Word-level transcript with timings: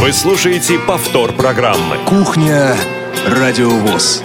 Вы 0.00 0.14
слушаете 0.14 0.78
повтор 0.78 1.34
программы. 1.34 1.98
Кухня 2.06 2.74
Радиовоз. 3.26 4.22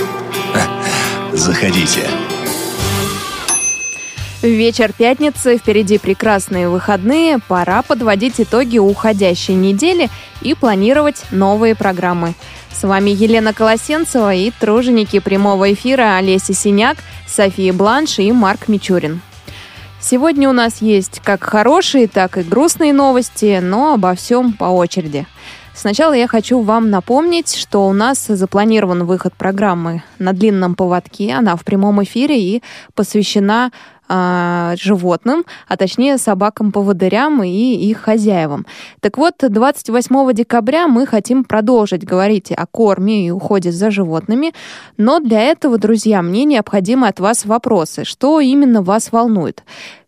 Заходите. 1.33 2.07
Вечер 4.41 4.93
пятницы, 4.97 5.57
впереди 5.57 5.97
прекрасные 5.97 6.69
выходные, 6.69 7.39
пора 7.45 7.81
подводить 7.81 8.39
итоги 8.39 8.77
уходящей 8.77 9.55
недели 9.55 10.09
и 10.41 10.53
планировать 10.53 11.25
новые 11.31 11.75
программы. 11.75 12.35
С 12.71 12.83
вами 12.83 13.09
Елена 13.09 13.53
Колосенцева 13.53 14.33
и 14.33 14.51
труженики 14.51 15.19
прямого 15.19 15.73
эфира 15.73 16.15
Олеся 16.15 16.53
Синяк, 16.53 16.99
София 17.27 17.73
Бланш 17.73 18.19
и 18.19 18.31
Марк 18.31 18.69
Мичурин. 18.69 19.19
Сегодня 19.99 20.47
у 20.49 20.53
нас 20.53 20.81
есть 20.81 21.19
как 21.21 21.43
хорошие, 21.43 22.07
так 22.07 22.37
и 22.37 22.43
грустные 22.43 22.93
новости, 22.93 23.59
но 23.61 23.95
обо 23.95 24.15
всем 24.15 24.53
по 24.53 24.65
очереди. 24.65 25.25
Сначала 25.75 26.13
я 26.13 26.27
хочу 26.27 26.61
вам 26.61 26.89
напомнить, 26.89 27.53
что 27.53 27.85
у 27.87 27.91
нас 27.91 28.25
запланирован 28.27 29.03
выход 29.03 29.33
программы 29.33 30.03
на 30.19 30.31
длинном 30.31 30.73
поводке. 30.73 31.33
Она 31.33 31.57
в 31.57 31.65
прямом 31.65 32.01
эфире 32.01 32.39
и 32.39 32.63
посвящена 32.93 33.71
э, 34.07 34.75
животным, 34.77 35.43
а 35.67 35.75
точнее 35.75 36.17
собакам-поводырям 36.17 37.43
и 37.43 37.75
их 37.89 37.97
хозяевам. 37.97 38.65
Так 39.01 39.17
вот, 39.17 39.33
28 39.41 40.33
декабря 40.33 40.87
мы 40.87 41.05
хотим 41.05 41.43
продолжить 41.43 42.05
говорить 42.05 42.53
о 42.53 42.65
корме 42.67 43.27
и 43.27 43.31
уходе 43.31 43.73
за 43.73 43.91
животными, 43.91 44.53
но 44.95 45.19
для 45.19 45.41
этого, 45.41 45.77
друзья, 45.77 46.21
мне 46.21 46.45
необходимы 46.45 47.09
от 47.09 47.19
вас 47.19 47.45
вопросы. 47.45 48.05
Что 48.05 48.39
именно 48.39 48.81
вас 48.81 49.11
волнует? 49.11 49.63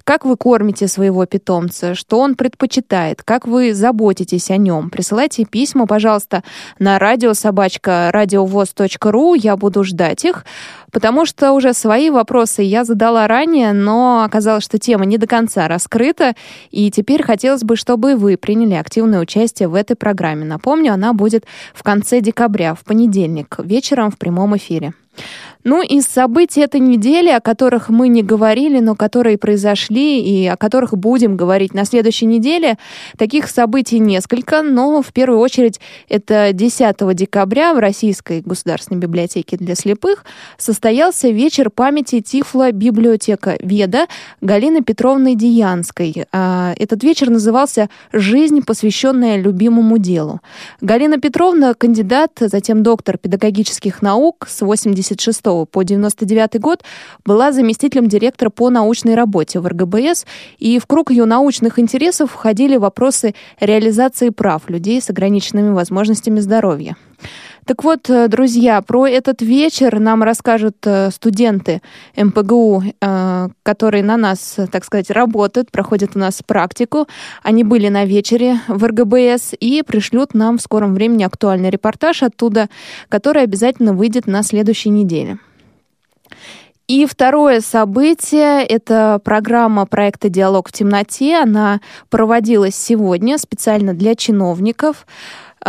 Как 0.07 0.23
вы 0.23 0.37
кормите 0.37 0.87
своего 0.87 1.25
питомца? 1.25 1.93
Что 1.93 2.19
он 2.19 2.35
предпочитает? 2.35 3.23
Как 3.23 3.45
вы 3.45 3.73
заботитесь 3.73 4.49
о 4.49 4.55
нем? 4.55 4.89
Присылайте 4.89 5.43
письма, 5.43 5.85
пожалуйста, 5.85 6.45
на 6.79 6.97
радиособачка 6.97 8.09
радиовоз.ру. 8.13 9.33
Я 9.33 9.57
буду 9.57 9.83
ждать 9.83 10.23
их, 10.23 10.45
потому 10.93 11.25
что 11.25 11.51
уже 11.51 11.73
свои 11.73 12.09
вопросы 12.09 12.61
я 12.61 12.85
задала 12.85 13.27
ранее, 13.27 13.73
но 13.73 14.23
оказалось, 14.23 14.63
что 14.63 14.79
тема 14.79 15.03
не 15.03 15.17
до 15.17 15.27
конца 15.27 15.67
раскрыта, 15.67 16.35
и 16.71 16.89
теперь 16.89 17.21
хотелось 17.21 17.63
бы, 17.63 17.75
чтобы 17.75 18.15
вы 18.15 18.37
приняли 18.37 18.75
активное 18.75 19.19
участие 19.19 19.67
в 19.67 19.73
этой 19.73 19.97
программе. 19.97 20.45
Напомню, 20.45 20.93
она 20.93 21.11
будет 21.11 21.43
в 21.73 21.83
конце 21.83 22.21
декабря, 22.21 22.75
в 22.75 22.85
понедельник, 22.85 23.57
вечером 23.59 24.11
в 24.11 24.17
прямом 24.17 24.55
эфире. 24.55 24.93
Ну, 25.63 25.81
из 25.81 26.05
событий 26.05 26.61
этой 26.61 26.79
недели, 26.79 27.29
о 27.29 27.41
которых 27.41 27.89
мы 27.89 28.07
не 28.07 28.23
говорили, 28.23 28.79
но 28.79 28.95
которые 28.95 29.37
произошли 29.37 30.21
и 30.21 30.47
о 30.47 30.57
которых 30.57 30.97
будем 30.97 31.35
говорить 31.35 31.73
на 31.73 31.85
следующей 31.85 32.25
неделе, 32.25 32.77
таких 33.17 33.49
событий 33.49 33.99
несколько, 33.99 34.61
но 34.61 35.01
в 35.01 35.13
первую 35.13 35.39
очередь 35.39 35.79
это 36.09 36.51
10 36.53 37.15
декабря 37.15 37.73
в 37.73 37.79
Российской 37.79 38.41
государственной 38.41 38.99
библиотеке 38.99 39.57
для 39.57 39.75
слепых 39.75 40.25
состоялся 40.57 41.29
вечер 41.29 41.69
памяти 41.69 42.21
Тифла 42.21 42.71
библиотека 42.71 43.57
Веда 43.61 44.07
Галины 44.41 44.83
Петровны 44.83 45.35
Диянской. 45.35 46.25
А, 46.31 46.73
этот 46.77 47.03
вечер 47.03 47.29
назывался 47.29 47.89
«Жизнь, 48.13 48.61
посвященная 48.61 49.37
любимому 49.37 49.97
делу». 49.97 50.41
Галина 50.81 51.19
Петровна, 51.19 51.73
кандидат, 51.73 52.31
затем 52.39 52.83
доктор 52.83 53.17
педагогических 53.17 54.01
наук 54.01 54.47
с 54.49 54.61
86 54.61 55.46
по 55.65 55.83
99 55.83 56.59
год 56.59 56.83
была 57.25 57.51
заместителем 57.51 58.07
директора 58.07 58.49
по 58.49 58.69
научной 58.69 59.15
работе 59.15 59.59
в 59.59 59.67
РГБС, 59.67 60.25
и 60.59 60.79
в 60.79 60.85
круг 60.85 61.11
ее 61.11 61.25
научных 61.25 61.79
интересов 61.79 62.31
входили 62.31 62.77
вопросы 62.77 63.33
реализации 63.59 64.29
прав 64.29 64.69
людей 64.69 65.01
с 65.01 65.09
ограниченными 65.09 65.73
возможностями 65.73 66.39
здоровья. 66.39 66.95
Так 67.65 67.83
вот, 67.83 68.09
э, 68.09 68.27
друзья, 68.29 68.81
про 68.81 69.07
этот 69.07 69.41
вечер 69.41 69.99
нам 69.99 70.23
расскажут 70.23 70.77
э, 70.85 71.11
студенты 71.11 71.81
МПГУ, 72.15 72.83
э, 73.01 73.49
которые 73.63 74.03
на 74.03 74.15
нас, 74.15 74.57
так 74.71 74.85
сказать, 74.85 75.11
работают, 75.11 75.69
проходят 75.69 76.11
у 76.15 76.19
нас 76.19 76.41
практику. 76.45 77.07
Они 77.43 77.63
были 77.63 77.89
на 77.89 78.05
вечере 78.05 78.59
в 78.67 78.85
РГБС 78.85 79.53
и 79.59 79.83
пришлют 79.85 80.33
нам 80.33 80.57
в 80.57 80.61
скором 80.61 80.93
времени 80.93 81.23
актуальный 81.23 81.69
репортаж 81.69 82.23
оттуда, 82.23 82.69
который 83.09 83.43
обязательно 83.43 83.93
выйдет 83.93 84.27
на 84.27 84.43
следующей 84.43 84.89
неделе. 84.89 85.37
И 86.87 87.05
второе 87.05 87.59
событие— 87.59 88.63
это 88.65 89.19
программа 89.21 89.85
проекта 89.85 90.29
«Диалог 90.29 90.69
в 90.69 90.71
темноте». 90.71 91.35
Она 91.35 91.81
проводилась 92.09 92.77
сегодня 92.77 93.37
специально 93.37 93.93
для 93.93 94.15
чиновников. 94.15 95.05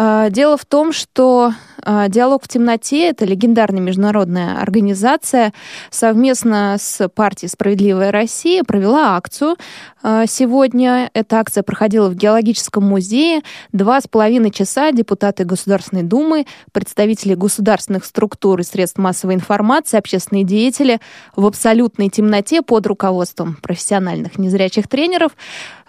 А, 0.00 0.31
дело 0.31 0.56
в 0.56 0.64
том, 0.64 0.92
что 0.92 1.53
а, 1.82 2.09
«Диалог 2.09 2.44
в 2.44 2.48
темноте»— 2.48 3.09
это 3.10 3.25
легендарная 3.25 3.81
международная 3.81 4.60
организация, 4.60 5.53
совместно 5.91 6.76
с 6.78 7.09
партией 7.09 7.50
«Справедливая 7.50 8.12
Россия» 8.12 8.62
провела 8.62 9.16
акцию. 9.16 9.56
А, 10.00 10.26
сегодня 10.26 11.10
эта 11.14 11.41
акция 11.41 11.64
проходила 11.64 12.09
в 12.09 12.14
Геологическом 12.14 12.84
музее. 12.84 13.42
Два 13.72 14.00
с 14.00 14.06
половиной 14.06 14.53
часа 14.53 14.92
депутаты 14.92 15.44
Государственной 15.44 16.04
Думы, 16.04 16.47
представители 16.70 17.34
государственных 17.34 18.04
структур 18.04 18.60
и 18.60 18.62
средств 18.62 18.98
массовой 18.98 19.34
информации, 19.34 19.98
общественные 19.98 20.44
деятели 20.44 21.00
в 21.34 21.44
абсолютной 21.44 22.09
темноте 22.09 22.62
под 22.62 22.86
руководством 22.86 23.56
профессиональных 23.60 24.38
незрячих 24.38 24.86
тренеров 24.86 25.32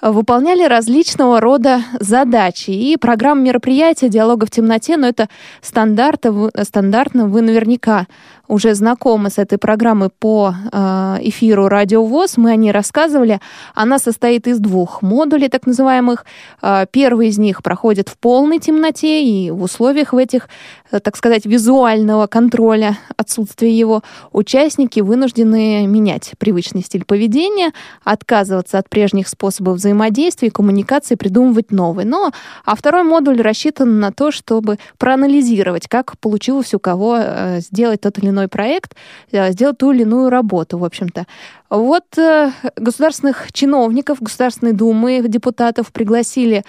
выполняли 0.02 0.64
различного 0.64 1.40
рода 1.40 1.82
задачи. 2.00 2.72
И 2.72 2.98
программа 2.98 3.42
мероприятия 3.42 4.10
«Диалога 4.10 4.46
в 4.46 4.52
темноте», 4.52 4.98
но 4.98 5.08
это 5.08 5.30
стандарта, 5.62 6.52
стандартно 6.64 7.28
вы 7.28 7.42
наверняка 7.42 8.08
уже 8.50 8.74
знакомы 8.74 9.30
с 9.30 9.38
этой 9.38 9.60
программой 9.60 10.10
по 10.10 10.54
э, 10.72 11.18
эфиру 11.22 11.68
«Радио 11.68 12.04
ВОЗ». 12.04 12.38
Мы 12.38 12.52
о 12.52 12.56
ней 12.56 12.72
рассказывали. 12.72 13.40
Она 13.76 14.00
состоит 14.00 14.48
из 14.48 14.60
двух 14.60 15.04
модулей, 15.04 15.50
так 15.50 15.68
называемых. 15.68 16.26
Э, 16.64 16.88
первый 16.92 17.28
из 17.28 17.38
них 17.38 17.62
проходит 17.62 18.10
в 18.10 18.18
полной 18.18 18.58
темноте, 18.58 19.24
и 19.24 19.52
в 19.52 19.62
условиях 19.62 20.14
в 20.14 20.18
этих, 20.18 20.50
э, 20.92 21.00
так 21.00 21.16
сказать, 21.16 21.46
визуального 21.46 22.26
контроля, 22.26 22.98
отсутствия 23.18 23.72
его, 23.72 24.02
участники 24.32 25.00
вынуждены 25.00 25.86
менять 25.86 26.32
привычный 26.40 26.82
стиль 26.82 27.06
поведения, 27.06 27.72
отказываться 28.04 28.80
от 28.80 28.90
прежних 28.90 29.28
способов 29.28 29.78
взаимодействия 29.78 30.48
и 30.48 30.52
коммуникации, 30.52 31.14
придумывать 31.14 31.72
новый. 31.72 32.06
Но, 32.06 32.32
а 32.66 32.76
второй 32.76 33.04
модуль 33.04 33.42
рассчитан 33.42 34.00
на 34.00 34.12
то, 34.12 34.32
чтобы 34.32 34.80
проанализировать, 34.98 35.88
как 35.88 36.18
получилось 36.18 36.74
у 36.74 36.80
кого 36.80 37.20
сделать 37.60 38.02
тот 38.02 38.18
или 38.18 38.30
иной 38.30 38.39
иной 38.40 38.48
проект, 38.48 38.96
э, 39.32 39.52
сделать 39.52 39.78
ту 39.78 39.92
или 39.92 40.04
иную 40.04 40.30
работу, 40.30 40.78
в 40.78 40.86
общем-то. 40.86 41.26
Вот 41.70 42.18
э, 42.18 42.52
государственных 42.76 43.52
чиновников 43.52 44.22
Государственной 44.22 44.74
Думы, 44.74 45.22
депутатов 45.28 45.92
пригласили 45.92 46.64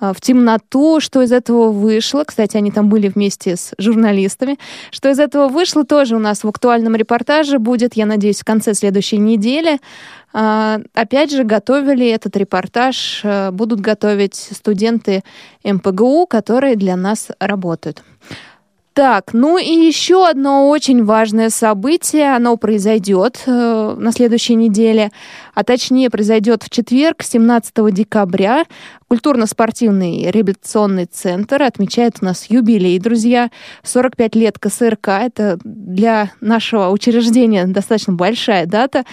э, 0.00 0.12
в 0.12 0.20
темноту, 0.20 1.00
что 1.00 1.22
из 1.22 1.32
этого 1.32 1.70
вышло. 1.70 2.24
Кстати, 2.24 2.56
они 2.56 2.70
там 2.70 2.88
были 2.88 3.08
вместе 3.08 3.56
с 3.56 3.72
журналистами. 3.78 4.58
Что 4.90 5.10
из 5.10 5.18
этого 5.18 5.48
вышло, 5.48 5.84
тоже 5.84 6.16
у 6.16 6.20
нас 6.20 6.44
в 6.44 6.48
актуальном 6.48 6.94
репортаже 6.94 7.58
будет, 7.58 7.94
я 7.94 8.06
надеюсь, 8.06 8.40
в 8.40 8.44
конце 8.44 8.74
следующей 8.74 9.18
недели. 9.18 9.78
Опять 10.32 11.30
же, 11.30 11.44
готовили 11.44 12.08
этот 12.08 12.36
репортаж, 12.36 13.24
будут 13.52 13.78
готовить 13.78 14.34
студенты 14.34 15.22
МПГУ, 15.62 16.26
которые 16.26 16.74
для 16.74 16.96
нас 16.96 17.28
работают. 17.38 18.02
Так, 18.94 19.32
ну 19.32 19.58
и 19.58 19.72
еще 19.72 20.24
одно 20.28 20.68
очень 20.68 21.04
важное 21.04 21.50
событие, 21.50 22.32
оно 22.32 22.56
произойдет 22.56 23.42
э, 23.44 23.96
на 23.98 24.12
следующей 24.12 24.54
неделе, 24.54 25.10
а 25.54 25.64
точнее 25.64 26.10
произойдет 26.10 26.62
в 26.62 26.70
четверг, 26.70 27.22
17 27.22 27.92
декабря. 27.92 28.64
Культурно-спортивный 29.08 30.30
реабилитационный 30.30 31.04
центр 31.06 31.62
отмечает 31.62 32.16
у 32.20 32.24
нас 32.24 32.46
юбилей, 32.48 32.98
друзья. 32.98 33.50
45 33.84 34.34
лет 34.34 34.58
КСРК. 34.58 35.08
Это 35.08 35.58
для 35.62 36.32
нашего 36.40 36.88
учреждения 36.88 37.66
достаточно 37.66 38.14
большая 38.14 38.66
дата. 38.66 39.04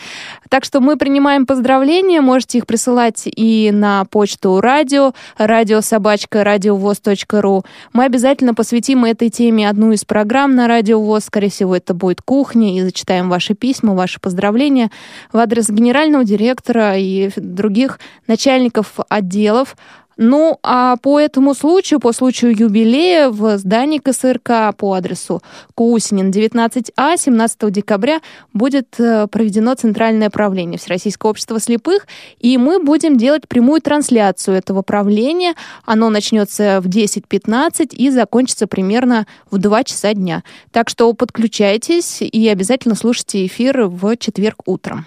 Так 0.50 0.66
что 0.66 0.80
мы 0.80 0.98
принимаем 0.98 1.46
поздравления. 1.46 2.22
Можете 2.22 2.60
их 2.60 2.66
присылать 2.66 3.24
и 3.26 3.70
на 3.72 4.06
почту 4.06 4.60
радио, 4.60 5.14
радиособачка, 5.38 6.44
радиовоз.ру. 6.44 7.64
Мы 7.94 8.06
обязательно 8.06 8.54
посвятим 8.54 9.06
этой 9.06 9.30
теме 9.30 9.70
одну 9.70 9.92
из 9.92 10.06
программ 10.06 10.56
на 10.56 10.68
Радио 10.68 11.02
ВОЗ. 11.02 11.26
Скорее 11.26 11.50
всего, 11.50 11.76
это 11.76 11.94
будет 11.94 12.22
кухня. 12.22 12.78
И 12.78 12.82
зачитаем 12.82 13.30
ваши 13.30 13.54
письма, 13.54 13.94
ваши 13.94 14.20
поздравления 14.20 14.90
в 15.32 15.38
адрес 15.38 15.70
генерального 15.70 16.24
директора 16.32 16.98
и 16.98 17.30
других 17.36 18.00
начальников 18.28 19.00
отделов 19.10 19.76
Ну, 20.18 20.60
а 20.62 20.98
по 20.98 21.20
этому 21.20 21.56
случаю, 21.56 22.00
по 22.00 22.14
случаю 22.14 22.56
юбилея, 22.56 23.30
в 23.30 23.58
здании 23.58 23.98
КСРК 23.98 24.76
по 24.78 24.94
адресу 24.94 25.42
Кусинин, 25.74 26.30
19А, 26.30 27.18
17 27.18 27.72
декабря 27.72 28.20
будет 28.54 29.00
э, 29.00 29.26
проведено 29.28 29.74
центральное 29.74 30.30
правление 30.30 30.78
Всероссийского 30.78 31.32
общества 31.32 31.60
слепых, 31.60 32.06
и 32.40 32.58
мы 32.60 32.84
будем 32.84 33.18
делать 33.18 33.48
прямую 33.48 33.82
трансляцию 33.82 34.58
этого 34.58 34.84
правления. 34.84 35.56
Оно 35.86 36.10
начнется 36.10 36.82
в 36.82 36.88
10.15 36.88 37.96
и 37.96 38.10
закончится 38.12 38.68
примерно 38.68 39.26
в 39.50 39.58
2 39.58 39.84
часа 39.86 40.14
дня. 40.14 40.44
Так 40.72 40.90
что 40.90 41.12
подключайтесь 41.14 42.22
и 42.22 42.48
обязательно 42.48 42.96
слушайте 42.96 43.46
эфир 43.48 43.86
в 43.88 44.16
четверг 44.18 44.58
утром. 44.68 45.06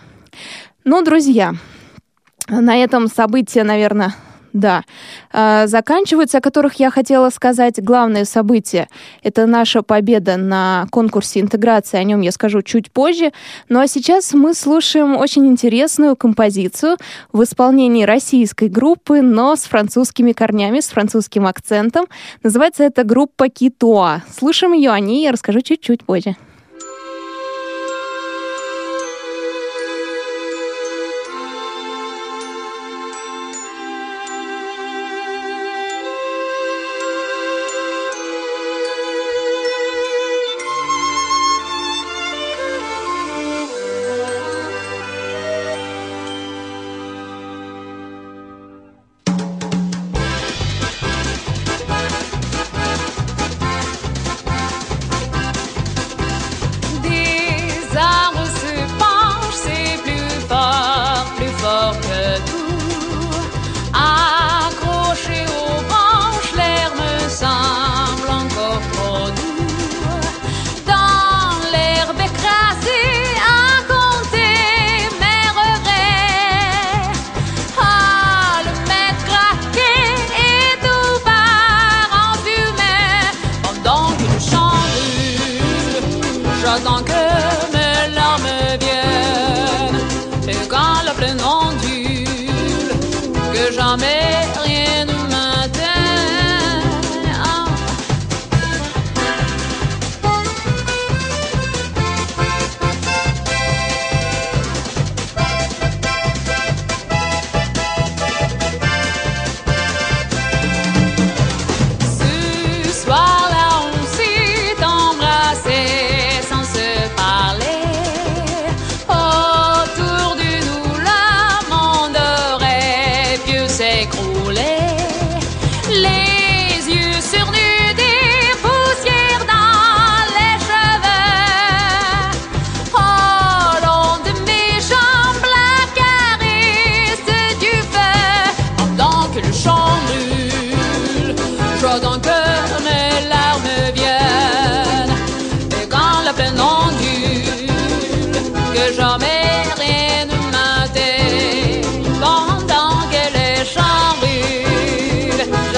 Ну, 0.87 1.03
друзья, 1.03 1.55
на 2.47 2.77
этом 2.77 3.09
события, 3.09 3.65
наверное, 3.65 4.15
да, 4.53 4.83
а, 5.33 5.67
заканчиваются, 5.67 6.39
о 6.39 6.41
которых 6.43 6.75
я 6.75 6.91
хотела 6.91 7.31
сказать. 7.31 7.83
Главное 7.83 8.27
событие— 8.27 8.89
это 9.23 9.47
наша 9.47 9.83
победа 9.83 10.37
на 10.37 10.87
конкурсе 10.91 11.41
интеграции. 11.41 11.97
О 11.97 12.05
нем 12.05 12.21
я 12.21 12.31
скажу 12.33 12.61
чуть 12.61 12.93
позже. 12.93 13.33
Ну 13.71 13.81
а 13.81 13.87
сейчас 13.87 14.35
мы 14.35 14.53
слушаем 14.53 15.17
очень 15.17 15.47
интересную 15.47 16.17
композицию 16.17 16.99
в 17.33 17.43
исполнении 17.43 18.05
российской 18.05 18.69
группы, 18.69 19.23
но 19.23 19.57
с 19.57 19.63
французскими 19.63 20.33
корнями, 20.33 20.81
с 20.81 20.89
французским 20.89 21.47
акцентом. 21.47 22.05
Называется 22.43 22.85
это 22.85 23.05
группа 23.05 23.49
Китуа. 23.49 24.23
Слушаем 24.39 24.75
ее, 24.75 24.91
о 24.91 25.01
ней 25.01 25.23
я 25.23 25.33
расскажу 25.33 25.63
чуть-чуть 25.63 26.05
позже. 26.05 26.37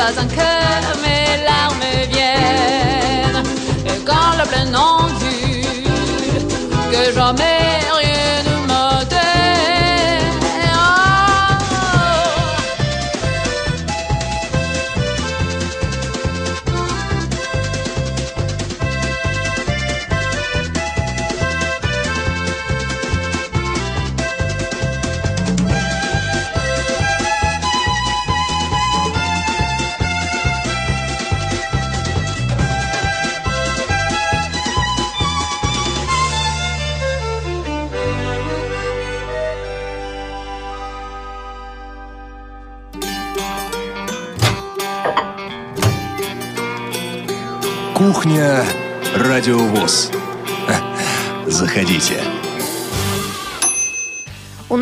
Кухня 0.07 0.56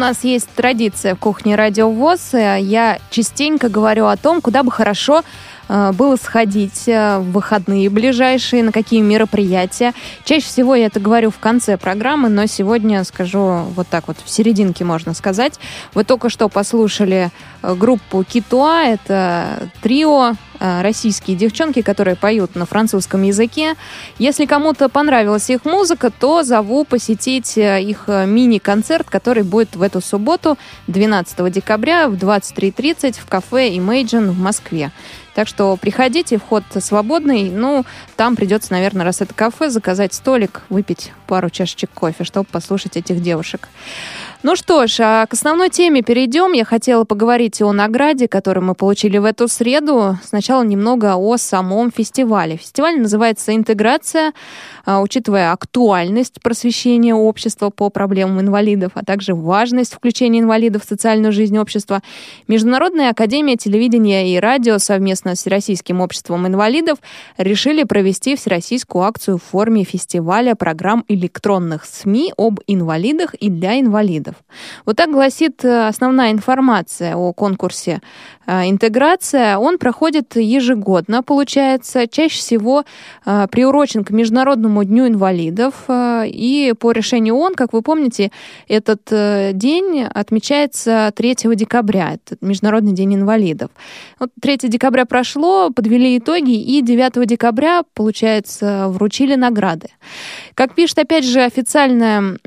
нас 0.08 0.22
есть 0.22 0.50
традиция 0.54 1.14
в 1.14 1.18
кухне 1.18 1.56
Радиовоз. 1.56 2.34
Я 2.34 2.98
частенько 3.10 3.70
говорю 3.70 4.06
о 4.06 4.18
том, 4.18 4.42
куда 4.42 4.62
бы 4.62 4.70
хорошо 4.70 5.22
э, 5.68 5.92
было 5.92 6.16
сходить 6.16 6.86
э, 6.86 7.20
в 7.20 7.32
выходные 7.32 7.88
ближайшие, 7.88 8.62
на 8.62 8.70
какие 8.70 9.00
мероприятия. 9.00 9.94
Чаще 10.24 10.44
всего 10.44 10.74
я 10.74 10.86
это 10.86 11.00
говорю 11.00 11.30
в 11.30 11.38
конце 11.38 11.78
программы, 11.78 12.28
но 12.28 12.44
сегодня 12.44 13.02
скажу 13.04 13.64
вот 13.74 13.88
так 13.88 14.06
вот, 14.08 14.18
в 14.22 14.28
серединке 14.28 14.84
можно 14.84 15.14
сказать. 15.14 15.58
Вы 15.94 16.04
только 16.04 16.28
что 16.28 16.50
послушали 16.50 17.30
э, 17.62 17.74
группу 17.74 18.22
Китуа, 18.24 18.84
это 18.84 19.70
трио 19.80 20.34
российские 20.60 21.36
девчонки, 21.36 21.82
которые 21.82 22.16
поют 22.16 22.54
на 22.54 22.66
французском 22.66 23.22
языке. 23.22 23.74
Если 24.18 24.46
кому-то 24.46 24.88
понравилась 24.88 25.50
их 25.50 25.64
музыка, 25.64 26.10
то 26.10 26.42
зову 26.42 26.84
посетить 26.84 27.58
э, 27.58 27.82
их 27.82 28.04
э, 28.06 28.26
мини-концерт, 28.26 29.08
который 29.10 29.42
будет 29.42 29.76
в 29.76 29.82
эту 29.82 30.00
субботу, 30.00 30.56
12 30.86 31.52
декабря 31.52 32.08
в 32.08 32.14
23.30 32.14 33.18
в 33.20 33.26
кафе 33.26 33.70
Imagine 33.76 34.30
в 34.30 34.38
Москве. 34.38 34.90
Так 35.34 35.48
что 35.48 35.76
приходите, 35.76 36.38
вход 36.38 36.62
свободный. 36.78 37.50
Ну, 37.50 37.84
там 38.16 38.36
придется, 38.36 38.72
наверное, 38.72 39.04
раз 39.04 39.20
это 39.20 39.34
кафе, 39.34 39.68
заказать 39.68 40.14
столик, 40.14 40.62
выпить 40.68 41.12
пару 41.26 41.50
чашечек 41.50 41.90
кофе, 41.92 42.22
чтобы 42.22 42.46
послушать 42.46 42.96
этих 42.96 43.20
девушек. 43.20 43.68
Ну 44.46 44.56
что 44.56 44.86
ж, 44.86 45.00
а 45.00 45.26
к 45.26 45.32
основной 45.32 45.70
теме 45.70 46.02
перейдем. 46.02 46.52
Я 46.52 46.66
хотела 46.66 47.04
поговорить 47.04 47.62
о 47.62 47.72
награде, 47.72 48.28
которую 48.28 48.62
мы 48.66 48.74
получили 48.74 49.16
в 49.16 49.24
эту 49.24 49.48
среду. 49.48 50.18
Сначала 50.22 50.62
немного 50.62 51.16
о 51.16 51.38
самом 51.38 51.90
фестивале. 51.90 52.58
Фестиваль 52.58 53.00
называется 53.00 53.56
«Интеграция», 53.56 54.34
учитывая 54.86 55.52
актуальность 55.52 56.40
просвещения 56.42 57.14
общества 57.14 57.70
по 57.70 57.90
проблемам 57.90 58.40
инвалидов, 58.40 58.92
а 58.94 59.04
также 59.04 59.34
важность 59.34 59.94
включения 59.94 60.40
инвалидов 60.40 60.82
в 60.84 60.88
социальную 60.88 61.32
жизнь 61.32 61.56
общества. 61.58 62.02
Международная 62.48 63.10
академия 63.10 63.56
телевидения 63.56 64.34
и 64.34 64.38
радио 64.38 64.78
совместно 64.78 65.34
с 65.34 65.38
Всероссийским 65.38 66.00
обществом 66.00 66.46
инвалидов 66.46 66.98
решили 67.38 67.84
провести 67.84 68.36
всероссийскую 68.36 69.04
акцию 69.04 69.38
в 69.38 69.42
форме 69.42 69.84
фестиваля 69.84 70.54
программ 70.54 71.04
электронных 71.08 71.84
СМИ 71.84 72.32
об 72.36 72.60
инвалидах 72.66 73.34
и 73.34 73.50
для 73.50 73.80
инвалидов. 73.80 74.34
Вот 74.86 74.96
так 74.96 75.10
гласит 75.10 75.64
э, 75.64 75.88
основная 75.88 76.32
информация 76.32 77.16
о 77.16 77.32
конкурсе 77.32 78.00
э, 78.46 78.70
«Интеграция». 78.70 79.58
Он 79.58 79.78
проходит 79.78 80.36
ежегодно, 80.36 81.22
получается, 81.22 82.06
чаще 82.08 82.38
всего 82.38 82.84
э, 83.24 83.46
приурочен 83.50 84.04
к 84.04 84.10
Международному 84.10 84.73
дню 84.82 85.06
инвалидов. 85.06 85.74
И 85.88 86.74
по 86.78 86.90
решению 86.90 87.36
ООН, 87.36 87.54
как 87.54 87.72
вы 87.72 87.82
помните, 87.82 88.32
этот 88.66 89.02
день 89.56 90.02
отмечается 90.02 91.12
3 91.14 91.36
декабря, 91.54 92.14
это 92.14 92.36
Международный 92.40 92.92
день 92.92 93.14
инвалидов. 93.14 93.70
Вот 94.18 94.30
3 94.40 94.58
декабря 94.64 95.04
прошло, 95.04 95.70
подвели 95.70 96.18
итоги, 96.18 96.60
и 96.60 96.82
9 96.82 97.26
декабря, 97.26 97.82
получается, 97.94 98.88
вручили 98.88 99.34
награды. 99.36 99.88
Как 100.54 100.74
пишет, 100.74 100.98
опять 100.98 101.24
же, 101.24 101.42
официальная, 101.42 102.38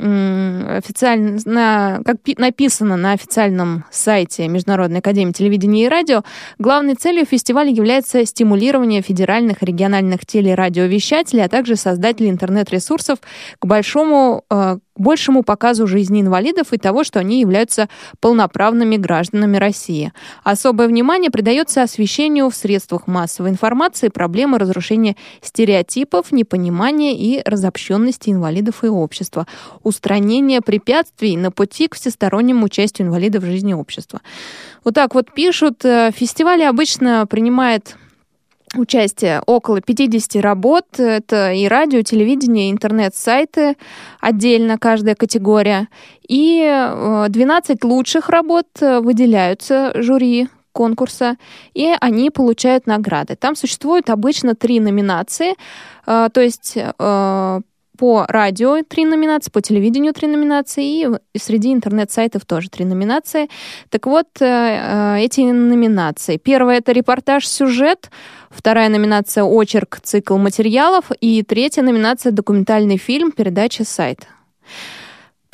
официальная 0.77 2.01
как 2.03 2.17
написано 2.37 2.97
на 2.97 3.11
официальном 3.13 3.85
сайте 3.91 4.47
Международной 4.47 4.99
академии 4.99 5.31
телевидения 5.31 5.85
и 5.85 5.87
радио, 5.87 6.23
главной 6.57 6.95
целью 6.95 7.25
фестиваля 7.25 7.69
является 7.69 8.25
стимулирование 8.25 9.01
федеральных 9.01 9.61
и 9.61 9.65
региональных 9.65 10.25
телерадиовещателей, 10.25 11.43
а 11.43 11.49
также 11.49 11.75
создателей 12.17 12.29
интернет-ресурсов 12.29 13.19
к 13.59 13.65
большому 13.65 14.43
э, 14.49 14.77
большему 14.95 15.43
показу 15.43 15.85
жизни 15.85 16.21
инвалидов 16.21 16.73
и 16.73 16.77
того, 16.77 17.03
что 17.03 17.19
они 17.19 17.39
являются 17.39 17.87
полноправными 18.19 18.97
гражданами 18.97 19.57
России. 19.57 20.11
Особое 20.43 20.87
внимание 20.87 21.29
придается 21.29 21.83
освещению 21.83 22.49
в 22.49 22.55
средствах 22.55 23.05
массовой 23.05 23.51
информации 23.51 24.09
проблемы 24.09 24.57
разрушения 24.57 25.15
стереотипов, 25.41 26.31
непонимания 26.31 27.13
и 27.13 27.41
разобщенности 27.45 28.31
инвалидов 28.31 28.83
и 28.83 28.87
общества, 28.87 29.45
устранения 29.83 30.61
препятствий 30.61 31.37
на 31.37 31.51
пути 31.51 31.87
к 31.87 31.95
всестороннему 31.95 32.65
участию 32.65 33.07
инвалидов 33.07 33.43
в 33.43 33.45
жизни 33.45 33.73
общества. 33.73 34.21
Вот 34.83 34.95
так 34.95 35.13
вот 35.13 35.31
пишут. 35.31 35.85
Э, 35.85 36.11
фестивали 36.11 36.63
обычно 36.63 37.27
принимает 37.27 37.95
участие 38.75 39.41
около 39.45 39.81
50 39.81 40.41
работ. 40.41 40.85
Это 40.97 41.53
и 41.53 41.67
радио, 41.67 42.01
телевидение, 42.01 42.71
интернет-сайты, 42.71 43.77
отдельно 44.19 44.77
каждая 44.77 45.15
категория. 45.15 45.87
И 46.27 46.61
12 47.29 47.69
э, 47.83 47.87
лучших 47.87 48.29
работ 48.29 48.67
э, 48.81 48.99
выделяются 48.99 49.91
жюри 49.95 50.47
конкурса, 50.73 51.37
и 51.73 51.95
они 51.99 52.29
получают 52.29 52.85
награды. 52.85 53.35
Там 53.35 53.55
существует 53.55 54.09
обычно 54.09 54.53
три 54.53 54.79
номинации, 54.79 55.55
э, 56.05 56.29
то 56.31 56.41
есть 56.41 56.77
по 57.97 58.25
радио 58.27 58.83
три 58.83 59.05
номинации, 59.05 59.51
по 59.51 59.61
телевидению 59.61 60.13
три 60.13 60.27
номинации, 60.27 61.01
и 61.01 61.07
среди 61.37 61.73
интернет-сайтов 61.73 62.45
тоже 62.45 62.69
три 62.69 62.85
номинации. 62.85 63.49
Так 63.89 64.05
вот, 64.05 64.27
эти 64.39 65.41
номинации. 65.51 66.37
Первая— 66.37 66.77
это 66.79 66.91
репортаж-сюжет, 66.91 68.09
Вторая 68.49 68.89
номинация 68.89 69.43
«Очерк. 69.43 69.99
Цикл 70.01 70.37
материалов». 70.37 71.11
И 71.19 71.43
третья 71.43 71.83
номинация 71.83 72.31
«Документальный 72.31 72.97
фильм. 72.97 73.31
Передача 73.31 73.83
сайта». 73.83 74.27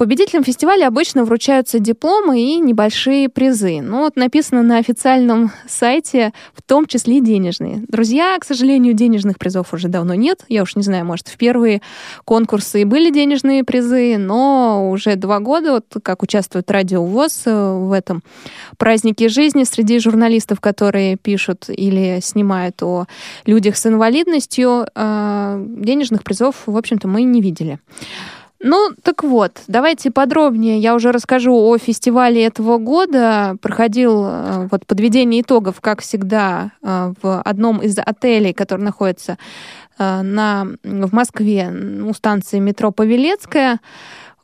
Победителям 0.04 0.44
фестиваля 0.44 0.88
обычно 0.88 1.24
вручаются 1.24 1.80
дипломы 1.80 2.42
и 2.42 2.60
небольшие 2.60 3.30
призы. 3.30 3.80
Ну 3.82 4.00
вот 4.00 4.18
написано 4.18 4.62
на 4.62 4.78
официальном 4.78 5.54
сайте, 5.66 6.34
в 6.54 6.62
том 6.62 6.88
числе 6.88 7.22
денежные. 7.22 7.86
Друзья, 7.88 8.38
к 8.38 8.44
сожалению, 8.44 8.96
денежных 8.96 9.40
призов 9.40 9.74
уже 9.74 9.88
давно 9.88 10.14
нет. 10.14 10.44
Я 10.50 10.64
уж 10.64 10.76
не 10.76 10.84
знаю, 10.84 11.06
может, 11.06 11.30
в 11.30 11.38
первые 11.38 11.82
конкурсы 12.26 12.82
и 12.82 12.84
были 12.84 13.12
денежные 13.12 13.64
призы, 13.64 14.18
но 14.18 14.92
уже 14.92 15.16
два 15.16 15.40
года, 15.40 15.72
вот 15.72 15.86
как 16.04 16.22
участвует 16.22 16.70
Радио 16.70 17.06
ВОЗ 17.06 17.44
э, 17.46 17.74
в 17.74 17.94
этом 17.94 18.24
празднике 18.78 19.30
жизни 19.30 19.64
среди 19.64 20.00
журналистов, 20.00 20.60
которые 20.60 21.16
пишут 21.16 21.70
или 21.70 22.20
снимают 22.22 22.84
о 22.84 23.06
людях 23.46 23.78
с 23.78 23.86
инвалидностью, 23.86 24.86
э, 24.94 25.66
денежных 25.66 26.26
призов, 26.26 26.64
в 26.66 26.76
общем-то, 26.76 27.08
мы 27.08 27.24
не 27.24 27.40
видели. 27.40 27.80
Ну, 28.66 28.92
так 29.04 29.24
вот, 29.26 29.62
давайте 29.68 30.10
подробнее. 30.10 30.80
Я 30.80 30.96
уже 30.96 31.12
расскажу 31.12 31.54
о 31.54 31.78
фестивале 31.78 32.46
этого 32.46 32.78
года. 32.78 33.58
Проходил 33.62 34.26
э, 34.26 34.68
вот 34.72 34.88
подведение 34.88 35.42
итогов, 35.42 35.82
как 35.82 36.02
всегда, 36.02 36.72
э, 36.82 37.14
в 37.22 37.42
одном 37.42 37.82
из 37.82 37.98
отелей, 38.00 38.54
который 38.54 38.82
находится 38.82 39.38
э, 40.00 40.22
на, 40.22 40.66
в 40.82 41.14
Москве 41.14 41.70
у 42.08 42.14
станции 42.14 42.60
метро 42.60 42.92
Павелецкая. 42.92 43.82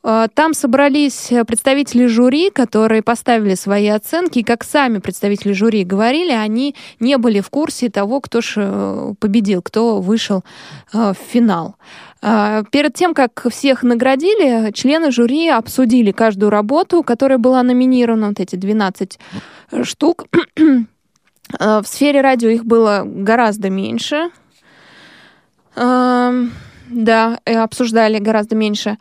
Там 0.02 0.54
собрались 0.54 1.30
представители 1.46 2.06
жюри, 2.06 2.50
которые 2.50 3.02
поставили 3.02 3.54
свои 3.54 3.88
оценки. 3.88 4.38
И 4.38 4.42
как 4.42 4.64
сами 4.64 4.98
представители 4.98 5.52
жюри 5.52 5.84
говорили, 5.84 6.32
они 6.32 6.74
не 7.00 7.18
были 7.18 7.40
в 7.40 7.50
курсе 7.50 7.90
того, 7.90 8.20
кто 8.20 8.40
же 8.40 9.14
победил, 9.20 9.60
кто 9.60 10.00
вышел 10.00 10.42
в 10.92 11.14
финал. 11.14 11.76
Перед 12.22 12.94
тем, 12.94 13.12
как 13.12 13.46
всех 13.50 13.82
наградили, 13.82 14.72
члены 14.72 15.10
жюри 15.10 15.48
обсудили 15.48 16.12
каждую 16.12 16.48
работу, 16.48 17.02
которая 17.02 17.38
была 17.38 17.62
номинирована, 17.62 18.28
вот 18.28 18.40
эти 18.40 18.56
12 18.56 19.18
штук. 19.82 20.26
В 21.58 21.84
сфере 21.84 22.20
радио 22.20 22.48
их 22.48 22.64
было 22.64 23.02
гораздо 23.04 23.70
меньше. 23.70 24.30
Да, 26.90 27.38
обсуждали 27.46 28.18
гораздо 28.18 28.56
меньше. 28.56 28.98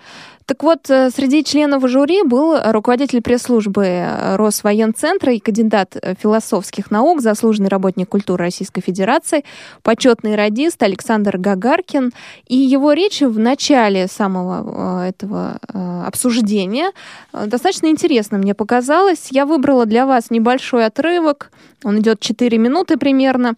Так 0.50 0.63
вот, 0.63 0.89
э, 0.89 1.12
среди 1.12 1.43
членов 1.43 1.88
жюри 1.88 2.24
был 2.24 2.58
руководитель 2.72 3.22
пресс-службы 3.22 3.86
э, 3.86 4.36
Росвоенцентра 4.36 5.31
и 5.31 5.38
кандидат 5.38 5.96
э, 5.96 6.15
философских 6.19 6.89
наук, 6.89 7.22
заслуженный 7.22 7.69
работник 7.69 8.10
культуры 8.10 8.46
Российской 8.46 8.81
Федерации, 8.81 9.46
почетный 9.84 10.36
радист 10.36 10.81
Александр 10.81 11.38
Гагаркин. 11.38 12.13
И 12.48 12.55
его 12.55 12.93
речь 12.93 13.22
в 13.22 13.38
начале 13.38 14.08
самого 14.08 15.05
этого 15.05 15.60
обсуждения 16.08 16.93
достаточно 17.31 17.86
интересно 17.88 18.39
мне 18.39 18.55
показалось. 18.55 19.27
Я 19.29 19.46
выбрала 19.46 19.86
для 19.86 20.08
вас 20.08 20.31
небольшой 20.31 20.88
отрывок, 20.88 21.51
он 21.84 22.00
идет 22.00 22.22
4 22.22 22.58
минуты 22.58 22.98
примерно. 22.98 23.53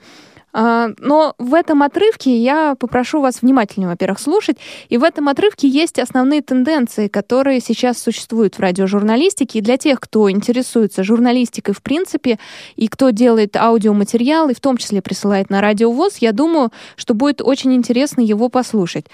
А, 0.54 0.90
но 0.98 1.34
в 1.38 1.54
этом 1.54 1.84
отрывке 1.84 2.38
я 2.38 2.76
попрошу 2.76 3.22
вас 3.22 3.42
внимательно, 3.42 3.88
во-первых, 3.88 4.20
слушать. 4.20 4.58
И 4.90 4.98
в 4.98 5.04
этом 5.04 5.30
отрывке 5.30 5.68
есть 5.68 6.00
основные 6.00 6.42
тенденции, 6.42 7.08
которые 7.08 7.60
сейчас 7.60 7.98
существуют 7.98 8.56
в 8.56 8.60
радиожурналистике. 8.60 9.60
И 9.60 9.62
для 9.62 9.78
тех, 9.78 10.00
кто 10.00 10.30
интересуется 10.30 11.04
журналистикой 11.04 11.74
в 11.74 11.82
принципе, 11.82 12.40
и 12.76 12.88
кто 12.88 13.12
делает 13.12 13.56
аудиоматериалы, 13.56 14.54
в 14.54 14.60
том 14.60 14.78
числе 14.78 15.02
присылает 15.02 15.50
на 15.50 15.62
радиовоз, 15.62 16.18
я 16.18 16.32
думаю, 16.32 16.72
что 16.96 17.14
будет 17.14 17.42
очень 17.42 17.74
интересно 17.74 18.22
его 18.22 18.50
послушать. 18.50 19.06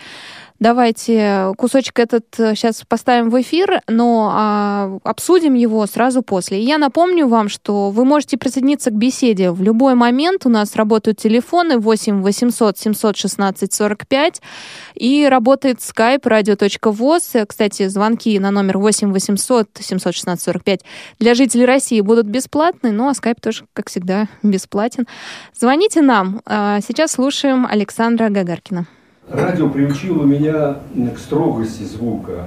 Давайте 0.60 1.54
кусочек 1.56 2.00
этот 2.00 2.26
сейчас 2.36 2.82
э, 2.82 2.86
поставим 2.88 3.30
в 3.30 3.40
эфир, 3.40 3.82
но 3.88 4.32
а, 4.34 4.98
обсудим 5.04 5.54
его 5.54 5.86
сразу 5.86 6.24
после. 6.24 6.60
И 6.60 6.66
я 6.66 6.80
напомню 6.80 7.28
вам, 7.28 7.48
что 7.48 7.92
вы 7.92 8.06
можете 8.06 8.38
присоединиться 8.38 8.90
к 8.90 8.96
беседе 8.96 9.52
в 9.52 9.62
любой 9.62 9.94
момент. 9.94 10.48
У 10.48 10.50
нас 10.50 10.76
работают 10.76 11.20
телефоны 11.20 11.78
8 11.78 12.24
800 12.24 12.76
716 12.76 13.72
45 13.72 14.42
и 14.96 15.28
работает 15.30 15.78
skype 15.78 16.22
radio.voz. 16.24 17.46
Кстати, 17.46 17.88
звонки 17.88 18.40
на 18.40 18.50
номер 18.50 18.80
8 18.80 19.14
800 19.14 19.70
716 19.80 20.44
45 20.44 20.82
для 21.20 21.36
жителей 21.36 21.66
России 21.66 22.02
будут 22.02 22.26
бесплатны, 22.26 22.92
ну 22.92 23.10
а 23.10 23.12
skype 23.12 23.40
тоже, 23.40 23.66
как 23.74 23.90
всегда, 23.90 24.28
бесплатен. 24.42 25.06
Звоните 25.54 26.02
нам. 26.02 26.42
А, 26.46 26.82
сейчас 26.82 27.12
слушаем 27.12 27.68
Александра 27.70 28.30
Гагаркина. 28.30 28.88
Радио 29.30 29.70
приучило 29.70 30.24
меня 30.24 30.78
к 31.14 31.18
строгости 31.18 31.84
звука, 31.84 32.46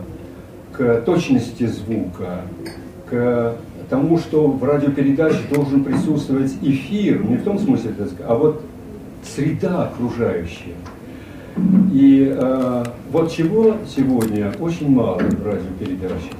к 0.73 1.03
точности 1.03 1.67
звука, 1.67 2.41
к 3.09 3.57
тому, 3.91 4.17
что 4.17 4.47
в 4.47 4.65
радиопередаче 4.65 5.41
должен 5.53 5.85
присутствовать 5.85 6.53
эфир, 6.63 7.23
не 7.23 7.37
в 7.37 7.45
том 7.45 7.59
смысле, 7.59 7.93
а 8.27 8.35
вот 8.35 8.63
среда 9.23 9.89
окружающая. 9.89 10.75
И 11.93 12.35
э, 12.35 12.85
вот 13.11 13.31
чего 13.31 13.77
сегодня 13.87 14.51
очень 14.59 14.89
мало 14.89 15.19
в 15.19 15.47
радиопередаче. 15.47 16.33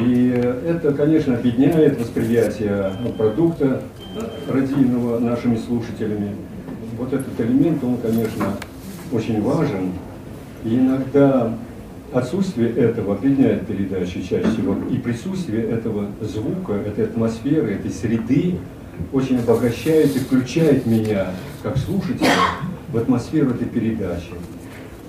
И 0.00 0.28
это, 0.66 0.94
конечно, 0.94 1.34
объединяет 1.34 2.00
восприятие 2.00 2.92
продукта 3.18 3.82
радийного 4.48 5.18
нашими 5.18 5.56
слушателями. 5.56 6.34
Вот 6.98 7.12
этот 7.12 7.38
элемент, 7.38 7.84
он, 7.84 7.98
конечно, 7.98 8.46
очень 9.12 9.42
важен. 9.42 9.92
И 10.64 10.74
иногда 10.74 11.52
отсутствие 12.12 12.70
этого 12.70 13.14
объединяет 13.14 13.66
передачи 13.66 14.22
чаще 14.22 14.48
всего. 14.50 14.76
И 14.90 14.96
присутствие 14.98 15.64
этого 15.64 16.06
звука, 16.20 16.72
этой 16.74 17.04
атмосферы, 17.04 17.74
этой 17.74 17.90
среды 17.90 18.56
очень 19.12 19.38
обогащает 19.38 20.14
и 20.16 20.18
включает 20.18 20.86
меня, 20.86 21.28
как 21.62 21.76
слушателя, 21.78 22.28
в 22.92 22.96
атмосферу 22.96 23.50
этой 23.50 23.68
передачи. 23.68 24.32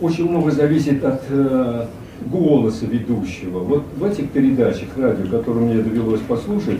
Очень 0.01 0.29
много 0.29 0.51
зависит 0.51 1.03
от 1.03 1.21
э, 1.29 1.85
голоса 2.25 2.85
ведущего. 2.85 3.59
Вот 3.59 3.83
в 3.97 4.03
этих 4.03 4.29
передачах 4.29 4.89
радио, 4.97 5.25
которые 5.27 5.65
мне 5.65 5.81
довелось 5.81 6.21
послушать, 6.21 6.79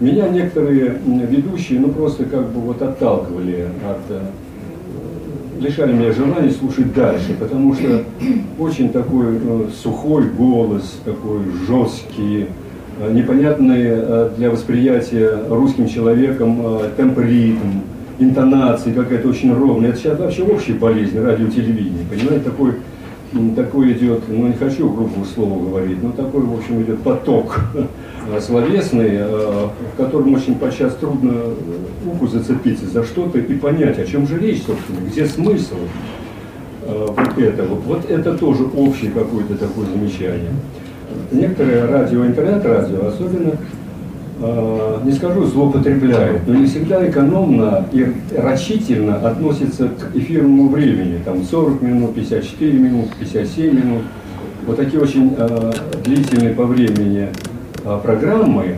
меня 0.00 0.28
некоторые 0.28 0.98
ведущие, 1.06 1.78
ну 1.78 1.88
просто 1.90 2.24
как 2.24 2.50
бы 2.50 2.60
вот 2.60 2.80
отталкивали 2.80 3.68
от 3.84 4.00
э, 4.10 4.20
лишали 5.60 5.92
меня 5.92 6.12
желания 6.12 6.50
слушать 6.50 6.92
дальше, 6.94 7.36
потому 7.38 7.74
что 7.74 8.02
очень 8.58 8.90
такой 8.90 9.36
э, 9.36 9.68
сухой 9.82 10.24
голос, 10.28 11.00
такой 11.04 11.40
жесткий, 11.66 12.46
э, 12.98 13.12
непонятный 13.12 13.82
э, 13.84 14.30
для 14.36 14.50
восприятия 14.50 15.38
русским 15.48 15.86
человеком 15.88 16.60
э, 16.64 16.90
темп 16.96 17.18
ритм, 17.18 17.80
интонации 18.18 18.92
какая-то 18.92 19.28
очень 19.28 19.54
ровная. 19.54 19.90
Это 19.90 19.98
сейчас 19.98 20.18
вообще 20.18 20.42
общая 20.42 20.74
болезнь 20.74 21.18
радио 21.20 21.46
телевидения, 21.48 22.06
понимаете, 22.08 22.44
такой 22.44 22.74
такой 23.54 23.92
идет, 23.92 24.22
ну 24.28 24.48
не 24.48 24.54
хочу 24.54 24.88
грубого 24.88 25.24
слова 25.24 25.62
говорить, 25.62 26.02
но 26.02 26.10
такой, 26.10 26.40
в 26.42 26.52
общем, 26.52 26.82
идет 26.82 27.00
поток 27.00 27.60
словесный, 28.40 29.10
э, 29.12 29.68
в 29.94 29.96
котором 29.96 30.34
очень 30.34 30.56
подчас 30.56 30.94
трудно 30.96 31.32
уху 32.06 32.26
зацепиться 32.26 32.86
за 32.86 33.04
что-то 33.04 33.38
и 33.38 33.54
понять, 33.54 33.98
о 33.98 34.06
чем 34.06 34.26
же 34.26 34.38
речь, 34.38 34.62
собственно, 34.62 34.98
где 35.08 35.26
смысл 35.26 35.76
э, 36.82 37.06
вот 37.08 37.38
этого. 37.38 37.74
Вот 37.74 38.10
это 38.10 38.36
тоже 38.36 38.64
общее 38.76 39.10
какое-то 39.10 39.56
такое 39.56 39.86
замечание. 39.86 40.52
Некоторые 41.32 41.86
радио, 41.86 42.24
интернет-радио, 42.24 43.06
особенно 43.06 43.52
Э, 44.42 45.00
не 45.04 45.12
скажу 45.12 45.44
злоупотребляет, 45.44 46.46
но 46.46 46.54
не 46.54 46.64
всегда 46.64 47.06
экономно 47.06 47.84
и 47.92 48.10
рачительно 48.34 49.16
относится 49.16 49.88
к 49.88 50.16
эфирному 50.16 50.70
времени. 50.70 51.20
Там 51.22 51.42
40 51.44 51.82
минут, 51.82 52.14
54 52.14 52.72
минут, 52.72 53.08
57 53.18 53.74
минут. 53.74 54.02
Вот 54.66 54.76
такие 54.76 55.02
очень 55.02 55.34
э, 55.36 55.72
длительные 56.04 56.54
по 56.54 56.64
времени 56.64 57.28
э, 57.28 57.49
программы, 58.02 58.76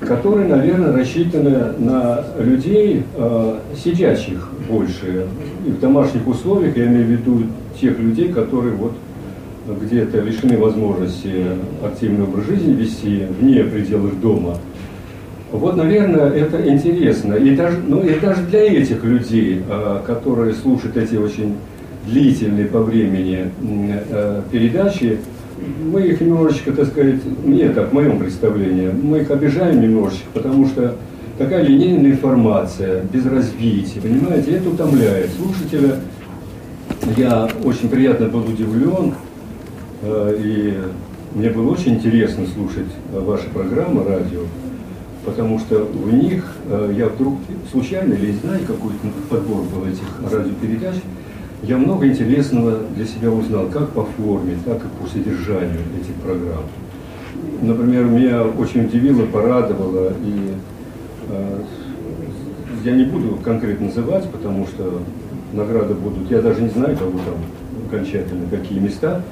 которые, 0.00 0.48
наверное, 0.48 0.92
рассчитаны 0.92 1.72
на 1.78 2.24
людей 2.38 3.04
э, 3.16 3.58
сидящих 3.82 4.50
больше. 4.68 5.26
И 5.66 5.70
в 5.70 5.80
домашних 5.80 6.26
условиях, 6.26 6.76
я 6.76 6.86
имею 6.86 7.06
в 7.06 7.10
виду 7.10 7.42
тех 7.80 7.98
людей, 7.98 8.32
которые 8.32 8.74
вот 8.74 8.92
где-то 9.66 10.20
лишены 10.20 10.58
возможности 10.58 11.44
активный 11.82 12.24
образ 12.24 12.46
жизни 12.46 12.72
вести 12.72 13.26
вне 13.40 13.64
пределов 13.64 14.20
дома– 14.20 14.58
вот, 15.54 15.76
наверное, 15.76 16.30
это 16.30 16.68
интересно. 16.68 17.34
И 17.34 17.54
даже, 17.54 17.78
ну, 17.86 18.02
и 18.02 18.18
даже 18.18 18.42
для 18.42 18.62
этих 18.62 19.04
людей, 19.04 19.62
а, 19.68 20.02
которые 20.04 20.52
слушают 20.52 20.96
эти 20.96 21.14
очень 21.14 21.54
длительные 22.06 22.66
по 22.66 22.80
времени 22.80 23.50
а, 24.10 24.42
передачи, 24.50 25.18
мы 25.64 26.02
их 26.02 26.20
немножечко, 26.20 26.72
так 26.72 26.86
сказать, 26.88 27.20
мне 27.44 27.68
так, 27.70 27.90
в 27.90 27.92
моем 27.92 28.18
представлении, 28.18 28.88
мы 28.90 29.20
их 29.20 29.30
обижаем 29.30 29.80
немножечко, 29.80 30.26
потому 30.32 30.66
что 30.66 30.96
такая 31.38 31.64
линейная 31.64 32.12
информация, 32.12 33.02
без 33.12 33.26
развития, 33.26 34.00
понимаете, 34.00 34.52
это 34.52 34.68
утомляет 34.68 35.30
слушателя. 35.32 35.96
Я 37.16 37.48
очень 37.64 37.88
приятно 37.88 38.28
был 38.28 38.44
удивлен, 38.44 39.14
а, 40.02 40.32
и 40.32 40.74
мне 41.34 41.50
было 41.50 41.72
очень 41.72 41.94
интересно 41.94 42.44
слушать 42.46 42.86
ваши 43.12 43.48
программы 43.50 44.04
радио 44.04 44.40
потому 45.24 45.58
что 45.58 45.84
в 45.84 46.12
них 46.12 46.44
э, 46.68 46.94
я 46.96 47.08
вдруг 47.08 47.38
случайно 47.70 48.14
или 48.14 48.32
зная 48.32 48.60
какой-то 48.60 48.98
подбор 49.28 49.62
был 49.62 49.86
этих 49.86 50.02
радиопередач, 50.30 50.96
я 51.66 51.78
много 51.78 52.06
интересного 52.06 52.78
для 52.94 53.06
себя 53.06 53.30
узнал, 53.30 53.66
как 53.66 53.90
по 53.90 54.04
форме, 54.04 54.56
так 54.64 54.78
и 54.78 55.02
по 55.02 55.08
содержанию 55.08 55.80
этих 56.00 56.14
программ. 56.22 56.64
Например, 57.62 58.04
меня 58.04 58.42
очень 58.42 58.84
удивило, 58.84 59.24
порадовало, 59.26 60.12
и 60.22 60.52
э, 61.28 61.58
я 62.84 62.92
не 62.92 63.04
буду 63.04 63.38
конкретно 63.42 63.86
называть, 63.86 64.28
потому 64.30 64.66
что 64.66 65.00
награды 65.52 65.94
будут, 65.94 66.30
я 66.30 66.42
даже 66.42 66.60
не 66.60 66.68
знаю, 66.68 66.96
кого 66.96 67.12
там 67.12 67.86
окончательно, 67.86 68.48
какие 68.50 68.78
места, 68.78 69.22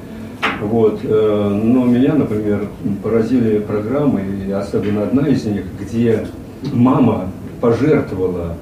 вот. 0.63 1.01
Э, 1.05 1.61
но 1.63 1.85
меня, 1.85 2.15
например, 2.15 2.69
поразили 3.03 3.59
программы, 3.59 4.23
и 4.47 4.51
особенно 4.51 5.03
одна 5.03 5.29
из 5.29 5.45
них, 5.45 5.65
где 5.81 6.27
мама 6.73 7.29
пожертвовала 7.61 8.55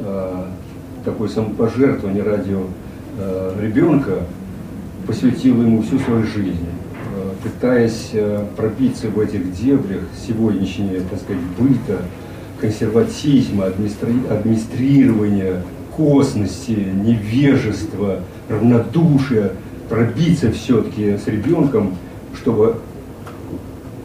э, 0.00 0.44
такое 1.04 1.28
самопожертвование 1.28 2.22
ради 2.22 2.52
э, 2.52 2.56
ребенка, 3.60 4.20
посвятила 5.06 5.62
ему 5.62 5.82
всю 5.82 5.98
свою 5.98 6.24
жизнь, 6.24 6.66
пытаясь 7.42 8.12
пробиться 8.56 9.08
в 9.08 9.18
этих 9.18 9.52
дебрях 9.54 10.02
сегодняшнего, 10.26 11.02
так 11.10 11.20
сказать, 11.20 11.42
быта, 11.58 11.98
консерватизма, 12.60 13.66
администрирования, 13.66 15.62
косности, 15.96 16.88
невежества, 16.94 18.20
равнодушия– 18.48 19.52
пробиться 19.92 20.50
все-таки 20.52 21.18
с 21.18 21.26
ребенком, 21.26 21.96
чтобы 22.34 22.76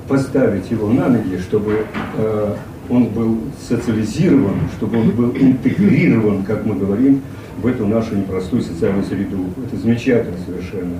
поставить 0.10 0.70
его 0.70 0.90
на 0.90 1.08
ноги, 1.08 1.38
чтобы 1.38 1.86
э, 2.18 2.56
он 2.90 3.06
был 3.06 3.38
социализирован, 3.70 4.56
чтобы 4.76 5.00
он 5.00 5.12
был 5.12 5.32
интегрирован, 5.32 6.44
как 6.44 6.66
мы 6.66 6.76
говорим, 6.76 7.22
в 7.62 7.68
эту 7.68 7.88
нашу 7.88 8.16
непростую 8.16 8.62
социальную 8.62 9.04
среду. 9.04 9.46
Это 9.66 9.78
замечательно 9.78 10.38
совершенно. 10.46 11.00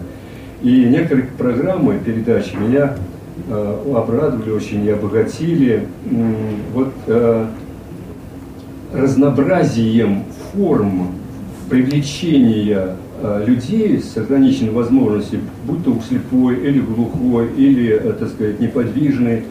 И 0.62 0.86
некоторые 0.86 1.28
программы, 1.38 2.00
передачи 2.04 2.56
меня 2.56 2.96
э, 3.48 3.94
обрадовали 3.96 4.52
очень 4.52 4.84
и 4.86 4.90
обогатили 4.90 5.88
э, 6.06 6.34
вот 6.74 6.94
э, 7.08 7.46
разнообразием 8.94 10.24
форм 10.54 11.12
привлечения 11.70 12.96
Э, 13.20 13.44
людей 13.44 14.00
с 14.00 14.16
ограниченной 14.16 14.70
возможностью, 14.70 15.40
будь 15.66 15.84
то 15.84 15.98
слепой 16.08 16.60
или 16.60 16.80
глухой, 16.80 17.50
или, 17.58 17.90
э, 17.90 18.14
так 18.14 18.30
сказать, 18.30 18.60
неподвижный, 18.60 19.42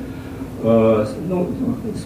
ну, 1.29 1.49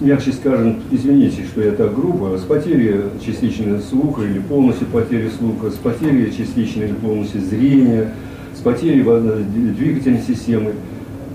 мягче 0.01 0.33
скажем, 0.33 0.77
извините, 0.91 1.45
что 1.45 1.63
я 1.63 1.73
так 1.73 1.95
грубо, 1.95 2.37
с 2.37 2.43
потерей 2.43 3.05
частичной 3.25 3.81
слуха 3.81 4.23
или 4.23 4.39
полностью 4.39 4.87
потери 4.89 5.31
слуха, 5.39 5.71
с 5.71 5.75
потерей 5.75 6.31
частичной 6.31 6.87
или 6.87 6.93
полностью 6.93 7.41
зрения, 7.41 8.13
с 8.55 8.61
потерей 8.61 9.03
двигательной 9.03 10.21
системы. 10.21 10.73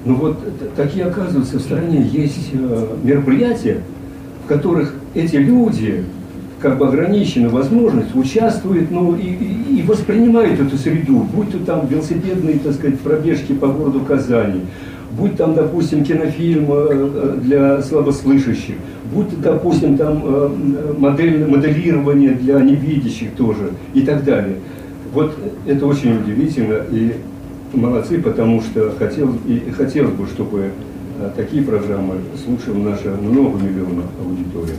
Ну 0.06 0.16
вот 0.16 0.38
такие, 0.76 1.06
оказывается, 1.06 1.58
в 1.58 1.62
стране 1.62 2.08
есть 2.12 2.54
мероприятия, 3.04 3.82
в 4.44 4.48
которых 4.48 4.94
эти 5.16 5.38
люди 5.38 6.04
как 6.60 6.78
бы 6.78 6.88
ограничена 6.88 7.50
возможность, 7.50 8.16
участвует, 8.16 8.90
ну, 8.92 9.16
и, 9.16 9.28
и, 9.28 9.80
и 9.80 9.82
воспринимает 9.84 10.60
эту 10.60 10.78
среду, 10.78 11.28
будь 11.34 11.52
то 11.52 11.60
там 11.60 11.88
велосипедные, 11.88 12.60
так 12.60 12.74
сказать, 12.74 13.00
пробежки 13.00 13.54
по 13.54 13.68
городу 13.68 14.02
Казани, 14.02 14.62
будь 15.17 15.36
там, 15.36 15.54
допустим, 15.56 16.04
кинофильм 16.04 16.67
э, 16.69 16.88
э, 16.89 17.38
для 17.41 17.82
слабослышащих, 17.82 18.75
будь, 19.13 19.39
допустим, 19.41 19.97
там 19.97 20.21
э, 20.23 20.93
модель, 20.97 21.45
моделирование 21.45 22.32
для 22.32 22.60
невидящих 22.60 23.32
тоже 23.36 23.71
и 23.93 24.01
так 24.01 24.23
далее. 24.23 24.58
Вот 25.13 25.36
это 25.65 25.86
очень 25.86 26.17
удивительно 26.17 26.80
и 26.91 27.15
молодцы, 27.73 28.21
потому 28.21 28.62
что 28.62 28.93
хотел, 28.97 29.34
и 29.47 29.71
хотелось 29.71 30.13
бы, 30.13 30.25
чтобы 30.28 30.71
такие 31.38 31.63
программы 31.63 32.15
слушала 32.43 32.78
наша 32.78 33.10
многомиллионная 33.21 34.06
аудитория. 34.21 34.75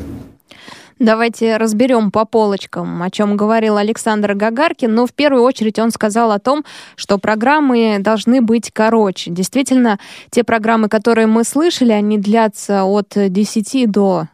Давайте 0.98 1.58
разберем 1.58 2.10
по 2.10 2.24
полочкам, 2.24 3.02
о 3.02 3.10
чем 3.10 3.36
говорил 3.36 3.76
Александр 3.76 4.32
Гагаркин. 4.32 4.94
Но 4.94 5.06
в 5.06 5.12
первую 5.12 5.42
очередь 5.42 5.78
он 5.78 5.90
сказал 5.90 6.32
о 6.32 6.38
том, 6.38 6.64
что 6.96 7.18
программы 7.18 7.98
должны 8.00 8.40
быть 8.40 8.70
короче. 8.72 9.30
Действительно, 9.30 9.98
те 10.30 10.42
программы, 10.42 10.88
которые 10.88 11.26
мы 11.26 11.44
слышали, 11.44 11.92
они 11.92 12.16
длятся 12.16 12.84
от 12.84 13.12
10 13.14 13.90
до 13.90 14.28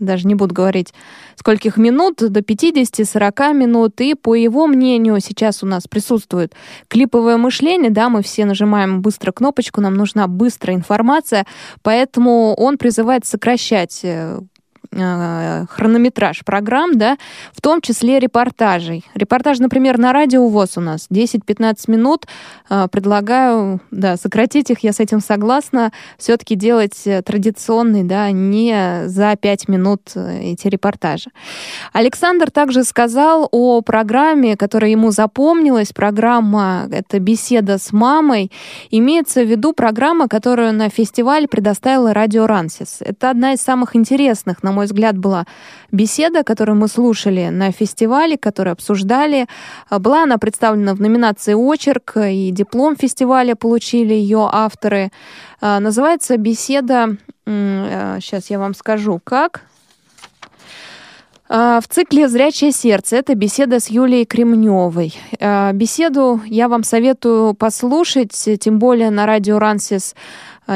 даже 0.00 0.26
не 0.26 0.34
буду 0.34 0.52
говорить, 0.52 0.92
скольких 1.36 1.76
минут, 1.76 2.16
до 2.16 2.40
50-40 2.40 3.54
минут. 3.54 4.00
И 4.00 4.14
по 4.14 4.34
его 4.34 4.66
мнению 4.66 5.20
сейчас 5.20 5.62
у 5.62 5.66
нас 5.66 5.86
присутствует 5.88 6.52
клиповое 6.88 7.36
мышление, 7.36 7.90
да, 7.90 8.08
мы 8.08 8.22
все 8.22 8.44
нажимаем 8.44 9.02
быстро 9.02 9.32
кнопочку, 9.32 9.80
нам 9.80 9.94
нужна 9.94 10.26
быстрая 10.26 10.76
информация, 10.76 11.46
поэтому 11.82 12.54
он 12.54 12.76
призывает 12.76 13.24
сокращать 13.24 14.00
Э, 14.02 14.40
хронометраж 14.94 16.44
программ, 16.44 16.96
да, 16.96 17.18
в 17.52 17.60
том 17.60 17.80
числе 17.80 18.18
репортажей. 18.18 19.04
Репортаж, 19.14 19.58
например, 19.58 19.98
на 19.98 20.12
радио 20.12 20.46
ВОЗ 20.48 20.78
у 20.78 20.80
нас 20.80 21.08
10-15 21.10 21.90
минут. 21.90 22.26
Э, 22.70 22.86
предлагаю, 22.90 23.80
да, 23.90 24.16
сократить 24.16 24.70
их, 24.70 24.80
я 24.80 24.92
с 24.92 25.00
этим 25.00 25.20
согласна. 25.20 25.92
Все-таки 26.18 26.54
делать 26.54 27.06
э, 27.06 27.22
традиционный, 27.22 28.04
да, 28.04 28.30
не 28.30 29.06
за 29.06 29.36
5 29.36 29.68
минут 29.68 30.12
эти 30.14 30.68
репортажи. 30.68 31.30
Александр 31.92 32.50
также 32.50 32.84
сказал 32.84 33.48
о 33.50 33.80
программе, 33.82 34.56
которая 34.56 34.90
ему 34.90 35.10
запомнилась. 35.10 35.92
Программа— 35.92 36.88
это 36.90 37.18
«Беседа 37.18 37.78
с 37.78 37.92
мамой». 37.92 38.50
Имеется 38.90 39.42
в 39.42 39.48
виду 39.48 39.72
программа, 39.72 40.28
которую 40.28 40.72
на 40.72 40.88
фестивале 40.88 41.48
предоставила 41.48 42.14
радио 42.14 42.46
«Рансис». 42.46 42.98
Это 43.00 43.30
одна 43.30 43.54
из 43.54 43.60
самых 43.60 43.96
интересных, 43.96 44.62
на 44.62 44.72
мой 44.72 44.83
мой 44.84 44.86
взгляд, 44.86 45.16
была 45.16 45.46
беседа, 45.92 46.44
которую 46.44 46.76
мы 46.76 46.88
слушали 46.88 47.48
на 47.50 47.72
фестивале, 47.72 48.36
которую 48.36 48.72
обсуждали. 48.72 49.46
А, 49.88 49.98
была 49.98 50.24
она 50.24 50.38
представлена 50.38 50.94
в 50.94 51.00
номинации 51.00 51.54
«Очерк», 51.54 52.16
и 52.16 52.50
диплом 52.50 52.96
фестиваля 52.96 53.54
получили 53.54 54.14
ее 54.14 54.48
авторы. 54.52 55.10
А, 55.60 55.80
называется 55.80 56.36
беседа, 56.36 57.16
сейчас 57.46 58.44
а, 58.50 58.52
я 58.52 58.58
вам 58.58 58.74
скажу, 58.74 59.20
как. 59.24 59.62
В 61.46 61.82
цикле 61.88 62.26
«Зрячее 62.26 62.72
сердце» 62.72 63.16
это 63.16 63.34
беседа 63.34 63.78
с 63.78 63.90
Юлией 63.90 64.24
Кремневой. 64.24 65.14
Беседу 65.74 66.40
я 66.46 66.68
вам 66.68 66.82
советую 66.84 67.54
послушать, 67.54 68.48
тем 68.60 68.78
более 68.78 69.10
на 69.10 69.26
радио 69.26 69.58
«Рансис» 69.58 70.14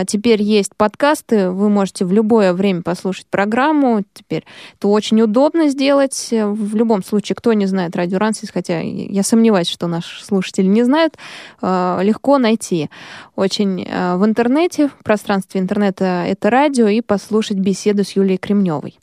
теперь 0.07 0.43
есть 0.43 0.73
подкасты, 0.77 1.51
вы 1.51 1.69
можете 1.69 2.05
в 2.05 2.13
любое 2.13 2.53
время 2.53 2.83
послушать 2.83 3.27
программу. 3.27 4.03
Теперь 4.13 4.45
это 4.77 4.89
очень 4.89 5.21
удобно 5.21 5.69
сделать. 5.69 6.29
В 6.31 6.77
любом 6.77 7.03
случае, 7.03 7.37
кто 7.37 7.53
не 7.53 7.67
знает 7.67 7.97
радио 7.97 8.19
Рансис, 8.19 8.51
хотя 8.51 8.81
я 8.81 9.23
сомневаюсь, 9.23 9.69
что 9.69 9.87
наши 9.87 10.25
слушатели 10.25 10.67
не 10.67 10.83
знают, 10.83 11.17
а, 11.61 12.01
легко 12.03 12.39
найти. 12.39 12.91
Очень 13.37 13.87
а, 13.91 14.17
в 14.17 14.25
интернете, 14.25 14.89
в 14.89 15.05
пространстве 15.05 15.61
интернета 15.61 16.25
это 16.27 16.51
радио, 16.51 16.89
и 16.89 17.01
послушать 17.01 17.59
беседу 17.59 18.05
с 18.05 18.13
Юлией 18.13 18.39
Кремневой. 18.39 18.99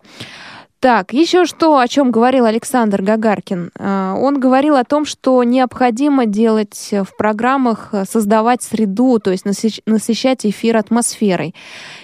Так, 0.80 1.14
еще 1.14 1.46
что, 1.46 1.80
о 1.80 1.88
чем 1.88 2.12
говорил 2.12 2.46
Александр 2.46 3.02
Гагаркин. 3.02 3.72
Он 3.80 4.40
говорил 4.40 4.76
о 4.76 4.84
том, 4.84 5.06
что 5.06 5.44
необходимо 5.44 6.28
делать 6.28 6.90
в 6.92 7.18
программах, 7.18 7.92
создавать 8.08 8.62
среду, 8.62 9.18
то 9.20 9.32
есть 9.32 9.46
насыщать 9.46 10.46
эфир 10.46 10.78
атмосферой. 10.78 11.56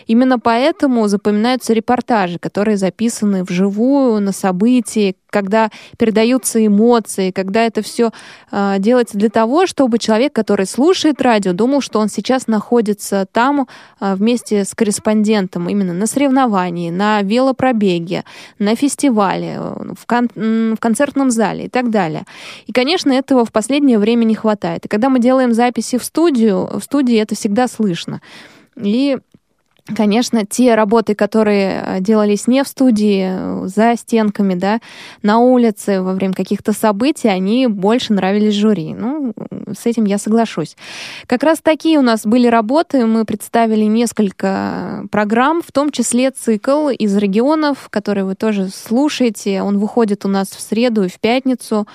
Именно 0.08 0.40
поэтому 0.40 1.08
запоминаются 1.08 1.74
репортажи, 1.74 2.40
которые 2.40 2.78
записаны 2.78 3.44
вживую 3.44 4.22
на 4.22 4.32
событии, 4.32 5.16
когда 5.32 5.70
передаются 5.98 6.64
эмоции, 6.64 7.32
когда 7.32 7.66
это 7.66 7.82
все 7.82 8.08
э, 8.08 8.12
а, 8.52 8.78
делается 8.80 9.18
для 9.18 9.30
того, 9.30 9.66
чтобы 9.66 9.98
человек, 9.98 10.34
который 10.34 10.68
слушает 10.68 11.22
радио, 11.22 11.54
думал, 11.54 11.82
что 11.82 12.00
он 12.00 12.10
сейчас 12.10 12.48
находится 12.48 13.26
там 13.32 13.68
э, 14.00 14.16
вместе 14.16 14.66
с 14.66 14.76
корреспондентом 14.76 15.70
именно 15.70 15.94
на 15.94 16.06
соревновании, 16.06 16.92
на 16.92 17.22
велопробеге, 17.22 18.24
на 18.60 18.76
фестивале, 18.76 19.60
в, 19.60 20.06
кон 20.06 20.30
в 20.36 20.78
концертном 20.80 21.32
зале 21.32 21.66
и 21.66 21.70
так 21.70 21.90
далее. 21.90 22.26
И, 22.68 22.74
конечно, 22.74 23.12
этого 23.12 23.46
в 23.46 23.52
последнее 23.52 23.98
время 23.98 24.26
не 24.26 24.36
хватает. 24.36 24.86
И 24.86 24.90
когда 24.90 25.10
мы 25.10 25.20
делаем 25.20 25.54
записи 25.54 25.98
в 25.98 26.04
студию, 26.04 26.70
в 26.78 26.84
студии 26.84 27.18
это 27.18 27.36
всегда 27.36 27.68
слышно. 27.68 28.22
И 28.76 29.18
Конечно, 29.88 30.46
те 30.46 30.76
работы, 30.76 31.16
которые 31.16 31.84
э, 31.84 32.02
делались 32.02 32.48
не 32.48 32.64
в 32.64 32.68
студии, 32.68 33.26
э, 33.28 33.68
за 33.68 33.96
стенками, 33.96 34.54
да, 34.54 34.80
на 35.24 35.40
улице, 35.40 36.02
во 36.02 36.14
время 36.14 36.34
каких-то 36.34 36.72
событий, 36.72 37.28
они 37.28 37.66
больше 37.66 38.14
нравились 38.14 38.54
жюри. 38.54 38.94
Ну, 38.94 39.34
с 39.74 39.88
этим 39.88 40.06
я 40.06 40.20
соглашусь. 40.20 40.76
Как 41.26 41.42
раз 41.42 41.62
такие 41.62 41.98
у 41.98 42.04
нас 42.04 42.26
были 42.26 42.46
работы. 42.46 43.08
Мы 43.08 43.26
представили 43.26 43.86
несколько 43.86 45.06
программ, 45.10 45.64
в 45.64 45.72
том 45.72 45.92
числе 45.92 46.30
цикл 46.30 46.90
из 46.90 47.18
регионов, 47.18 47.88
который 47.90 48.24
вы 48.24 48.36
тоже 48.36 48.70
слушаете. 48.70 49.64
Он 49.64 49.80
выходит 49.80 50.26
у 50.26 50.28
нас 50.28 50.50
в 50.50 50.62
среду 50.62 51.04
и 51.06 51.10
в 51.10 51.20
пятницу. 51.20 51.88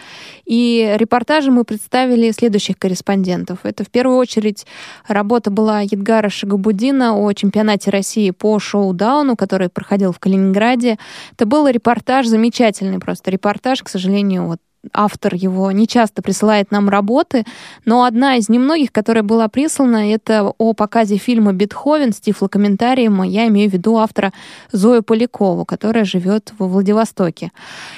И 0.44 0.92
репортажи 0.96 1.52
мы 1.52 1.62
представили 1.64 2.32
следующих 2.32 2.78
корреспондентов. 2.78 3.60
Это 3.62 3.84
в 3.84 3.90
первую 3.90 4.18
очередь 4.18 4.66
работа 5.06 5.50
была 5.50 5.82
Едгара 5.82 6.30
Шагабудина 6.30 7.16
о 7.16 7.32
чемпионате 7.32 7.75
чемпионате 7.76 7.90
России 7.90 8.30
по 8.30 8.58
шоу-дауну, 8.58 9.36
который 9.36 9.68
проходил 9.68 10.12
в 10.12 10.18
Калининграде. 10.18 10.98
Это 11.32 11.46
был 11.46 11.68
репортаж, 11.68 12.26
замечательный 12.26 12.98
просто 12.98 13.30
репортаж, 13.30 13.82
к 13.82 13.88
сожалению, 13.88 14.46
вот 14.46 14.58
автор 14.92 15.34
его 15.34 15.70
не 15.72 15.86
часто 15.86 16.22
присылает 16.22 16.70
нам 16.70 16.88
работы, 16.88 17.44
но 17.84 18.04
одна 18.04 18.36
из 18.36 18.48
немногих, 18.48 18.92
которая 18.92 19.22
была 19.22 19.48
прислана, 19.48 20.12
это 20.12 20.52
о 20.58 20.72
показе 20.74 21.16
фильма 21.16 21.52
«Бетховен» 21.52 22.12
с 22.12 22.20
тифлокомментарием. 22.20 23.22
Я 23.22 23.46
имею 23.48 23.70
в 23.70 23.72
виду 23.72 23.96
автора 23.96 24.32
Зою 24.72 25.02
Полякову, 25.02 25.64
которая 25.64 26.04
живет 26.04 26.52
во 26.58 26.66
Владивостоке. 26.66 27.52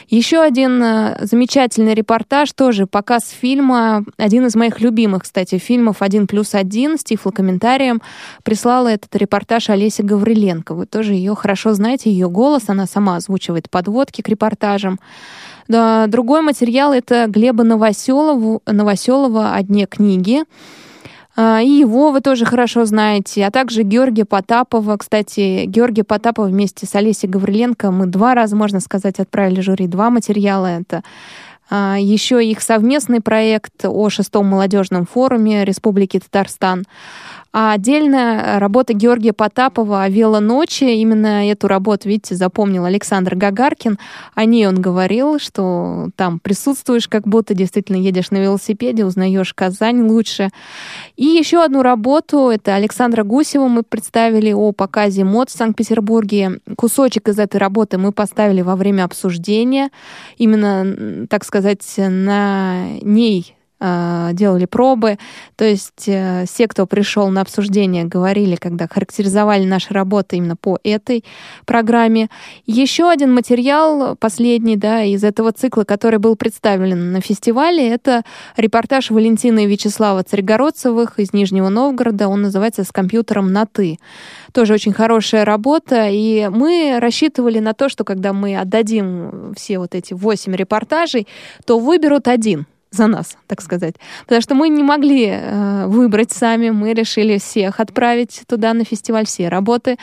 Еще 0.09 0.41
один 0.41 0.83
э, 0.83 1.19
замечательный 1.23 1.95
репортаж, 1.95 2.53
тоже 2.53 2.87
показ 2.87 3.31
фильма, 3.31 4.05
один 4.17 4.47
из 4.47 4.55
моих 4.55 4.81
любимых, 4.81 5.23
кстати, 5.23 5.59
фильмов 5.59 6.03
«Один 6.03 6.27
плюс 6.27 6.55
один» 6.55 6.99
с 6.99 7.05
тифлокомментарием. 7.05 8.03
Прислала 8.43 8.89
этот 8.89 9.15
репортаж 9.17 9.71
Олеся 9.71 10.03
Гавриленко. 10.03 10.75
Вы 10.75 10.87
тоже 10.87 11.15
ее 11.15 11.35
хорошо 11.35 11.75
знаете, 11.75 12.11
ее 12.11 12.29
голос, 12.29 12.65
она 12.69 12.87
сама 12.87 13.17
озвучивает 13.17 13.71
подводки 13.71 14.23
к 14.23 14.29
репортажам. 14.29 14.99
Да, 15.69 16.07
другой 16.07 16.41
материал— 16.41 16.93
это 16.95 17.27
Глеба 17.29 17.63
Новоселова, 17.63 18.61
Новоселова 18.67 19.55
«О 19.55 19.63
дне 19.63 19.87
книги». 19.87 20.45
А, 21.37 21.61
и 21.63 21.69
его 21.69 22.11
вы 22.11 22.21
тоже 22.21 22.45
хорошо 22.45 22.85
знаете, 22.85 23.47
а 23.47 23.53
также 23.53 23.83
Георгия 23.83 24.25
Потапова. 24.25 24.97
Кстати, 24.97 25.67
Георгия 25.67 26.03
Потапова 26.03 26.47
вместе 26.47 26.85
с 26.85 26.95
Олесей 26.97 27.29
Гавриленко 27.29 27.93
мы 27.93 28.07
два 28.07 28.35
раза, 28.35 28.57
можно 28.57 28.81
сказать, 28.81 29.21
отправили 29.21 29.61
жюри 29.61 29.87
два 29.87 30.11
материала. 30.11 30.67
Это 30.67 31.05
а, 31.71 31.97
еще 32.01 32.45
их 32.45 32.61
совместный 32.61 33.21
проект 33.21 33.85
о 33.85 34.09
шестом 34.09 34.47
молодежном 34.47 35.07
форуме 35.07 35.65
Республики 35.65 36.19
Татарстан. 36.19 36.87
А 37.61 37.73
отдельная 37.73 38.61
работа 38.61 38.93
Георгия 38.93 39.33
Потапова 39.33 40.05
о 40.05 40.09
велоночи, 40.09 40.85
именно 40.85 41.51
эту 41.51 41.67
работу, 41.67 42.09
видите, 42.09 42.37
запомнил 42.37 42.85
Александр 42.85 43.35
Гагаркин. 43.35 43.99
О 44.37 44.45
ней 44.45 44.69
он 44.69 44.81
говорил, 44.81 45.41
что 45.41 46.11
там 46.15 46.39
присутствуешь, 46.39 47.09
как 47.09 47.27
будто 47.27 47.55
действительно 47.55 47.97
едешь 47.97 48.31
на 48.31 48.37
велосипеде, 48.37 49.05
узнаешь 49.05 49.55
Казань 49.55 50.03
лучше. 50.03 50.51
И 51.17 51.25
еще 51.25 51.65
одну 51.65 51.83
работу, 51.83 52.49
это 52.49 52.77
Александра 52.77 53.25
Гусева 53.25 53.67
мы 53.67 53.83
представили 53.83 54.53
о 54.53 54.71
показе 54.71 55.25
мод 55.25 55.51
в 55.51 55.57
Санкт-Петербурге. 55.57 56.61
Кусочек 56.77 57.29
из 57.29 57.41
этой 57.41 57.57
работы 57.57 57.99
мы 57.99 58.13
поставили 58.13 58.63
во 58.63 58.77
время 58.77 59.03
обсуждения. 59.03 59.91
Именно, 60.37 61.27
так 61.27 61.45
сказать, 61.45 61.83
на 61.97 62.87
ней 63.03 63.57
Э, 63.58 63.58
делали 63.81 64.65
пробы. 64.65 65.19
То 65.57 65.65
есть 65.65 66.09
э, 66.09 66.45
все, 66.47 66.67
кто 66.67 66.87
пришел 66.87 67.29
на 67.29 67.43
обсуждение, 67.43 68.05
говорили, 68.05 68.57
когда 68.57 68.89
характеризовали 68.89 69.65
наши 69.65 69.95
работы 69.95 70.37
именно 70.37 70.57
по 70.57 70.79
этой 70.83 71.25
программе. 71.65 72.29
Еще 72.67 73.09
один 73.09 73.33
материал, 73.33 74.17
последний, 74.17 74.77
да, 74.77 75.05
из 75.05 75.23
этого 75.23 75.53
цикла, 75.53 75.85
который 75.85 76.19
был 76.19 76.35
представлен 76.35 77.13
на 77.13 77.21
фестивале, 77.21 77.89
это 77.89 78.23
репортаж 78.57 79.11
Валентины 79.11 79.65
и 79.65 79.67
Вячеслава 79.67 80.25
Царегородцевых 80.25 81.19
из 81.21 81.33
Нижнего 81.33 81.69
Новгорода. 81.69 82.29
Он 82.29 82.43
называется 82.43 82.83
«С 82.83 82.91
компьютером 82.91 83.53
на 83.53 83.65
«ты». 83.67 83.99
Тоже 84.53 84.75
очень 84.75 84.93
хорошая 84.93 85.45
работа. 85.45 86.09
И 86.09 86.49
мы 86.49 86.99
рассчитывали 86.99 87.61
на 87.61 87.75
то, 87.75 87.89
что 87.89 88.03
когда 88.03 88.33
мы 88.33 88.57
отдадим 88.57 89.55
все 89.57 89.79
вот 89.79 89.95
эти 89.95 90.15
восемь 90.15 90.57
репортажей, 90.57 91.29
то 91.65 91.79
выберут 91.79 92.27
один— 92.27 92.67
за 92.91 93.07
нас, 93.07 93.37
так 93.47 93.61
сказать. 93.61 93.95
Потому 94.25 94.41
что 94.41 94.55
мы 94.55 94.69
не 94.69 94.83
могли 94.83 95.27
э, 95.27 95.87
выбрать 95.87 96.33
сами, 96.33 96.71
мы 96.71 96.95
решили 96.95 97.39
всех 97.39 97.81
отправить 97.81 98.43
туда 98.47 98.73
на 98.75 98.85
фестиваль, 98.85 99.27
все 99.27 99.49
работы. 99.49 99.99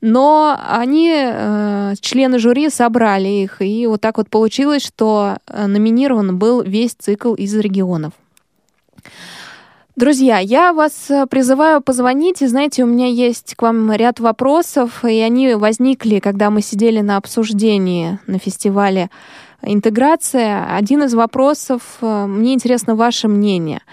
Но 0.00 0.58
они, 0.68 1.12
э, 1.14 1.94
члены 2.00 2.38
жюри, 2.38 2.70
собрали 2.70 3.28
их. 3.28 3.62
И 3.62 3.86
вот 3.86 4.00
так 4.00 4.18
вот 4.18 4.28
получилось, 4.28 4.84
что 4.84 5.38
э, 5.46 5.66
номинирован 5.66 6.38
был 6.38 6.62
весь 6.62 6.92
цикл 6.92 7.34
из 7.34 7.54
регионов. 7.54 8.12
Друзья, 9.98 10.38
я 10.38 10.72
вас 10.72 11.10
э, 11.10 11.26
призываю 11.26 11.80
позвонить. 11.80 12.40
И 12.40 12.46
знаете, 12.46 12.84
у 12.84 12.86
меня 12.86 13.06
есть 13.06 13.56
к 13.56 13.62
вам 13.62 13.90
ряд 13.92 14.20
вопросов, 14.20 15.04
и 15.04 15.18
они 15.18 15.54
возникли, 15.54 16.20
когда 16.20 16.50
мы 16.50 16.62
сидели 16.62 17.00
на 17.00 17.16
обсуждении 17.16 18.20
на 18.28 18.38
фестивале 18.38 19.10
«Интеграция». 19.62 20.76
Один 20.76 21.02
из 21.02 21.14
вопросов, 21.14 21.82
э, 22.00 22.26
мне 22.26 22.54
интересно 22.54 22.94
ваше 22.94 23.28
мнение— 23.28 23.82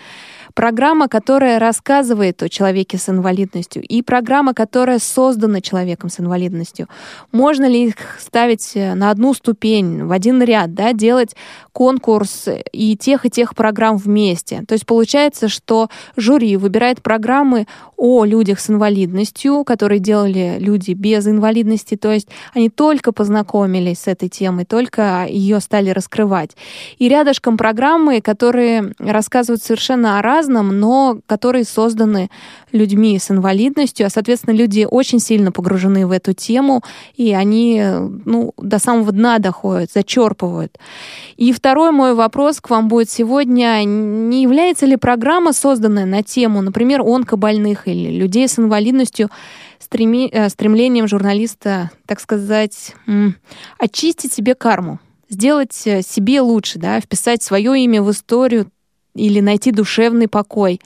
программа, 0.55 1.07
которая 1.07 1.59
рассказывает 1.59 2.41
о 2.41 2.49
человеке 2.49 2.97
с 2.97 3.09
инвалидностью, 3.09 3.83
и 3.83 4.01
программа, 4.01 4.53
которая 4.53 4.99
создана 4.99 5.61
человеком 5.61 6.09
с 6.09 6.19
инвалидностью. 6.19 6.87
Можно 7.31 7.65
ли 7.65 7.89
их 7.89 7.95
ставить 8.19 8.71
э, 8.73 8.95
на 8.95 9.11
одну 9.11 9.33
ступень, 9.33 10.05
в 10.05 10.11
один 10.11 10.41
ряд, 10.41 10.73
да, 10.73 10.93
делать 10.93 11.35
конкурс 11.73 12.47
и 12.71 12.97
тех, 12.97 13.25
и 13.25 13.29
тех 13.29 13.53
программ 13.53 13.97
вместе? 13.97 14.63
То 14.67 14.73
есть 14.73 14.85
получается, 14.85 15.49
что 15.49 15.89
жюри 16.15 16.55
выбирает 16.57 17.03
программы 17.03 17.67
о 17.97 18.23
людях 18.23 18.59
с 18.61 18.69
инвалидностью, 18.69 19.63
которые 19.65 19.99
делали 19.99 20.57
люди 20.59 20.91
без 20.91 21.27
инвалидности, 21.27 21.95
то 21.95 22.11
есть 22.11 22.29
они 22.53 22.69
только 22.69 23.11
познакомились 23.11 23.99
с 23.99 24.07
этой 24.07 24.29
темой, 24.29 24.63
только 24.63 25.25
ее 25.27 25.59
стали 25.59 25.89
раскрывать. 25.89 26.51
И 26.97 27.09
рядышком 27.09 27.57
программы, 27.57 28.21
которые 28.21 28.93
рассказывают 28.99 29.61
совершенно 29.61 30.17
о 30.17 30.21
разном, 30.21 30.44
разном, 30.45 30.79
но 30.79 31.19
которые 31.27 31.65
созданы 31.65 32.29
людьми 32.71 33.17
с 33.19 33.31
инвалидностью, 33.31 34.05
а, 34.05 34.09
соответственно, 34.09 34.53
люди 34.55 34.87
очень 34.89 35.19
сильно 35.19 35.51
погружены 35.51 36.05
в 36.05 36.11
эту 36.11 36.33
тему, 36.33 36.81
и 37.15 37.33
они 37.33 37.83
ну, 38.25 38.53
до 38.57 38.79
самого 38.79 39.11
дна 39.11 39.39
доходят, 39.39 39.91
зачерпывают. 39.91 40.77
И 41.37 41.51
второй 41.51 41.91
мой 41.91 42.13
вопрос 42.13 42.61
к 42.61 42.69
вам 42.69 42.87
будет 42.87 43.09
сегодня. 43.09 43.83
Не 43.83 44.43
является 44.43 44.85
ли 44.85 44.95
программа, 44.95 45.53
созданная 45.53 46.05
на 46.05 46.23
тему, 46.23 46.61
например, 46.61 47.01
онкобольных 47.01 47.87
или 47.87 48.17
людей 48.17 48.47
с 48.47 48.59
инвалидностью, 48.59 49.29
стреми, 49.79 50.29
э, 50.31 50.49
стремлением 50.49 51.07
журналиста, 51.07 51.91
так 52.05 52.19
сказать, 52.19 52.93
очистить 53.79 54.33
себе 54.33 54.55
карму? 54.55 54.99
сделать 55.27 55.81
э, 55.85 56.01
себе 56.01 56.39
лучше, 56.41 56.79
да, 56.79 56.99
вписать 56.99 57.41
свое 57.41 57.83
имя 57.83 58.01
в 58.01 58.11
историю 58.11 58.69
или 59.15 59.39
найти 59.39 59.71
душевный 59.71 60.27
покой. 60.27 60.79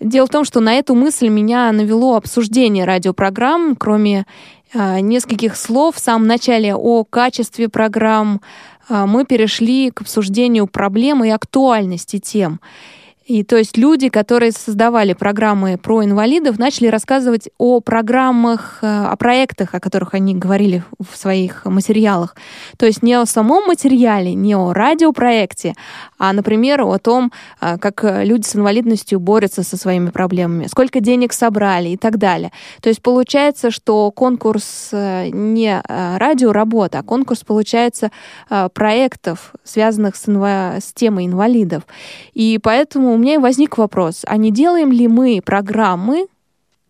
Дело 0.00 0.26
в 0.26 0.30
том, 0.30 0.44
что 0.44 0.60
на 0.60 0.74
эту 0.74 0.94
мысль 0.94 1.28
меня 1.28 1.70
навело 1.72 2.16
обсуждение 2.16 2.84
радиопрограмм, 2.84 3.76
кроме 3.76 4.26
э, 4.72 5.00
нескольких 5.00 5.56
слов 5.56 5.96
в 5.96 6.00
самом 6.00 6.26
начале 6.26 6.74
о 6.74 7.04
качестве 7.04 7.68
программ, 7.68 8.40
э, 8.88 9.06
мы 9.06 9.24
перешли 9.24 9.90
к 9.90 10.02
обсуждению 10.02 10.66
проблем 10.66 11.24
и 11.24 11.30
актуальности 11.30 12.18
тем. 12.18 12.60
И 13.24 13.42
то 13.42 13.56
есть 13.56 13.78
люди, 13.78 14.10
которые 14.10 14.52
создавали 14.52 15.14
программы 15.14 15.78
про 15.78 16.04
инвалидов, 16.04 16.58
начали 16.58 16.88
рассказывать 16.88 17.48
о 17.56 17.80
программах, 17.80 18.80
э, 18.82 18.86
о 18.86 19.16
проектах, 19.16 19.74
о 19.74 19.80
которых 19.80 20.12
они 20.12 20.34
говорили 20.34 20.82
в 21.00 21.16
своих 21.16 21.64
материалах. 21.64 22.36
То 22.76 22.84
есть 22.84 23.02
не 23.02 23.14
о 23.14 23.24
самом 23.24 23.66
материале, 23.66 24.34
не 24.34 24.54
о 24.54 24.74
радиопроекте, 24.74 25.74
а, 26.18 26.34
например, 26.34 26.82
о 26.82 26.98
том, 26.98 27.32
э, 27.62 27.78
как 27.78 28.04
люди 28.04 28.46
с 28.46 28.56
инвалидностью 28.56 29.18
борются 29.20 29.62
со 29.62 29.78
своими 29.78 30.10
проблемами, 30.10 30.66
сколько 30.66 31.00
денег 31.00 31.32
собрали 31.32 31.90
и 31.90 31.96
так 31.96 32.18
далее. 32.18 32.52
То 32.82 32.90
есть 32.90 33.00
получается, 33.00 33.70
что 33.70 34.10
конкурс 34.10 34.90
э, 34.92 35.28
не 35.30 35.80
радиоработа, 35.86 36.98
а 36.98 37.02
конкурс, 37.02 37.42
получается, 37.44 38.10
проектов, 38.74 39.52
связанных 39.64 40.16
с, 40.16 40.28
инва... 40.28 40.76
с 40.80 40.92
темой 40.92 41.26
инвалидов. 41.26 41.84
И 42.34 42.58
поэтому 42.62 43.13
у 43.14 43.18
меня 43.18 43.40
возник 43.40 43.78
вопрос, 43.78 44.22
а 44.26 44.36
не 44.36 44.50
делаем 44.50 44.92
ли 44.92 45.08
мы 45.08 45.40
программы, 45.44 46.26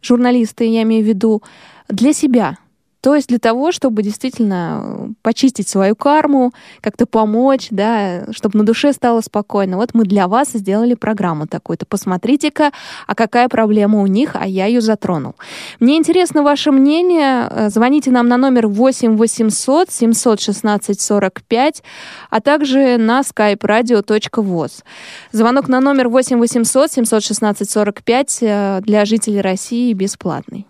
журналисты, 0.03 0.65
я 0.65 0.83
имею 0.83 1.05
в 1.05 1.09
виду, 1.09 1.43
для 1.89 2.13
себя? 2.13 2.59
То 3.05 3.15
есть 3.15 3.29
для 3.29 3.39
того, 3.39 3.71
чтобы 3.71 4.03
действительно 4.03 4.81
э, 4.83 5.09
почистить 5.21 5.69
свою 5.69 5.95
карму, 5.95 6.55
как-то 6.81 7.05
помочь, 7.05 7.67
да, 7.71 8.25
чтобы 8.31 8.57
на 8.59 8.65
душе 8.65 8.95
стало 8.95 9.21
спокойно. 9.21 9.77
Вот 9.77 9.91
мы 9.93 10.05
для 10.05 10.27
вас 10.27 10.53
сделали 10.55 10.95
программу 10.95 11.47
такую-то. 11.47 11.85
Посмотрите-ка, 11.85 12.73
а 13.07 13.15
какая 13.15 13.51
проблема 13.51 14.01
у 14.01 14.07
них, 14.07 14.31
а 14.41 14.47
я 14.47 14.65
ее 14.65 14.81
затронул. 14.81 15.35
Мне 15.81 15.99
интересно 15.99 16.43
ваше 16.43 16.71
мнение. 16.71 17.47
Э, 17.51 17.69
звоните 17.69 18.11
нам 18.11 18.27
на 18.27 18.39
номер 18.39 18.69
8 18.69 19.19
800 19.19 19.91
716 19.91 20.99
45, 20.99 21.83
а 22.31 22.41
также 22.41 22.97
на 22.97 23.21
skype 23.21 23.59
radio.voz. 23.59 24.83
Звонок 25.31 25.69
на 25.69 25.81
номер 25.81 26.09
8 26.09 26.39
800 26.39 26.91
716 26.91 27.71
45 27.71 28.39
для 28.83 29.05
жителей 29.05 29.43
России 29.43 29.93
бесплатный. 29.93 30.67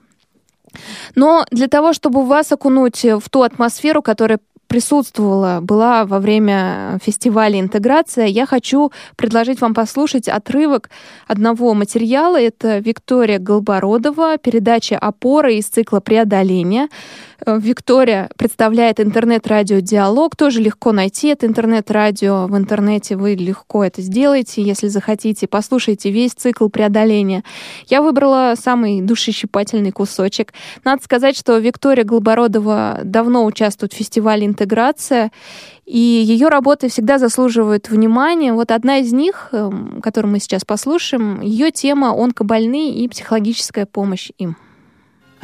Но 1.14 1.44
для 1.50 1.68
того, 1.68 1.92
чтобы 1.92 2.24
вас 2.24 2.52
окунуть 2.52 3.04
в 3.04 3.28
ту 3.30 3.42
атмосферу, 3.42 4.02
которая 4.02 4.38
присутствовала, 4.66 5.60
была 5.60 6.04
во 6.04 6.18
время 6.18 6.98
фестиваля 7.02 7.60
«Интеграция», 7.60 8.26
я 8.26 8.46
хочу 8.46 8.90
предложить 9.16 9.60
вам 9.60 9.74
послушать 9.74 10.28
отрывок 10.28 10.90
одного 11.28 11.74
материала. 11.74 12.40
Это 12.40 12.78
Виктория 12.78 13.38
Голбородова, 13.38 14.38
передача 14.38 14.98
«Опора» 14.98 15.52
из 15.52 15.66
цикла 15.66 16.00
«Преодоление». 16.00 16.88
Э, 17.46 17.58
Виктория 17.60 18.30
представляет 18.36 19.00
интернет-радио 19.00 19.80
«Диалог». 19.80 20.36
Тоже 20.36 20.60
легко 20.60 20.92
найти 20.92 21.28
это 21.28 21.46
интернет-радио. 21.46 22.46
В 22.46 22.56
интернете 22.56 23.16
вы 23.16 23.34
легко 23.34 23.84
это 23.84 24.00
сделаете, 24.00 24.62
если 24.62 24.88
захотите. 24.88 25.46
Послушайте 25.46 26.10
весь 26.10 26.32
цикл 26.32 26.68
преодоления. 26.68 27.44
Я 27.86 28.02
выбрала 28.02 28.54
самый 28.58 29.02
душещипательный 29.02 29.90
кусочек. 29.90 30.54
Надо 30.84 31.02
сказать, 31.02 31.36
что 31.36 31.58
Виктория 31.58 32.04
Голбородова 32.04 33.00
давно 33.04 33.44
участвует 33.44 33.92
в 33.92 33.96
фестивале 33.96 34.46
«Интеграция», 34.46 35.30
и 35.84 35.98
ее 35.98 36.48
работы 36.48 36.88
всегда 36.88 37.18
заслуживают 37.18 37.90
внимания. 37.90 38.54
Вот 38.54 38.70
одна 38.70 38.98
из 38.98 39.12
них, 39.12 39.50
эм, 39.52 40.00
которую 40.02 40.32
мы 40.32 40.38
сейчас 40.38 40.64
послушаем, 40.64 41.42
ее 41.42 41.70
тема 41.70 42.14
«Онкобольные 42.18 42.94
и 42.94 43.06
психологическая 43.06 43.84
помощь 43.84 44.30
им». 44.38 44.56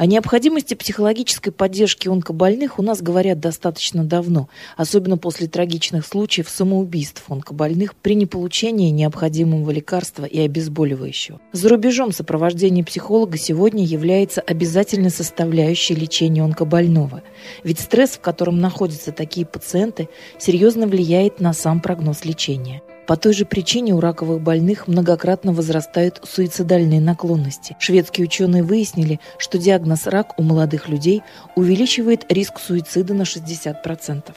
О 0.01 0.07
необходимости 0.07 0.73
психологической 0.73 1.53
поддержки 1.53 2.07
онкобольных 2.07 2.79
у 2.79 2.81
нас 2.81 3.03
говорят 3.03 3.39
достаточно 3.39 4.03
давно, 4.03 4.49
особенно 4.75 5.15
после 5.15 5.45
трагичных 5.45 6.07
случаев 6.07 6.49
самоубийств 6.49 7.23
онкобольных 7.29 7.93
при 7.93 8.15
неполучении 8.15 8.89
необходимого 8.89 9.69
лекарства 9.69 10.25
и 10.25 10.39
обезболивающего. 10.39 11.39
За 11.51 11.69
рубежом 11.69 12.13
сопровождение 12.13 12.83
психолога 12.83 13.37
сегодня 13.37 13.85
является 13.85 14.41
обязательной 14.41 15.11
составляющей 15.11 15.93
лечения 15.93 16.43
онкобольного, 16.43 17.21
ведь 17.63 17.79
стресс, 17.79 18.13
в 18.13 18.21
котором 18.21 18.59
находятся 18.59 19.11
такие 19.11 19.45
пациенты, 19.45 20.09
серьезно 20.39 20.87
влияет 20.87 21.39
на 21.39 21.53
сам 21.53 21.79
прогноз 21.79 22.25
лечения. 22.25 22.81
По 23.07 23.17
той 23.17 23.33
же 23.33 23.45
причине 23.45 23.93
у 23.93 23.99
раковых 23.99 24.41
больных 24.41 24.87
многократно 24.87 25.53
возрастают 25.53 26.21
суицидальные 26.23 27.01
наклонности. 27.01 27.75
Шведские 27.79 28.25
ученые 28.25 28.63
выяснили, 28.63 29.19
что 29.37 29.57
диагноз 29.57 30.07
рак 30.07 30.39
у 30.39 30.43
молодых 30.43 30.87
людей 30.87 31.23
увеличивает 31.55 32.31
риск 32.31 32.59
суицида 32.59 33.13
на 33.13 33.23
60%. 33.23 34.33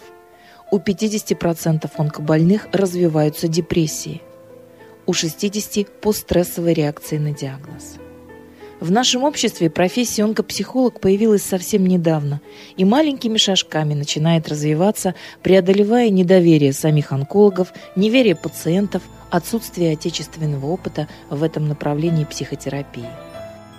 У 0.70 0.78
50% 0.78 1.90
онкобольных 1.96 2.68
развиваются 2.72 3.48
депрессии. 3.48 4.22
У 5.06 5.12
60%– 5.12 5.88
постстрессовой 6.00 6.72
реакции 6.72 7.18
на 7.18 7.32
диагноз. 7.32 7.98
В 8.84 8.90
нашем 8.90 9.24
обществе 9.24 9.70
профессия 9.70 10.24
онкопсихолог 10.24 11.00
появилась 11.00 11.42
совсем 11.42 11.86
недавно 11.86 12.42
и 12.76 12.84
маленькими 12.84 13.38
шажками 13.38 13.94
начинает 13.94 14.46
развиваться, 14.46 15.14
преодолевая 15.42 16.10
недоверие 16.10 16.74
самих 16.74 17.10
онкологов, 17.10 17.72
неверие 17.96 18.36
пациентов, 18.36 19.02
отсутствие 19.30 19.94
отечественного 19.94 20.66
опыта 20.66 21.08
в 21.30 21.42
этом 21.42 21.66
направлении 21.66 22.26
психотерапии. 22.26 23.08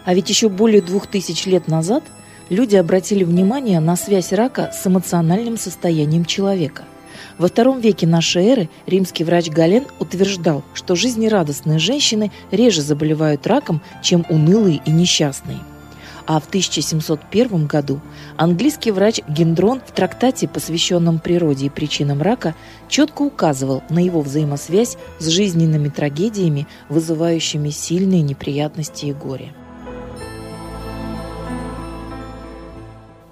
А 0.06 0.16
ведь 0.16 0.30
еще 0.30 0.50
более 0.50 0.82
двух 0.82 1.06
тысяч 1.06 1.46
лет 1.46 1.68
назад 1.68 2.04
люди 2.50 2.76
обратили 2.76 3.24
внимание 3.24 3.80
на 3.80 3.96
связь 3.98 4.34
рака 4.34 4.72
с 4.74 4.88
эмоциональным 4.88 5.60
состоянием 5.60 6.26
человека– 6.26 6.84
во 7.38 7.48
втором 7.48 7.80
веке 7.80 8.08
нашей 8.08 8.46
эры 8.46 8.70
римский 8.86 9.24
врач 9.24 9.50
Гален 9.50 9.86
утверждал, 10.00 10.64
что 10.74 10.96
жизнерадостные 10.96 11.80
женщины 11.80 12.32
реже 12.52 12.82
заболевают 12.82 13.46
раком, 13.46 13.82
чем 14.02 14.26
унылые 14.30 14.82
и 14.86 14.92
несчастные. 14.92 15.60
А 16.28 16.40
в 16.40 16.48
1701 16.48 17.68
году 17.68 18.00
английский 18.36 18.92
врач 18.92 19.22
Гендрон 19.28 19.82
в 19.86 19.92
трактате, 19.92 20.48
посвященном 20.48 21.20
природе 21.20 21.68
и 21.68 21.70
причинам 21.70 22.22
рака, 22.22 22.56
четко 22.90 23.22
указывал 23.22 23.84
на 23.90 24.00
его 24.00 24.22
взаимосвязь 24.22 24.98
с 25.20 25.28
жизненными 25.28 25.90
трагедиями, 25.90 26.68
вызывающими 26.90 27.70
сильные 27.70 28.24
неприятности 28.24 29.06
и 29.06 29.14
горе. 29.14 29.54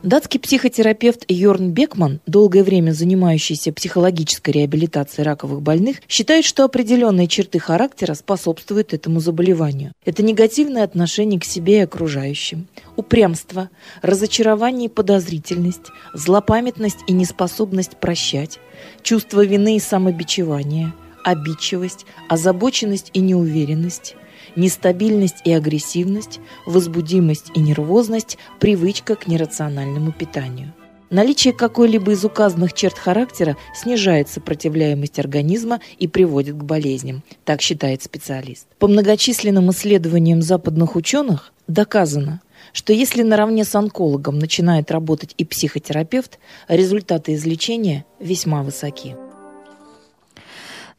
Датский 0.03 0.37
психотерапевт 0.37 1.23
Йорн 1.29 1.71
Бекман, 1.71 2.19
долгое 2.25 2.63
время 2.63 2.91
занимающийся 2.91 3.71
психологической 3.71 4.53
реабилитацией 4.53 5.25
раковых 5.25 5.61
больных, 5.61 6.01
считает, 6.09 6.43
что 6.43 6.65
определенные 6.65 7.27
черты 7.27 7.57
характера 7.57 8.13
способствуют 8.13 8.93
этому 8.93 9.21
заболеванию. 9.21 9.93
Это 10.03 10.21
негативное 10.21 10.83
отношение 10.83 11.39
к 11.39 11.45
себе 11.45 11.77
и 11.77 11.83
окружающим, 11.83 12.67
упрямство, 12.97 13.69
разочарование 14.01 14.89
и 14.89 14.93
подозрительность, 14.93 15.87
злопамятность 16.13 16.99
и 17.07 17.13
неспособность 17.13 17.95
прощать, 17.95 18.59
чувство 19.03 19.45
вины 19.45 19.77
и 19.77 19.79
самобичевания, 19.79 20.93
обидчивость, 21.23 22.05
озабоченность 22.27 23.09
и 23.13 23.21
неуверенность, 23.21 24.17
нестабильность 24.55 25.41
и 25.45 25.51
агрессивность, 25.51 26.39
возбудимость 26.65 27.51
и 27.55 27.59
нервозность, 27.59 28.37
привычка 28.59 29.15
к 29.15 29.27
нерациональному 29.27 30.11
питанию. 30.11 30.73
Наличие 31.13 31.53
какой-либо 31.53 32.13
из 32.13 32.25
указанных 32.25 32.73
черт 32.73 32.97
характера 32.97 33.55
снижает 33.75 34.29
сопротивляемость 34.29 35.19
организма 35.19 35.79
и 35.99 36.07
приводит 36.07 36.57
к 36.57 36.63
болезням, 36.63 37.21
так 37.45 37.61
считает 37.61 38.01
специалист. 38.01 38.65
По 38.79 38.87
многочисленным 38.87 39.69
исследованиям 39.69 40.41
западных 40.41 40.95
ученых 40.95 41.53
доказано, 41.67 42.41
что 42.71 42.93
если 42.93 43.21
наравне 43.21 43.63
с 43.63 43.75
онкологом 43.75 44.39
начинает 44.39 44.89
работать 44.89 45.35
и 45.37 45.45
психотерапевт, 45.45 46.39
результаты 46.67 47.35
излечения 47.35 48.05
весьма 48.19 48.63
высоки. 48.63 49.15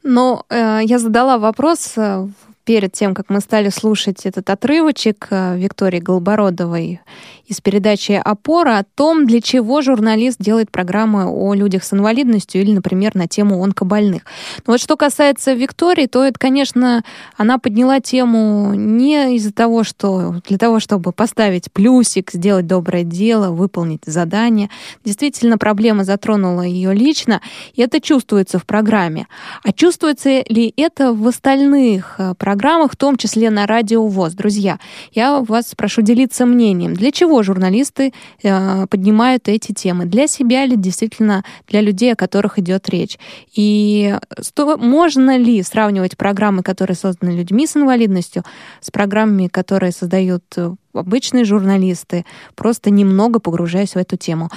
Но 0.01 0.45
э, 0.49 0.79
я 0.85 0.97
задала 0.97 1.37
вопрос 1.37 1.93
э, 1.97 2.27
перед 2.65 2.91
тем, 2.91 3.13
как 3.13 3.29
мы 3.29 3.39
стали 3.39 3.69
слушать 3.69 4.25
этот 4.25 4.49
отрывочек 4.49 5.27
э, 5.29 5.57
Виктории 5.57 5.99
Голбородовой 5.99 6.99
из 7.47 7.61
передачи 7.61 8.19
«Опора» 8.23 8.79
о 8.79 8.83
том, 8.83 9.25
для 9.25 9.41
чего 9.41 9.81
журналист 9.81 10.37
делает 10.39 10.71
программы 10.71 11.25
о 11.25 11.53
людях 11.53 11.83
с 11.83 11.93
инвалидностью 11.93 12.61
или, 12.61 12.71
например, 12.71 13.15
на 13.15 13.27
тему 13.27 13.63
онкобольных. 13.63 14.23
Но 14.65 14.73
вот 14.73 14.81
что 14.81 14.97
касается 14.97 15.53
Виктории, 15.53 16.07
то 16.07 16.23
это, 16.23 16.39
конечно, 16.39 17.03
она 17.37 17.57
подняла 17.57 17.99
тему 17.99 18.73
не 18.73 19.35
из-за 19.35 19.53
того, 19.53 19.83
что 19.83 20.35
для 20.47 20.57
того, 20.57 20.79
чтобы 20.79 21.11
поставить 21.11 21.71
плюсик, 21.71 22.31
сделать 22.31 22.67
доброе 22.67 23.03
дело, 23.03 23.51
выполнить 23.51 24.01
задание. 24.05 24.69
Действительно, 25.03 25.57
проблема 25.57 26.03
затронула 26.03 26.61
ее 26.61 26.93
лично, 26.93 27.41
и 27.73 27.81
это 27.81 28.01
чувствуется 28.01 28.59
в 28.59 28.65
программе. 28.65 29.27
А 29.63 29.71
чувствуется 29.71 30.43
ли 30.47 30.73
это 30.77 31.13
в 31.13 31.27
остальных? 31.27 32.15
Э, 32.17 32.33
программах, 32.37 32.93
в 32.93 32.95
том 32.95 33.17
числе 33.17 33.49
на 33.49 33.67
Радио 33.67 34.05
ВОЗ. 34.07 34.33
Друзья, 34.33 34.79
я 35.13 35.39
вас 35.39 35.73
прошу 35.75 36.01
делиться 36.01 36.45
мнением. 36.45 36.93
Для 36.93 37.11
чего 37.11 37.34
журналисты 37.43 38.13
э, 38.43 38.87
поднимают 38.87 39.47
эти 39.47 39.71
темы? 39.71 40.05
Для 40.05 40.27
себя 40.27 40.63
или 40.65 40.75
действительно 40.75 41.43
для 41.67 41.81
людей, 41.81 42.13
о 42.13 42.15
которых 42.15 42.59
идет 42.59 42.89
речь? 42.89 43.17
И 43.53 44.17
сто, 44.41 44.77
можно 44.77 45.37
ли 45.37 45.61
сравнивать 45.63 46.17
программы, 46.17 46.63
которые 46.63 46.95
созданы 46.95 47.31
людьми 47.31 47.67
с 47.67 47.75
инвалидностью, 47.75 48.43
с 48.81 48.91
программами, 48.91 49.47
которые 49.47 49.91
создают 49.91 50.43
э, 50.57 50.73
обычные 50.93 51.45
журналисты, 51.45 52.25
просто 52.55 52.89
немного 52.89 53.39
погружаясь 53.39 53.95
в 53.95 53.97
эту 53.97 54.17
тему. 54.17 54.49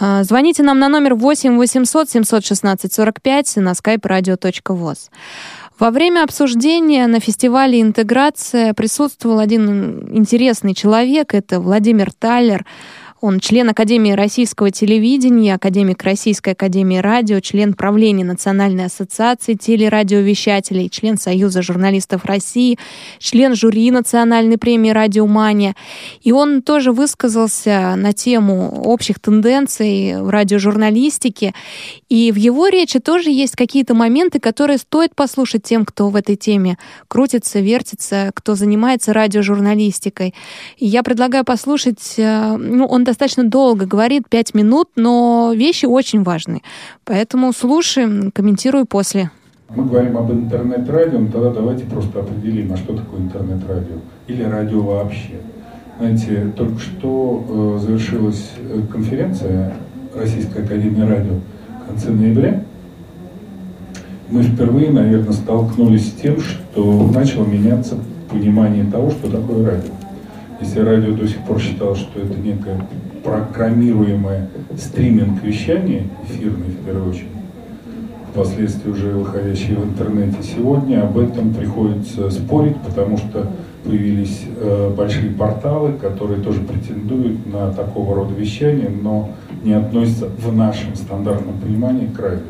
Э, 0.00 0.24
звоните 0.24 0.62
нам 0.62 0.78
на 0.78 0.88
номер 0.88 1.14
8 1.14 1.56
800 1.56 2.10
716 2.10 2.92
45 2.92 3.56
на 3.56 3.72
skype 3.72 4.00
radio.voz. 4.00 5.10
Во 5.82 5.90
время 5.90 6.22
обсуждения 6.22 7.08
на 7.08 7.18
фестивале 7.18 7.80
«Интеграция» 7.80 8.72
присутствовал 8.72 9.40
один 9.40 10.16
интересный 10.16 10.74
человек, 10.74 11.34
это 11.34 11.58
Владимир 11.58 12.12
Таллер, 12.12 12.64
он 13.22 13.38
член 13.38 13.68
Академии 13.68 14.10
российского 14.12 14.72
телевидения, 14.72 15.54
академик 15.54 16.02
Российской 16.02 16.54
академии 16.54 16.96
радио, 16.96 17.38
член 17.38 17.72
правления 17.72 18.24
Национальной 18.24 18.86
ассоциации 18.86 19.54
телерадиовещателей, 19.54 20.88
член 20.88 21.16
Союза 21.16 21.62
журналистов 21.62 22.24
России, 22.24 22.80
член 23.20 23.54
жюри 23.54 23.92
Национальной 23.92 24.58
премии 24.58 24.90
«Радиомания». 24.90 25.76
И 26.22 26.32
он 26.32 26.62
тоже 26.62 26.90
высказался 26.90 27.94
на 27.96 28.12
тему 28.12 28.82
общих 28.82 29.20
тенденций 29.20 30.20
в 30.20 30.28
радиожурналистике. 30.28 31.54
И 32.08 32.32
в 32.32 32.36
его 32.36 32.66
речи 32.66 32.98
тоже 32.98 33.30
есть 33.30 33.54
какие-то 33.54 33.94
моменты, 33.94 34.40
которые 34.40 34.78
стоит 34.78 35.14
послушать 35.14 35.62
тем, 35.62 35.84
кто 35.84 36.08
в 36.08 36.16
этой 36.16 36.34
теме 36.34 36.76
крутится, 37.06 37.60
вертится, 37.60 38.32
кто 38.34 38.56
занимается 38.56 39.12
радиожурналистикой. 39.12 40.34
И 40.76 40.86
я 40.86 41.04
предлагаю 41.04 41.44
послушать, 41.44 42.14
э, 42.16 42.56
ну, 42.56 42.86
он 42.86 43.04
достаточно 43.12 43.44
долго 43.44 43.86
говорит, 43.86 44.28
пять 44.28 44.54
минут, 44.54 44.88
но 44.96 45.52
вещи 45.54 45.86
очень 45.86 46.22
важны. 46.22 46.62
Поэтому 47.04 47.52
слушаем, 47.52 48.32
комментирую 48.32 48.86
после. 48.86 49.30
Мы 49.74 49.84
говорим 49.84 50.16
об 50.18 50.32
интернет-радио, 50.32 51.18
но 51.18 51.28
тогда 51.28 51.50
давайте 51.50 51.84
просто 51.84 52.20
определим, 52.20 52.72
а 52.72 52.76
что 52.76 52.96
такое 52.96 53.20
интернет-радио 53.20 53.96
или 54.26 54.42
радио 54.42 54.80
вообще. 54.80 55.40
Знаете, 55.98 56.52
только 56.56 56.78
что 56.80 57.44
э, 57.48 57.84
завершилась 57.84 58.50
э, 58.58 58.80
конференция 58.90 59.74
Российской 60.14 60.64
Академии 60.64 61.02
Радио 61.02 61.34
в 61.84 61.88
конце 61.88 62.10
ноября. 62.10 62.64
Мы 64.30 64.42
впервые, 64.42 64.90
наверное, 64.90 65.32
столкнулись 65.32 66.08
с 66.08 66.12
тем, 66.12 66.40
что 66.40 67.10
начало 67.14 67.44
меняться 67.44 67.96
понимание 68.30 68.84
того, 68.90 69.10
что 69.10 69.30
такое 69.30 69.64
радио. 69.64 69.92
Если 70.62 70.78
радио 70.78 71.12
до 71.16 71.26
сих 71.26 71.38
пор 71.38 71.60
считало, 71.60 71.96
что 71.96 72.20
это 72.20 72.38
некое 72.38 72.86
программируемое 73.24 74.48
стриминг 74.78 75.42
вещание, 75.42 76.04
эфирное 76.24 76.68
в 76.68 76.86
первую 76.86 77.10
очередь, 77.10 77.26
впоследствии 78.30 78.88
уже 78.88 79.08
выходящие 79.10 79.76
в 79.76 79.84
интернете, 79.84 80.36
сегодня 80.40 81.02
об 81.02 81.18
этом 81.18 81.52
приходится 81.52 82.30
спорить, 82.30 82.76
потому 82.76 83.16
что 83.16 83.48
появились 83.82 84.44
э, 84.56 84.94
большие 84.96 85.30
порталы, 85.30 85.94
которые 85.94 86.40
тоже 86.40 86.60
претендуют 86.60 87.44
на 87.52 87.72
такого 87.72 88.14
рода 88.14 88.32
вещание, 88.32 88.88
но 88.88 89.30
не 89.64 89.72
относятся 89.72 90.28
в 90.28 90.54
нашем 90.54 90.94
стандартном 90.94 91.58
понимании 91.58 92.06
к 92.06 92.20
радио. 92.20 92.44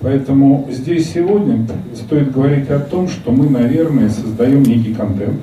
Поэтому 0.00 0.68
здесь 0.70 1.10
сегодня 1.10 1.66
стоит 1.94 2.32
говорить 2.32 2.68
о 2.68 2.80
том, 2.80 3.08
что 3.08 3.32
мы, 3.32 3.48
наверное, 3.48 4.10
создаем 4.10 4.62
некий 4.62 4.92
контент, 4.92 5.40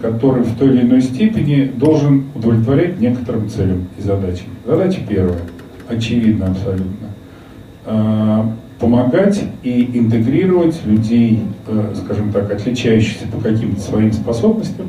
который 0.00 0.42
в 0.42 0.56
той 0.56 0.68
или 0.68 0.82
иной 0.82 1.00
степени 1.00 1.70
должен 1.74 2.24
удовлетворять 2.34 3.00
некоторым 3.00 3.48
целям 3.48 3.88
и 3.98 4.02
задачам. 4.02 4.46
Задача 4.66 5.00
первая, 5.08 5.40
очевидно 5.88 6.48
абсолютно. 6.48 7.08
А, 7.84 8.52
помогать 8.78 9.42
и 9.62 9.90
интегрировать 9.94 10.84
людей, 10.84 11.40
э, 11.66 11.94
скажем 11.96 12.30
так, 12.32 12.50
отличающихся 12.50 13.26
по 13.28 13.40
каким-то 13.40 13.80
своим 13.80 14.12
способностям. 14.12 14.86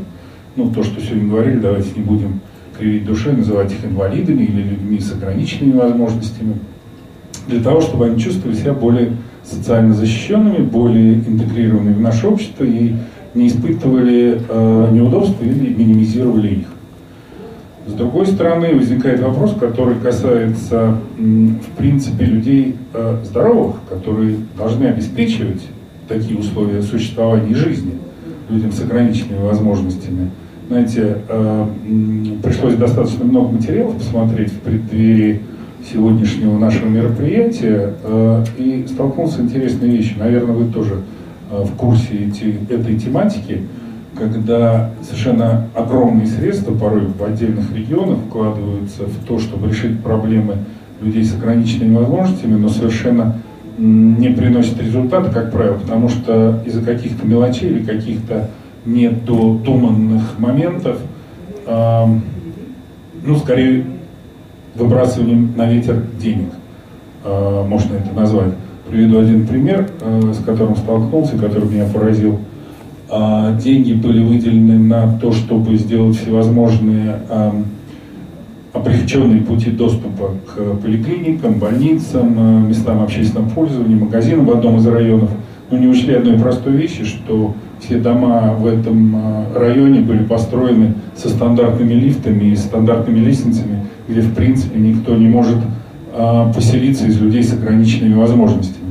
Ну, 0.55 0.71
то, 0.71 0.83
что 0.83 0.99
сегодня 0.99 1.29
говорили, 1.29 1.59
давайте 1.59 1.91
не 1.95 2.03
будем 2.03 2.41
кривить 2.77 3.05
душой, 3.05 3.33
называть 3.33 3.71
их 3.71 3.85
инвалидами 3.85 4.43
или 4.43 4.61
людьми 4.61 4.99
с 4.99 5.13
ограниченными 5.13 5.77
возможностями, 5.77 6.55
для 7.47 7.61
того, 7.61 7.81
чтобы 7.81 8.07
они 8.07 8.19
чувствовали 8.19 8.57
себя 8.57 8.73
более 8.73 9.13
социально 9.43 9.93
защищенными, 9.93 10.65
более 10.65 11.13
интегрированными 11.15 11.93
в 11.93 12.01
наше 12.01 12.27
общество 12.27 12.65
и 12.65 12.95
не 13.33 13.47
испытывали 13.47 14.41
э, 14.47 14.89
неудобств 14.91 15.35
или 15.41 15.73
минимизировали 15.73 16.47
их. 16.47 16.67
С 17.87 17.93
другой 17.93 18.27
стороны, 18.27 18.75
возникает 18.75 19.21
вопрос, 19.21 19.55
который 19.57 19.95
касается, 19.95 20.97
в 21.17 21.77
принципе, 21.77 22.25
людей 22.25 22.75
э, 22.93 23.17
здоровых, 23.23 23.77
которые 23.89 24.35
должны 24.57 24.85
обеспечивать 24.85 25.61
такие 26.07 26.37
условия 26.37 26.81
существования 26.81 27.55
жизни 27.55 27.93
людям 28.49 28.71
с 28.71 28.81
ограниченными 28.81 29.41
возможностями. 29.41 30.31
Знаете, 30.67 31.19
э, 31.29 31.67
пришлось 32.43 32.75
достаточно 32.75 33.23
много 33.23 33.53
материалов 33.53 33.95
посмотреть 33.95 34.51
в 34.51 34.59
преддверии 34.59 35.41
сегодняшнего 35.89 36.57
нашего 36.57 36.89
мероприятия 36.89 37.93
э, 38.03 38.43
и 38.57 38.85
столкнулся 38.87 39.37
с 39.37 39.39
интересной 39.39 39.89
вещью. 39.89 40.19
Наверное, 40.19 40.55
вы 40.55 40.71
тоже 40.73 41.03
в 41.49 41.75
курсе 41.75 42.29
этой 42.69 42.99
тематики, 42.99 43.63
когда 44.17 44.91
совершенно 45.01 45.67
огромные 45.75 46.27
средства 46.27 46.73
порой 46.73 47.07
в 47.07 47.23
отдельных 47.23 47.73
регионах 47.75 48.19
вкладываются 48.27 49.03
в 49.03 49.25
то, 49.25 49.39
чтобы 49.39 49.69
решить 49.69 50.01
проблемы 50.01 50.57
людей 51.01 51.23
с 51.23 51.33
ограниченными 51.35 51.97
возможностями, 51.97 52.55
но 52.55 52.69
совершенно 52.69 53.37
не 53.77 54.29
приносит 54.29 54.81
результата, 54.81 55.29
как 55.31 55.51
правило, 55.51 55.75
потому 55.75 56.09
что 56.09 56.61
из-за 56.65 56.81
каких-то 56.81 57.25
мелочей 57.27 57.69
или 57.69 57.85
каких-то 57.85 58.49
недодуманных 58.85 60.39
моментов, 60.39 60.97
э, 61.67 62.05
ну, 63.23 63.35
скорее, 63.37 63.85
выбрасыванием 64.73 65.53
на 65.55 65.71
ветер 65.71 66.01
денег, 66.19 66.49
э, 67.23 67.65
можно 67.67 67.95
это 67.95 68.13
назвать. 68.13 68.53
Приведу 68.89 69.19
один 69.19 69.45
пример, 69.45 69.89
э, 70.01 70.33
с 70.33 70.43
которым 70.43 70.75
столкнулся, 70.75 71.37
который 71.37 71.69
меня 71.69 71.85
поразил. 71.93 72.39
А, 73.09 73.55
деньги 73.55 73.93
были 73.93 74.23
выделены 74.23 74.77
на 74.77 75.17
то, 75.19 75.31
чтобы 75.31 75.77
сделать 75.77 76.17
всевозможные 76.17 77.21
облегченные 78.77 79.41
пути 79.41 79.71
доступа 79.71 80.31
к 80.47 80.81
поликлиникам, 80.81 81.55
больницам, 81.55 82.35
э, 82.37 82.67
местам 82.69 83.01
общественного 83.01 83.49
пользования, 83.49 83.95
магазинам 83.95 84.45
в 84.45 84.51
одном 84.51 84.77
из 84.77 84.87
районов, 84.87 85.29
но 85.69 85.77
не 85.77 85.87
учли 85.87 86.13
одной 86.13 86.37
простой 86.39 86.73
вещи, 86.73 87.03
что 87.03 87.53
все 87.79 87.97
дома 87.97 88.55
в 88.57 88.65
этом 88.65 89.15
э, 89.15 89.59
районе 89.59 90.01
были 90.01 90.23
построены 90.23 90.93
со 91.15 91.29
стандартными 91.29 91.93
лифтами 91.93 92.51
и 92.51 92.55
стандартными 92.55 93.19
лестницами, 93.19 93.85
где 94.07 94.21
в 94.21 94.33
принципе 94.33 94.79
никто 94.79 95.15
не 95.15 95.27
может 95.27 95.57
поселиться 96.53 97.05
из 97.05 97.19
людей 97.19 97.43
с 97.43 97.53
ограниченными 97.53 98.15
возможностями. 98.15 98.85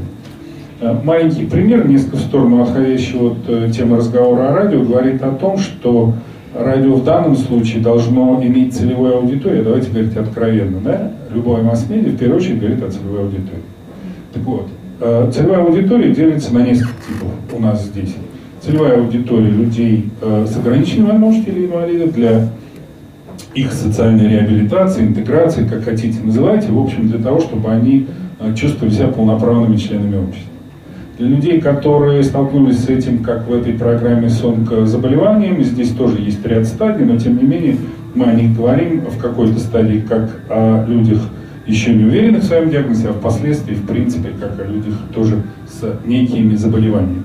Маленький 1.05 1.47
пример, 1.47 1.89
несколько 1.89 2.17
в 2.17 2.21
сторону 2.21 2.63
отходящего 2.63 3.33
от 3.33 3.73
темы 3.73 3.97
разговора 3.97 4.51
о 4.51 4.53
радио, 4.53 4.83
говорит 4.83 5.23
о 5.23 5.31
том, 5.31 5.59
что 5.59 6.15
радио 6.59 6.95
в 6.95 7.05
данном 7.05 7.37
случае 7.37 7.83
должно 7.83 8.43
иметь 8.43 8.75
целевую 8.77 9.17
аудиторию, 9.17 9.65
давайте 9.65 9.91
говорить 9.91 10.17
откровенно, 10.17 10.81
да? 10.81 11.13
Любое 11.33 11.63
масс-медиа 11.63 12.11
в 12.11 12.17
первую 12.17 12.39
очередь 12.39 12.61
говорит 12.61 12.83
о 12.83 12.91
целевой 12.91 13.21
аудитории. 13.21 13.63
Так 14.33 14.43
вот, 14.45 14.69
э, 15.01 15.31
целевая 15.35 15.65
аудитория 15.65 16.15
делится 16.15 16.55
на 16.55 16.59
несколько 16.59 16.95
типов 17.07 17.31
у 17.57 17.61
нас 17.61 17.85
здесь. 17.85 18.15
Целевая 18.61 18.99
аудитория 18.99 19.51
людей 19.51 20.11
э, 20.21 20.47
с 20.47 20.57
ограниченными 20.57 21.11
возможностями 21.11 21.55
или 21.55 21.67
инвалидов 21.67 22.15
для 22.15 22.49
их 23.57 23.73
социальной 23.73 24.29
реабилитации, 24.29 25.03
интеграции, 25.03 25.67
как 25.67 25.85
хотите 25.85 26.21
называйте, 26.23 26.71
в 26.71 26.79
общем, 26.79 27.09
для 27.09 27.19
того, 27.19 27.41
чтобы 27.41 27.71
они 27.71 28.07
э, 28.39 28.55
чувствовали 28.55 28.93
себя 28.93 29.09
полноправными 29.09 29.77
членами 29.77 30.17
общества. 30.17 30.51
Для 31.19 31.29
людей, 31.29 31.61
которые 31.63 32.23
столкнулись 32.23 32.85
с 32.85 32.89
этим, 32.91 33.21
как 33.21 33.49
в 33.49 33.55
этой 33.55 33.73
программе 33.73 34.29
с 34.29 34.45
онкозаболеванием, 34.45 35.63
здесь 35.65 35.93
тоже 35.93 36.21
есть 36.21 36.45
ряд 36.45 36.67
стадий, 36.67 37.07
но 37.07 37.17
тем 37.17 37.39
не 37.39 37.45
менее 37.45 37.77
мы 38.15 38.27
о 38.27 38.35
них 38.35 38.55
говорим 38.55 39.01
в 39.01 39.19
какой-то 39.19 39.59
стадии 39.59 40.05
как 40.07 40.31
о 40.51 40.85
людях, 40.87 41.23
еще 41.67 41.95
не 41.95 42.05
уверенных 42.05 42.43
в 42.43 42.47
своем 42.47 42.69
диагнозе, 42.69 43.09
а 43.09 43.13
впоследствии, 43.15 43.75
в 43.75 43.87
принципе, 43.87 44.33
как 44.39 44.61
о 44.61 44.71
людях 44.71 44.95
тоже 45.15 45.43
с 45.67 46.07
некими 46.07 46.55
заболеваниями. 46.55 47.23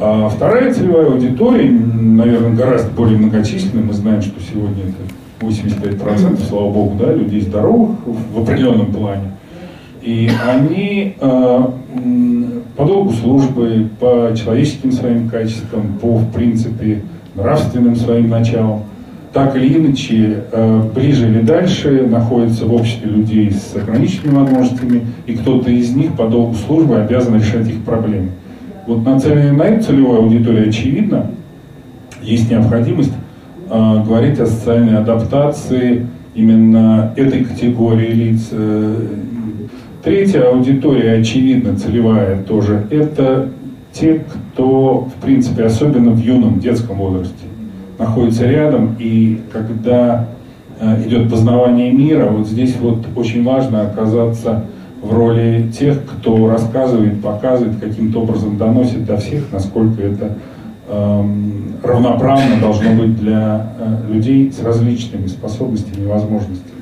А 0.00 0.30
вторая 0.30 0.72
целевая 0.72 1.06
аудитория, 1.06 1.70
наверное, 1.70 2.54
гораздо 2.54 2.90
более 2.90 3.18
многочисленная. 3.18 3.84
Мы 3.84 3.92
знаем, 3.92 4.22
что 4.22 4.40
сегодня 4.40 4.84
это 4.84 5.25
85%, 5.40 6.48
слава 6.48 6.70
богу, 6.70 6.96
да, 6.98 7.12
людей 7.12 7.40
здоровых 7.40 7.96
в 8.06 8.40
определенном 8.40 8.92
плане. 8.92 9.32
И 10.02 10.30
они 10.46 11.16
э, 11.20 11.64
по 12.76 12.84
долгу 12.84 13.12
службы, 13.12 13.88
по 13.98 14.32
человеческим 14.36 14.92
своим 14.92 15.28
качествам, 15.28 15.98
по, 16.00 16.16
в 16.16 16.32
принципе, 16.32 17.02
нравственным 17.34 17.96
своим 17.96 18.30
началам, 18.30 18.84
так 19.32 19.56
или 19.56 19.76
иначе, 19.76 20.44
э, 20.50 20.82
ближе 20.94 21.28
или 21.28 21.40
дальше 21.40 22.06
находятся 22.06 22.64
в 22.66 22.72
обществе 22.72 23.10
людей 23.10 23.50
с 23.50 23.76
ограниченными 23.76 24.36
возможностями, 24.36 25.06
и 25.26 25.34
кто-то 25.34 25.70
из 25.70 25.94
них 25.94 26.14
по 26.14 26.26
долгу 26.28 26.54
службы 26.54 26.96
обязан 26.96 27.36
решать 27.36 27.68
их 27.68 27.82
проблемы. 27.84 28.28
Вот 28.86 29.04
нацеленные 29.04 29.52
на 29.52 29.64
эту 29.64 29.86
целевую 29.86 30.20
аудиторию 30.20 30.68
очевидно, 30.68 31.30
есть 32.22 32.50
необходимость 32.50 33.12
э, 33.68 34.04
говорить 34.04 34.38
о 34.40 34.46
социальной 34.46 34.98
адаптации 34.98 36.06
именно 36.34 37.12
этой 37.16 37.44
категории 37.44 38.12
лиц, 38.12 38.48
э, 38.52 39.06
Третья 40.06 40.50
аудитория, 40.50 41.18
очевидно, 41.18 41.76
целевая 41.76 42.40
тоже, 42.44 42.86
это 42.90 43.48
те, 43.92 44.20
кто, 44.54 45.08
в 45.12 45.20
принципе, 45.20 45.64
особенно 45.64 46.12
в 46.12 46.20
юном 46.20 46.60
детском 46.60 46.98
возрасте, 46.98 47.44
находится 47.98 48.46
рядом, 48.46 48.94
и 49.00 49.40
когда 49.52 50.28
э, 50.78 51.08
идет 51.08 51.28
познавание 51.28 51.90
мира, 51.90 52.28
вот 52.28 52.46
здесь 52.46 52.76
вот 52.80 53.04
очень 53.16 53.42
важно 53.42 53.80
оказаться 53.80 54.66
в 55.02 55.12
роли 55.12 55.72
тех, 55.76 55.98
кто 56.04 56.48
рассказывает, 56.48 57.20
показывает, 57.20 57.80
каким-то 57.80 58.20
образом 58.20 58.58
доносит 58.58 59.04
до 59.06 59.16
всех, 59.16 59.46
насколько 59.50 60.02
это 60.02 60.36
равноправно 61.82 62.60
должно 62.60 62.94
быть 62.94 63.16
для 63.18 63.72
э, 63.78 64.12
людей 64.12 64.52
с 64.52 64.62
различными 64.62 65.26
способностями 65.26 66.04
и 66.04 66.06
возможностями 66.06 66.76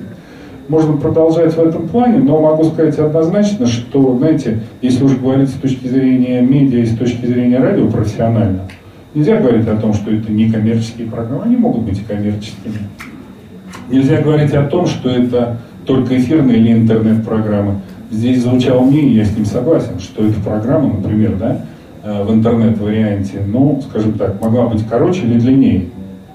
можно 0.69 0.97
продолжать 0.97 1.55
в 1.55 1.59
этом 1.59 1.89
плане, 1.89 2.19
но 2.19 2.41
могу 2.41 2.65
сказать 2.65 2.99
однозначно, 2.99 3.67
что, 3.67 4.17
знаете, 4.17 4.61
если 4.81 5.05
уже 5.05 5.17
говорить 5.17 5.51
с 5.51 5.55
точки 5.55 5.87
зрения 5.87 6.41
медиа 6.41 6.81
и 6.81 6.87
с 6.87 6.97
точки 6.97 7.27
зрения 7.27 7.59
радио 7.59 7.89
профессионально, 7.89 8.61
нельзя 9.15 9.41
говорить 9.41 9.69
о 9.69 9.77
том, 9.77 9.93
что 9.93 10.11
это 10.11 10.31
не 10.33 10.51
коммерческие 10.51 11.09
программы, 11.09 11.45
они 11.45 11.57
могут 11.57 11.83
быть 11.83 11.99
и 11.99 12.05
коммерческими. 12.05 12.79
Нельзя 13.91 14.23
говорить 14.23 14.53
о 14.55 14.63
том, 14.65 14.87
что 14.87 15.11
это 15.11 15.59
только 15.85 16.17
эфирные 16.17 16.57
или 16.57 16.73
интернет-программы. 16.73 17.81
Здесь 18.11 18.43
звучало 18.43 18.83
мнение, 18.85 19.17
я 19.17 19.25
с 19.25 19.37
ним 19.37 19.45
согласен, 19.45 19.99
что 19.99 20.25
эта 20.25 20.41
программа, 20.41 20.95
например, 20.95 21.37
да, 21.37 21.61
в 22.05 22.35
интернет-варианте, 22.35 23.41
ну, 23.47 23.83
скажем 23.89 24.13
так, 24.13 24.41
могла 24.41 24.67
быть 24.67 24.85
короче 24.89 25.23
или 25.23 25.39
длиннее. 25.39 25.87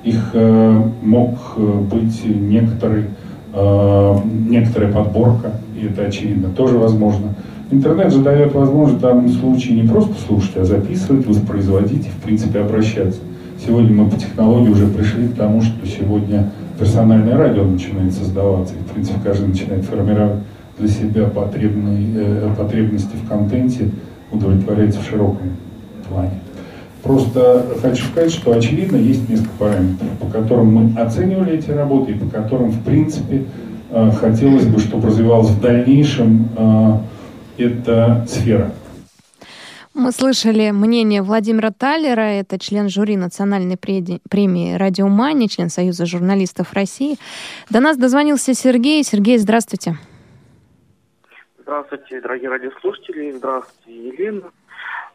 Их 0.03 0.31
э, 0.33 0.83
мог 1.01 1.37
э, 1.57 1.61
быть 1.61 2.23
некоторый 2.25 3.05
Э, 3.51 4.15
некоторая 4.47 4.91
подборка, 4.91 5.53
и 5.75 5.87
это 5.87 6.03
очевидно, 6.03 6.49
тоже 6.49 6.77
возможно. 6.77 7.33
Интернет 7.71 8.13
же 8.13 8.21
дает 8.21 8.53
возможность 8.53 8.99
в 8.99 9.01
данном 9.01 9.29
случае 9.29 9.81
не 9.81 9.87
просто 9.87 10.13
слушать, 10.27 10.55
а 10.57 10.65
записывать, 10.65 11.25
воспроизводить 11.25 12.05
и, 12.05 12.09
в 12.09 12.23
принципе, 12.23 12.59
обращаться. 12.59 13.19
Сегодня 13.65 13.91
мы 13.91 14.09
по 14.09 14.17
технологии 14.17 14.69
уже 14.69 14.85
пришли 14.87 15.27
к 15.29 15.35
тому, 15.35 15.61
что 15.63 15.85
сегодня 15.87 16.51
персональное 16.77 17.37
радио 17.37 17.63
начинает 17.63 18.13
создаваться, 18.13 18.75
и, 18.75 18.87
в 18.87 18.93
принципе, 18.93 19.19
каждый 19.23 19.47
начинает 19.47 19.83
формировать 19.83 20.43
для 20.77 20.87
себя 20.87 21.25
потребные, 21.25 22.07
э, 22.15 22.49
потребности 22.55 23.15
в 23.15 23.27
контенте, 23.27 23.89
удовлетворяется 24.31 24.99
в 24.99 25.07
широком 25.07 25.57
плане. 26.07 26.39
Просто 27.03 27.65
хочу 27.81 28.05
сказать, 28.05 28.31
что 28.31 28.51
очевидно 28.51 28.97
есть 28.97 29.29
несколько 29.29 29.51
параметров, 29.57 30.09
по 30.19 30.27
которым 30.27 30.73
мы 30.73 31.01
оценивали 31.01 31.57
эти 31.57 31.71
работы 31.71 32.11
и 32.11 32.15
по 32.15 32.25
которым, 32.25 32.71
в 32.71 32.83
принципе, 32.83 33.45
э, 33.89 34.11
хотелось 34.19 34.65
бы, 34.65 34.79
чтобы 34.79 35.07
развивалась 35.07 35.49
в 35.49 35.61
дальнейшем 35.61 36.49
э, 36.57 36.97
эта 37.57 38.25
сфера. 38.27 38.73
Мы 39.93 40.11
слышали 40.11 40.71
мнение 40.71 41.21
Владимира 41.21 41.71
Таллера, 41.71 42.21
это 42.21 42.59
член 42.59 42.89
жюри 42.89 43.17
национальной 43.17 43.75
премии 43.77 44.75
«Радиомания», 44.75 45.47
член 45.47 45.69
Союза 45.69 46.05
журналистов 46.05 46.73
России. 46.73 47.17
До 47.69 47.79
нас 47.79 47.97
дозвонился 47.97 48.53
Сергей. 48.53 49.03
Сергей, 49.03 49.37
здравствуйте. 49.37 49.97
Здравствуйте, 51.69 52.19
дорогие 52.19 52.49
радиослушатели. 52.49 53.29
Здравствуйте, 53.29 54.07
Елена. 54.07 54.51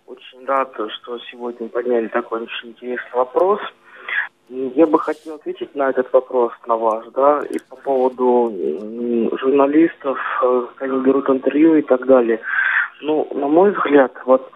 Очень 0.07 0.47
рад, 0.47 0.73
что 0.73 1.19
сегодня 1.19 1.69
подняли 1.69 2.07
такой 2.07 2.43
очень 2.43 2.69
интересный 2.69 3.13
вопрос. 3.13 3.59
Я 4.49 4.87
бы 4.87 5.01
хотел 5.01 5.35
ответить 5.35 5.75
на 5.75 5.91
этот 5.91 6.13
вопрос, 6.13 6.53
на 6.69 6.77
ваш, 6.77 7.07
да, 7.07 7.43
и 7.51 7.59
по 7.69 7.75
поводу 7.75 8.53
журналистов, 9.37 10.17
э, 10.45 10.67
они 10.79 11.01
берут 11.01 11.29
интервью 11.29 11.75
и 11.75 11.83
так 11.83 12.07
далее. 12.07 12.39
Ну, 13.01 13.27
на 13.35 13.49
мой 13.49 13.73
взгляд, 13.73 14.13
вот 14.25 14.49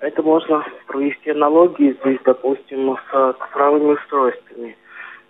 это 0.00 0.22
можно 0.22 0.66
провести 0.86 1.30
аналогии 1.30 1.96
здесь, 2.02 2.20
допустим, 2.26 2.94
с 3.10 3.34
цифровыми 3.38 3.94
устройствами. 3.94 4.76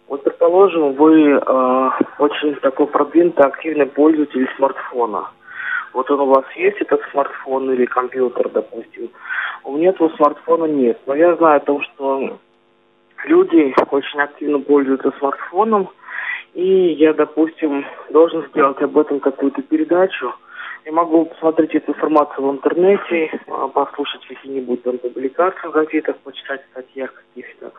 Вот, 0.08 0.24
предположим, 0.24 0.94
вы 0.94 1.30
э, 1.30 1.90
очень 2.18 2.56
такой 2.56 2.88
продвинутый, 2.88 3.46
активный 3.46 3.86
пользователь 3.86 4.50
смартфона. 4.56 5.28
Вот 5.96 6.10
он 6.10 6.20
у 6.20 6.26
вас 6.26 6.44
есть, 6.56 6.76
этот 6.82 7.00
смартфон 7.10 7.72
или 7.72 7.86
компьютер, 7.86 8.50
допустим. 8.50 9.08
У 9.64 9.72
меня 9.72 9.88
этого 9.88 10.10
смартфона 10.10 10.66
нет. 10.66 11.00
Но 11.06 11.14
я 11.14 11.34
знаю 11.36 11.56
о 11.56 11.64
том, 11.64 11.80
что 11.80 12.38
люди 13.24 13.74
очень 13.90 14.20
активно 14.20 14.58
пользуются 14.58 15.10
смартфоном. 15.18 15.88
И 16.52 16.92
я, 16.98 17.14
допустим, 17.14 17.86
должен 18.10 18.46
сделать 18.48 18.82
об 18.82 18.98
этом 18.98 19.20
какую-то 19.20 19.62
передачу. 19.62 20.34
Я 20.86 20.92
могу 20.92 21.24
посмотреть 21.24 21.74
эту 21.74 21.90
информацию 21.90 22.46
в 22.46 22.52
интернете, 22.52 23.40
а, 23.48 23.66
послушать 23.66 24.24
какие-нибудь 24.24 24.84
там 24.84 24.98
публикации 24.98 25.66
в 25.66 25.72
газетах, 25.72 26.14
почитать 26.18 26.62
в 26.62 26.70
статьях 26.70 27.12
каких-то 27.12 27.72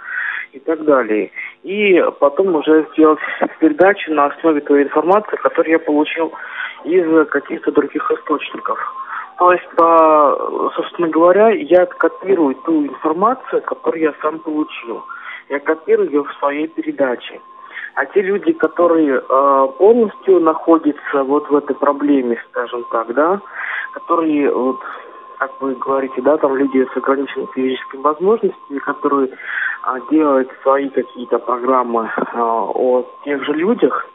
и 0.52 0.60
так 0.60 0.84
далее. 0.84 1.32
И 1.64 2.04
потом 2.20 2.54
уже 2.56 2.86
сделать 2.92 3.20
передачу 3.62 4.14
на 4.14 4.26
основе 4.26 4.60
той 4.60 4.84
информации, 4.84 5.38
которую 5.38 5.72
я 5.72 5.80
получил 5.80 6.34
из 6.84 7.30
каких-то 7.30 7.72
других 7.72 8.12
источников. 8.12 8.78
То 9.38 9.54
есть, 9.54 9.70
по, 9.78 10.72
собственно 10.76 11.08
говоря, 11.08 11.52
я 11.52 11.86
копирую 11.86 12.56
ту 12.66 12.88
информацию, 12.88 13.62
которую 13.62 14.04
я 14.04 14.14
сам 14.22 14.40
получил. 14.40 15.02
Я 15.48 15.60
копирую 15.60 16.12
ее 16.12 16.24
в 16.26 16.34
своей 16.40 16.68
передаче. 16.68 17.40
А 17.98 18.06
те 18.06 18.22
люди, 18.22 18.54
которые 18.54 19.18
э, 19.18 19.68
полностью 19.80 20.40
находятся 20.40 21.24
вот 21.24 21.50
в 21.50 21.56
этой 21.56 21.76
проблеме, 21.76 22.38
скажем 22.52 22.86
так, 22.92 23.12
да, 23.16 23.42
которые, 23.94 24.54
вот, 24.54 24.78
как 25.40 25.60
вы 25.60 25.74
говорите, 25.74 26.22
да, 26.22 26.38
там 26.38 26.56
люди 26.56 26.88
с 26.94 26.96
ограниченными 26.96 27.50
физическими 27.56 28.02
возможностями, 28.02 28.78
которые 28.78 29.30
э, 29.30 30.00
делают 30.12 30.48
свои 30.62 30.90
какие-то 30.90 31.40
программы 31.40 32.12
э, 32.16 32.40
о 32.40 33.04
тех 33.26 33.44
же 33.44 33.54
людях, 33.54 34.06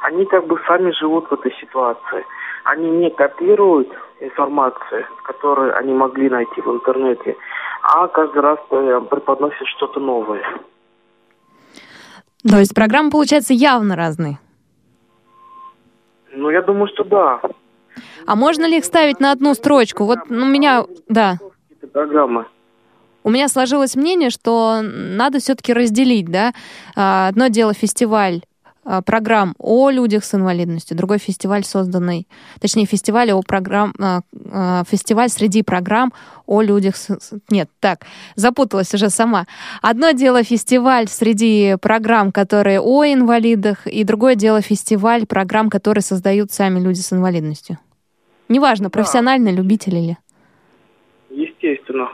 они 0.00 0.24
как 0.24 0.46
бы 0.46 0.58
сами 0.66 0.90
живут 0.92 1.28
в 1.28 1.34
этой 1.34 1.52
ситуации. 1.60 2.24
Они 2.64 2.88
не 2.88 3.10
копируют 3.10 3.92
информацию, 4.18 5.04
которую 5.24 5.76
они 5.76 5.92
могли 5.92 6.30
найти 6.30 6.62
в 6.62 6.68
интернете, 6.68 7.36
а 7.82 8.08
каждый 8.08 8.40
раз 8.40 8.58
э, 8.70 9.00
преподносят 9.10 9.66
что-то 9.76 10.00
новое. 10.00 10.42
То 12.42 12.58
есть 12.58 12.74
программы, 12.74 13.10
получается, 13.10 13.52
явно 13.54 13.96
разные? 13.96 14.38
Ну, 16.32 16.50
я 16.50 16.62
думаю, 16.62 16.88
что 16.88 17.04
да. 17.04 17.40
А 18.26 18.36
можно 18.36 18.66
ли 18.66 18.78
их 18.78 18.84
ставить 18.84 19.20
на 19.20 19.32
одну 19.32 19.54
строчку? 19.54 20.04
Вот 20.04 20.18
у 20.28 20.34
меня, 20.34 20.84
да. 21.08 21.38
Программы. 21.92 22.46
У 23.24 23.30
меня 23.30 23.48
сложилось 23.48 23.96
мнение, 23.96 24.30
что 24.30 24.82
надо 24.82 25.40
все-таки 25.40 25.72
разделить, 25.72 26.26
да. 26.26 26.52
А, 26.94 27.28
одно 27.28 27.48
дело 27.48 27.74
фестиваль 27.74 28.42
программ 29.04 29.54
о 29.58 29.90
людях 29.90 30.24
с 30.24 30.34
инвалидностью, 30.34 30.96
другой 30.96 31.18
фестиваль, 31.18 31.64
созданный, 31.64 32.28
точнее, 32.60 32.86
фестиваль, 32.86 33.32
о 33.32 33.42
программ, 33.42 33.92
а, 33.98 34.20
а, 34.52 34.84
фестиваль 34.84 35.28
среди 35.28 35.62
программ 35.62 36.12
о 36.46 36.62
людях 36.62 36.96
с... 36.96 37.18
Нет, 37.50 37.68
так, 37.80 38.06
запуталась 38.36 38.94
уже 38.94 39.10
сама. 39.10 39.46
Одно 39.82 40.12
дело 40.12 40.42
фестиваль 40.42 41.08
среди 41.08 41.76
программ, 41.80 42.32
которые 42.32 42.80
о 42.80 43.04
инвалидах, 43.04 43.86
и 43.86 44.04
другое 44.04 44.36
дело 44.36 44.60
фестиваль 44.60 45.26
программ, 45.26 45.70
которые 45.70 46.02
создают 46.02 46.52
сами 46.52 46.80
люди 46.80 47.00
с 47.00 47.12
инвалидностью. 47.12 47.78
Неважно, 48.48 48.90
профессионально, 48.90 49.50
да. 49.50 49.56
любитель 49.56 49.96
или... 49.96 50.18
Естественно. 51.30 52.08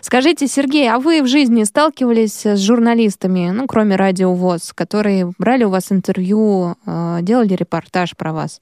Скажите, 0.00 0.46
Сергей, 0.46 0.90
а 0.90 0.98
вы 0.98 1.22
в 1.22 1.26
жизни 1.26 1.64
сталкивались 1.64 2.44
с 2.44 2.58
журналистами, 2.58 3.50
ну, 3.50 3.66
кроме 3.66 3.96
Радио 3.96 4.34
ВОЗ, 4.34 4.72
которые 4.74 5.32
брали 5.38 5.64
у 5.64 5.70
вас 5.70 5.92
интервью, 5.92 6.76
э, 6.86 7.18
делали 7.22 7.54
репортаж 7.54 8.16
про 8.16 8.32
вас? 8.32 8.60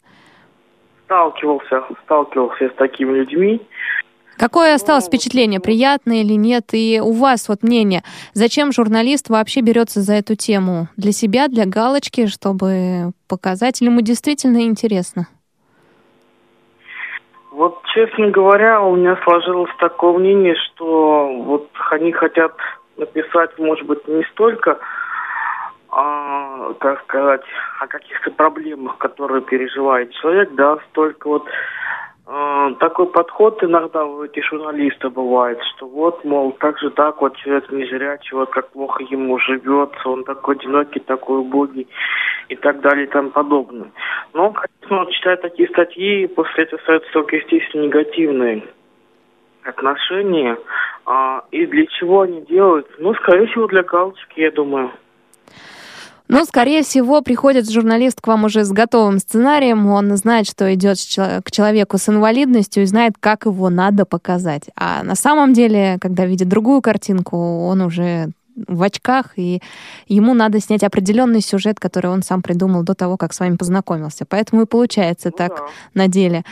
Сталкивался, 1.07 1.83
сталкивался 2.05 2.69
с 2.69 2.75
такими 2.77 3.19
людьми. 3.19 3.61
Какое 4.41 4.75
осталось 4.75 5.07
впечатление, 5.07 5.61
приятное 5.61 6.23
или 6.23 6.33
нет? 6.33 6.71
И 6.73 6.99
у 7.03 7.13
вас 7.13 7.47
вот 7.49 7.63
мнение, 7.63 8.03
зачем 8.33 8.73
журналист 8.73 9.29
вообще 9.29 9.61
берется 9.61 10.01
за 10.01 10.15
эту 10.15 10.35
тему? 10.35 10.89
Для 10.97 11.13
себя, 11.13 11.49
для 11.49 11.67
галочки, 11.67 12.27
чтобы 12.27 13.13
показать? 13.29 13.83
Или 13.83 13.91
ему 13.91 14.01
действительно 14.01 14.63
интересно? 14.63 15.29
Вот, 17.61 17.83
честно 17.93 18.29
говоря, 18.29 18.81
у 18.81 18.97
меня 18.97 19.19
сложилось 19.23 19.71
такое 19.77 20.19
мнение, 20.19 20.55
что 20.55 21.29
вот 21.45 21.69
они 21.91 22.11
хотят 22.11 22.57
написать, 22.97 23.51
может 23.59 23.85
быть, 23.87 24.09
не 24.09 24.25
столько, 24.33 24.79
а, 25.91 26.73
как 26.79 27.03
сказать, 27.03 27.45
о 27.81 27.87
каких-то 27.87 28.31
проблемах, 28.31 28.97
которые 28.97 29.43
переживает 29.43 30.11
человек, 30.13 30.55
да, 30.55 30.79
столько 30.89 31.29
вот 31.29 31.47
такой 32.79 33.07
подход 33.07 33.63
иногда 33.65 34.05
у 34.05 34.23
этих 34.23 34.45
журналистов 34.45 35.15
бывает, 35.15 35.59
что 35.75 35.89
вот, 35.89 36.25
мол, 36.25 36.53
как 36.53 36.79
же 36.79 36.91
так, 36.91 37.21
вот 37.21 37.37
человек 37.37 37.71
не 37.73 37.85
зрячий, 37.87 38.37
вот 38.37 38.51
как 38.51 38.71
плохо 38.71 39.03
ему 39.03 39.37
живется, 39.39 40.09
он 40.09 40.23
такой 40.23 40.55
одинокий, 40.55 41.01
такой 41.01 41.41
убогий 41.41 41.89
и 42.49 42.55
так 42.55 42.83
далее 42.83 43.07
и 43.07 43.11
тому 43.11 43.31
подобное. 43.31 43.91
Но, 44.33 44.53
конечно, 44.53 45.05
вот, 45.05 45.11
читая 45.11 45.39
такие 45.39 45.69
статьи, 45.71 46.29
после 46.29 46.65
этого 46.65 46.81
остаются 46.81 47.13
только, 47.13 47.37
естественно, 47.37 47.83
негативные 47.83 48.63
отношения. 49.65 50.57
А, 51.07 51.43
и 51.51 51.67
для 51.67 51.87
чего 51.87 52.21
они 52.21 52.43
делают? 52.43 52.87
Ну, 52.99 53.13
скорее 53.15 53.49
всего, 53.49 53.67
для 53.67 53.83
галочки, 53.83 54.41
я 54.41 54.53
думаю. 54.53 54.93
Ну, 56.33 56.45
скорее 56.45 56.85
всего, 56.85 57.23
приходит 57.23 57.69
журналист 57.69 58.21
к 58.21 58.27
вам 58.29 58.45
уже 58.45 58.65
с 58.65 58.71
готовым 58.71 59.19
сценарием, 59.19 59.89
он 59.89 60.17
знает, 60.17 60.47
что 60.47 60.73
идет 60.73 60.97
к 60.97 61.51
человеку 61.51 61.99
с 61.99 62.09
инвалидностью 62.09 62.85
и 62.85 62.87
знает, 62.87 63.15
как 63.19 63.47
его 63.47 63.69
надо 63.69 64.05
показать. 64.05 64.71
А 64.77 65.03
на 65.03 65.17
самом 65.17 65.53
деле, 65.53 65.99
когда 66.01 66.27
видит 66.27 66.49
другую 66.49 66.83
картинку, 66.83 67.67
он 67.67 67.81
уже 67.81 68.31
в 68.69 68.83
очках, 68.83 69.33
и 69.37 69.61
ему 70.07 70.35
надо 70.35 70.61
снять 70.61 70.85
определенный 70.85 71.41
сюжет, 71.41 71.81
который 71.81 72.13
он 72.13 72.23
сам 72.23 72.43
придумал 72.43 72.85
до 72.85 72.95
того, 72.95 73.17
как 73.17 73.33
с 73.33 73.41
вами 73.41 73.57
познакомился. 73.57 74.25
Поэтому 74.25 74.63
и 74.63 74.67
получается 74.67 75.31
ну, 75.33 75.37
так 75.37 75.57
да. 75.57 75.65
на 75.95 76.07
деле 76.07 76.45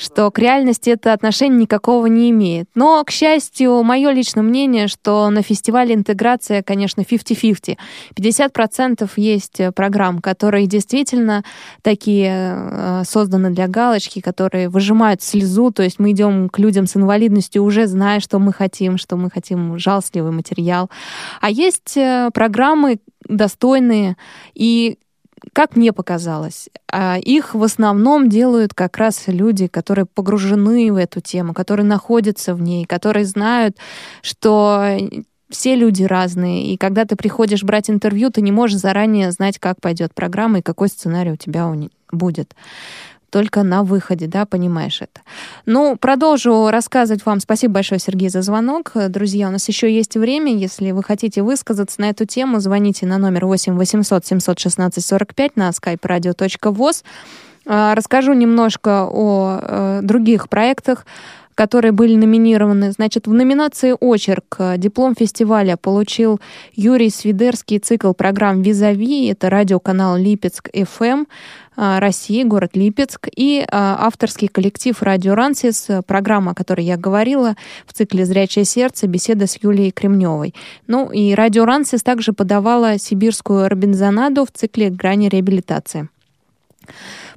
что 0.00 0.30
к 0.30 0.38
реальности 0.38 0.90
это 0.90 1.12
отношение 1.12 1.60
никакого 1.60 2.06
не 2.06 2.30
имеет. 2.30 2.68
Но, 2.74 3.04
к 3.04 3.10
счастью, 3.10 3.82
мое 3.82 4.10
личное 4.10 4.42
мнение, 4.42 4.88
что 4.88 5.28
на 5.28 5.42
фестивале 5.42 5.94
интеграция, 5.94 6.62
конечно, 6.62 7.02
50-50. 7.02 7.76
50% 8.16 9.10
есть 9.16 9.60
программ, 9.74 10.20
которые 10.20 10.66
действительно 10.66 11.44
такие 11.82 12.56
э, 12.56 13.02
созданы 13.06 13.50
для 13.50 13.68
галочки, 13.68 14.20
которые 14.20 14.70
выжимают 14.70 15.22
слезу, 15.22 15.70
то 15.70 15.82
есть 15.82 15.98
мы 15.98 16.12
идем 16.12 16.48
к 16.48 16.58
людям 16.58 16.86
с 16.86 16.96
инвалидностью, 16.96 17.62
уже 17.62 17.86
зная, 17.86 18.20
что 18.20 18.38
мы 18.38 18.54
хотим, 18.54 18.96
что 18.96 19.16
мы 19.16 19.30
хотим 19.30 19.78
жалостливый 19.78 20.32
материал. 20.32 20.88
А 21.42 21.50
есть 21.50 21.96
э, 21.96 22.30
программы 22.32 23.00
достойные 23.28 24.16
и 24.54 24.98
как 25.52 25.76
мне 25.76 25.92
показалось, 25.92 26.68
а, 26.90 27.18
их 27.18 27.54
в 27.54 27.62
основном 27.62 28.28
делают 28.28 28.74
как 28.74 28.96
раз 28.96 29.24
люди, 29.26 29.66
которые 29.66 30.06
погружены 30.06 30.92
в 30.92 30.96
эту 30.96 31.20
тему, 31.20 31.54
которые 31.54 31.86
находятся 31.86 32.54
в 32.54 32.60
ней, 32.60 32.84
которые 32.84 33.24
знают, 33.24 33.76
что 34.22 34.96
все 35.50 35.74
люди 35.74 36.04
разные, 36.04 36.72
и 36.72 36.76
когда 36.76 37.04
ты 37.04 37.16
приходишь 37.16 37.64
брать 37.64 37.90
интервью, 37.90 38.30
ты 38.30 38.40
не 38.40 38.52
можешь 38.52 38.78
заранее 38.78 39.32
знать, 39.32 39.58
как 39.58 39.80
пойдет 39.80 40.14
программа 40.14 40.60
и 40.60 40.62
какой 40.62 40.88
сценарий 40.88 41.32
у 41.32 41.36
тебя 41.36 41.72
будет 42.12 42.54
только 43.30 43.62
на 43.62 43.82
выходе, 43.82 44.26
да, 44.26 44.46
понимаешь 44.46 45.00
это. 45.00 45.20
Ну, 45.66 45.96
продолжу 45.96 46.68
рассказывать 46.70 47.24
вам. 47.24 47.40
Спасибо 47.40 47.74
большое, 47.74 47.98
Сергей, 47.98 48.28
за 48.28 48.42
звонок. 48.42 48.92
Друзья, 48.94 49.48
у 49.48 49.50
нас 49.50 49.68
еще 49.68 49.92
есть 49.92 50.16
время. 50.16 50.54
Если 50.54 50.90
вы 50.90 51.02
хотите 51.02 51.42
высказаться 51.42 52.00
на 52.00 52.10
эту 52.10 52.24
тему, 52.26 52.60
звоните 52.60 53.06
на 53.06 53.18
номер 53.18 53.46
8 53.46 53.76
800 53.76 54.26
716 54.26 55.04
45 55.04 55.56
на 55.56 55.70
skype 55.70 56.00
radio.voz. 56.00 57.04
А, 57.66 57.94
расскажу 57.94 58.32
немножко 58.32 59.06
о 59.08 59.58
э, 59.60 60.00
других 60.02 60.48
проектах 60.48 61.06
которые 61.60 61.92
были 61.92 62.16
номинированы. 62.16 62.90
Значит, 62.90 63.26
в 63.26 63.34
номинации 63.34 63.94
«Очерк» 64.00 64.56
диплом 64.78 65.14
фестиваля 65.14 65.76
получил 65.76 66.40
Юрий 66.74 67.10
Свидерский 67.10 67.78
цикл 67.78 68.14
программ 68.14 68.62
«Визави». 68.62 69.26
Это 69.26 69.50
радиоканал 69.50 70.16
«Липецк 70.16 70.70
ФМ». 70.72 71.26
А, 71.76 72.00
России, 72.00 72.44
город 72.44 72.70
Липецк, 72.76 73.28
и 73.36 73.62
а, 73.70 74.06
авторский 74.06 74.48
коллектив 74.48 75.02
«Радио 75.02 75.34
Рансис», 75.34 75.86
программа, 76.06 76.52
о 76.52 76.54
которой 76.54 76.86
я 76.86 76.96
говорила 76.96 77.56
в 77.86 77.92
цикле 77.92 78.24
«Зрячее 78.24 78.64
сердце», 78.64 79.06
беседа 79.06 79.46
с 79.46 79.58
Юлией 79.62 79.90
Кремневой. 79.90 80.54
Ну 80.86 81.10
и 81.10 81.34
«Радио 81.34 81.66
Рансис» 81.66 82.02
также 82.02 82.32
подавала 82.32 82.98
сибирскую 82.98 83.68
«Робинзонаду» 83.68 84.46
в 84.46 84.50
цикле 84.50 84.88
«Грани 84.88 85.28
реабилитации». 85.28 86.08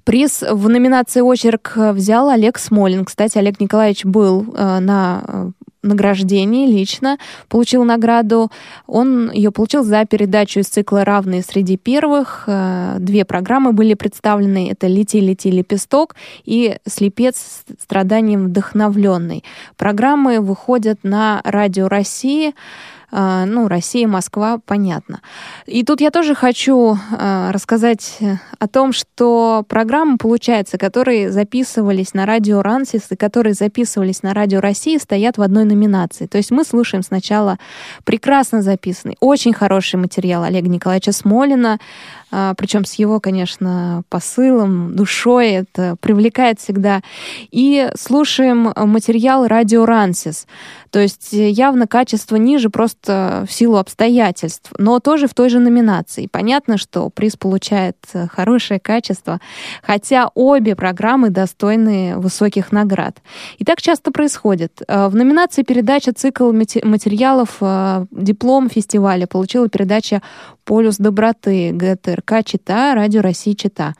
Приз 0.03 0.43
в 0.47 0.67
номинации 0.67 1.21
«Очерк» 1.21 1.73
взял 1.75 2.29
Олег 2.29 2.57
Смолин. 2.57 3.05
Кстати, 3.05 3.37
Олег 3.37 3.59
Николаевич 3.59 4.03
был 4.03 4.53
э, 4.53 4.79
на 4.79 5.23
э, 5.25 5.49
награждении 5.83 6.67
лично, 6.67 7.17
получил 7.47 7.83
награду. 7.83 8.51
Он 8.87 9.31
ее 9.31 9.51
получил 9.51 9.83
за 9.83 10.05
передачу 10.05 10.59
из 10.59 10.67
цикла 10.67 11.05
«Равные 11.05 11.41
среди 11.41 11.77
первых». 11.77 12.45
Э, 12.47 12.95
две 12.99 13.25
программы 13.25 13.73
были 13.73 13.93
представлены. 13.93 14.71
Это 14.71 14.87
«Лети, 14.87 15.19
лети, 15.19 15.51
лепесток» 15.51 16.15
и 16.45 16.77
«Слепец 16.85 17.63
страданием 17.79 18.47
вдохновленный». 18.47 19.43
Программы 19.77 20.39
выходят 20.39 20.99
на 21.03 21.41
Радио 21.43 21.87
России. 21.87 22.53
А, 23.15 23.45
ну, 23.45 23.67
Россия, 23.67 24.07
Москва, 24.07 24.59
понятно. 24.65 25.21
И 25.67 25.83
тут 25.83 26.01
я 26.01 26.09
тоже 26.09 26.33
хочу 26.33 26.97
а, 27.11 27.51
рассказать 27.51 28.17
о 28.57 28.67
том, 28.67 28.91
что 28.91 29.63
программы, 29.69 30.17
получается, 30.17 30.79
которые 30.79 31.29
записывались 31.29 32.15
на 32.15 32.25
радио 32.25 32.63
Рансис 32.63 33.03
и 33.11 33.15
которые 33.15 33.53
записывались 33.53 34.23
на 34.23 34.33
радио 34.33 34.59
России, 34.61 34.97
стоят 34.97 35.37
в 35.37 35.43
одной 35.43 35.65
номинации. 35.65 36.25
То 36.25 36.39
есть 36.39 36.49
мы 36.49 36.63
слушаем 36.63 37.03
сначала 37.03 37.59
прекрасно 38.03 38.63
записанный, 38.63 39.15
очень 39.19 39.53
хороший 39.53 39.97
материал 39.97 40.41
Олега 40.41 40.67
Николаевича 40.67 41.11
Смолина, 41.11 41.77
а, 42.31 42.55
причем 42.55 42.83
с 42.83 42.95
его, 42.95 43.19
конечно, 43.19 44.01
посылом, 44.09 44.95
душой, 44.95 45.51
это 45.51 45.97
привлекает 46.01 46.59
всегда. 46.59 47.01
И 47.51 47.91
слушаем 47.95 48.73
материал 48.75 49.45
радио 49.45 49.85
Рансис. 49.85 50.47
То 50.93 50.99
есть 50.99 51.29
явно 51.31 51.87
качество 51.87 52.35
ниже 52.35 52.69
просто 52.69 53.45
в 53.49 53.51
силу 53.51 53.77
обстоятельств, 53.77 54.71
но 54.77 54.99
тоже 54.99 55.27
в 55.27 55.33
той 55.33 55.49
же 55.49 55.57
номинации. 55.57 56.27
Понятно, 56.27 56.77
что 56.77 57.09
приз 57.09 57.35
получает 57.35 57.97
хорошее 58.29 58.79
качество, 58.79 59.41
хотя 59.81 60.29
обе 60.35 60.75
программы 60.75 61.31
достойны 61.31 62.19
высоких 62.19 62.71
наград. 62.71 63.23
И 63.57 63.65
так 63.65 63.81
часто 63.81 64.11
происходит. 64.11 64.83
В 64.87 65.15
номинации 65.15 65.63
передача 65.63 66.13
цикл 66.13 66.51
материалов 66.51 67.57
диплом 68.11 68.69
фестиваля 68.69 69.25
получила 69.25 69.67
передача 69.69 70.21
«Полюс 70.63 70.97
доброты» 70.97 71.71
ГТРК 71.71 72.45
«Чита», 72.45 72.93
Радио 72.93 73.21
России 73.21 73.53
«Чита». 73.53 73.95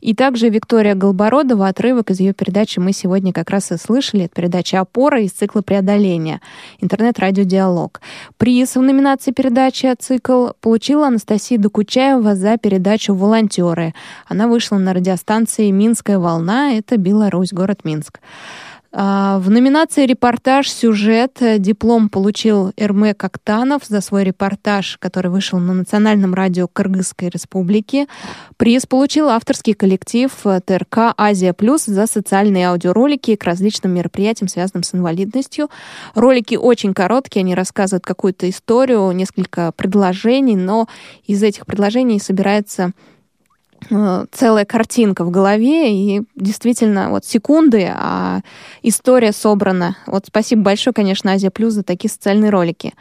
И 0.00 0.14
также 0.14 0.48
Виктория 0.48 0.94
Голбородова, 0.94 1.68
отрывок 1.68 2.10
из 2.10 2.20
ее 2.20 2.32
передачи 2.32 2.78
мы 2.78 2.92
сегодня 2.92 3.32
как 3.32 3.50
раз 3.50 3.70
и 3.72 3.76
слышали. 3.76 4.24
Это 4.24 4.34
передача 4.34 4.80
«Опора» 4.80 5.20
из 5.20 5.32
цикла 5.32 5.62
«Преодоление». 5.62 6.40
Интернет-радиодиалог. 6.80 8.00
Приз 8.38 8.76
в 8.76 8.80
номинации 8.80 9.32
передачи 9.32 9.94
«Цикл» 9.98 10.48
получила 10.60 11.08
Анастасия 11.08 11.58
Докучаева 11.58 12.34
за 12.34 12.56
передачу 12.56 13.14
«Волонтеры». 13.14 13.94
Она 14.26 14.48
вышла 14.48 14.76
на 14.76 14.94
радиостанции 14.94 15.70
«Минская 15.70 16.18
волна». 16.18 16.72
Это 16.72 16.96
Беларусь, 16.96 17.52
город 17.52 17.84
Минск. 17.84 18.20
В 18.92 19.44
номинации 19.46 20.04
«Репортаж. 20.04 20.68
Сюжет» 20.68 21.38
диплом 21.58 22.08
получил 22.08 22.72
Эрме 22.76 23.14
Коктанов 23.14 23.82
за 23.86 24.00
свой 24.00 24.24
репортаж, 24.24 24.98
который 24.98 25.30
вышел 25.30 25.60
на 25.60 25.74
национальном 25.74 26.34
радио 26.34 26.66
Кыргызской 26.66 27.28
республики. 27.28 28.08
Приз 28.56 28.86
получил 28.86 29.28
авторский 29.28 29.74
коллектив 29.74 30.32
ТРК 30.64 31.14
«Азия 31.16 31.52
Плюс» 31.52 31.84
за 31.84 32.08
социальные 32.08 32.68
аудиоролики 32.68 33.36
к 33.36 33.44
различным 33.44 33.94
мероприятиям, 33.94 34.48
связанным 34.48 34.82
с 34.82 34.92
инвалидностью. 34.92 35.70
Ролики 36.16 36.56
очень 36.56 36.92
короткие, 36.92 37.42
они 37.42 37.54
рассказывают 37.54 38.04
какую-то 38.04 38.50
историю, 38.50 39.12
несколько 39.12 39.70
предложений, 39.70 40.56
но 40.56 40.88
из 41.26 41.44
этих 41.44 41.64
предложений 41.64 42.18
собирается 42.18 42.90
целая 44.32 44.64
картинка 44.64 45.24
в 45.24 45.30
голове, 45.30 45.92
и 45.92 46.22
действительно 46.34 47.10
вот 47.10 47.24
секунды, 47.24 47.90
а 47.92 48.40
история 48.82 49.32
собрана. 49.32 49.96
Вот 50.06 50.26
спасибо 50.26 50.62
большое, 50.62 50.94
конечно, 50.94 51.32
Азия 51.32 51.50
Плюс 51.50 51.74
за 51.74 51.82
такие 51.82 52.10
социальные 52.10 52.50
ролики. 52.50 52.94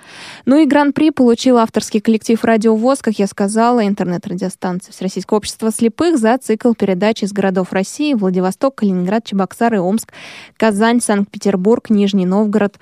Ну 0.46 0.58
и 0.58 0.66
Гран-при 0.66 1.12
получил 1.12 1.58
авторский 1.58 2.02
коллектив 2.02 2.44
«Радио 2.44 2.76
ВОЗ», 2.76 3.00
как 3.02 3.20
я 3.20 3.28
сказала, 3.28 3.86
интернет-радиостанция 3.86 4.92
Всероссийского 4.92 5.38
общества 5.38 5.72
слепых 5.72 6.18
за 6.18 6.38
цикл 6.38 6.74
передач 6.74 7.24
из 7.24 7.34
городов 7.34 7.74
России 7.74 8.14
Владивосток, 8.14 8.76
Калининград, 8.76 9.26
Чебоксары, 9.26 9.80
Омск, 9.82 10.14
Казань, 10.58 11.02
Санкт-Петербург, 11.02 11.90
Нижний 11.90 12.26
Новгород 12.26 12.80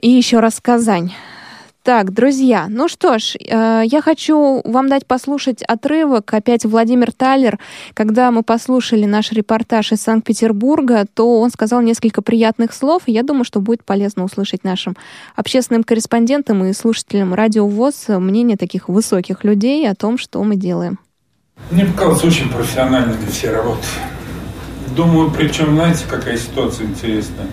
и 0.00 0.10
еще 0.10 0.40
раз 0.40 0.60
Казань. 0.60 1.12
Так, 1.82 2.12
друзья, 2.12 2.66
ну 2.68 2.86
что 2.86 3.18
ж, 3.18 3.34
э, 3.40 3.82
я 3.84 4.02
хочу 4.02 4.62
вам 4.64 4.88
дать 4.88 5.04
послушать 5.04 5.64
отрывок. 5.64 6.32
Опять 6.32 6.64
Владимир 6.64 7.10
Талер. 7.10 7.58
Когда 7.94 8.30
мы 8.30 8.44
послушали 8.44 9.04
наш 9.04 9.32
репортаж 9.32 9.90
из 9.90 10.00
Санкт-Петербурга, 10.00 11.06
то 11.12 11.40
он 11.40 11.50
сказал 11.50 11.80
несколько 11.80 12.22
приятных 12.22 12.72
слов. 12.72 13.02
И 13.06 13.12
я 13.12 13.24
думаю, 13.24 13.42
что 13.42 13.60
будет 13.60 13.84
полезно 13.84 14.22
услышать 14.22 14.62
нашим 14.62 14.96
общественным 15.34 15.82
корреспондентам 15.82 16.64
и 16.64 16.72
слушателям 16.72 17.34
Радио 17.34 17.66
ВОЗ 17.66 18.04
мнение 18.10 18.56
таких 18.56 18.88
высоких 18.88 19.42
людей 19.42 19.90
о 19.90 19.96
том, 19.96 20.18
что 20.18 20.40
мы 20.44 20.54
делаем. 20.54 21.00
Мне 21.72 21.84
показалось 21.84 22.22
очень 22.22 22.48
профессиональными 22.48 23.26
все 23.26 23.50
работы. 23.50 23.82
Думаю, 24.94 25.32
причем, 25.32 25.74
знаете, 25.74 26.04
какая 26.08 26.36
ситуация 26.36 26.86
интересная? 26.86 27.48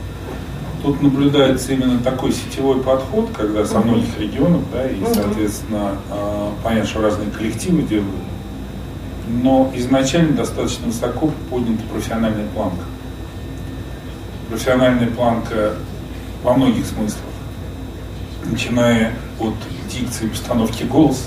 Тут 0.82 1.02
наблюдается 1.02 1.74
именно 1.74 2.00
такой 2.00 2.32
сетевой 2.32 2.82
подход, 2.82 3.32
когда 3.36 3.66
со 3.66 3.80
многих 3.80 4.18
регионов, 4.18 4.62
да, 4.72 4.88
и, 4.88 5.02
соответственно, 5.14 5.98
а, 6.10 6.54
понятно, 6.64 6.90
что 6.90 7.02
разные 7.02 7.30
коллективы 7.30 7.82
делают, 7.82 8.08
но 9.28 9.70
изначально 9.76 10.38
достаточно 10.38 10.88
высоко 10.88 11.32
поднята 11.50 11.84
профессиональная 11.92 12.48
планка. 12.48 12.86
Профессиональная 14.50 15.08
планка 15.08 15.76
во 16.44 16.54
многих 16.54 16.86
смыслах, 16.86 17.20
начиная 18.46 19.14
от 19.40 19.56
дикции, 19.92 20.28
постановки 20.28 20.84
голоса, 20.84 21.26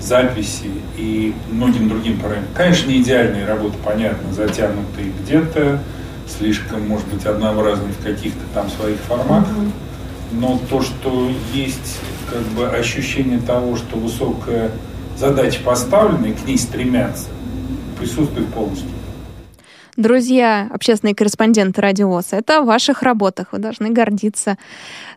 записи 0.00 0.70
и 0.96 1.34
многим 1.50 1.88
другим 1.88 2.18
параметрам. 2.18 2.54
Конечно, 2.54 2.90
не 2.90 3.00
идеальные 3.00 3.46
работы, 3.46 3.76
понятно, 3.82 4.32
затянутые 4.32 5.12
где-то, 5.22 5.80
слишком, 6.38 6.86
может 6.86 7.06
быть, 7.08 7.24
однообразный 7.26 7.92
в 7.92 8.02
каких-то 8.02 8.40
там 8.54 8.70
своих 8.70 8.98
форматах, 9.00 9.54
но 10.32 10.60
то, 10.68 10.80
что 10.82 11.30
есть 11.52 11.98
как 12.30 12.42
бы 12.42 12.68
ощущение 12.68 13.40
того, 13.40 13.76
что 13.76 13.96
высокая 13.96 14.70
задача 15.18 15.60
поставлена 15.62 16.26
и 16.26 16.32
к 16.32 16.46
ней 16.46 16.58
стремятся, 16.58 17.28
присутствует 17.98 18.48
полностью. 18.48 18.88
Друзья, 20.00 20.66
общественные 20.72 21.14
корреспонденты 21.14 21.82
Радиоса, 21.82 22.36
это 22.36 22.62
в 22.62 22.64
ваших 22.64 23.02
работах. 23.02 23.48
Вы 23.52 23.58
должны 23.58 23.90
гордиться 23.90 24.56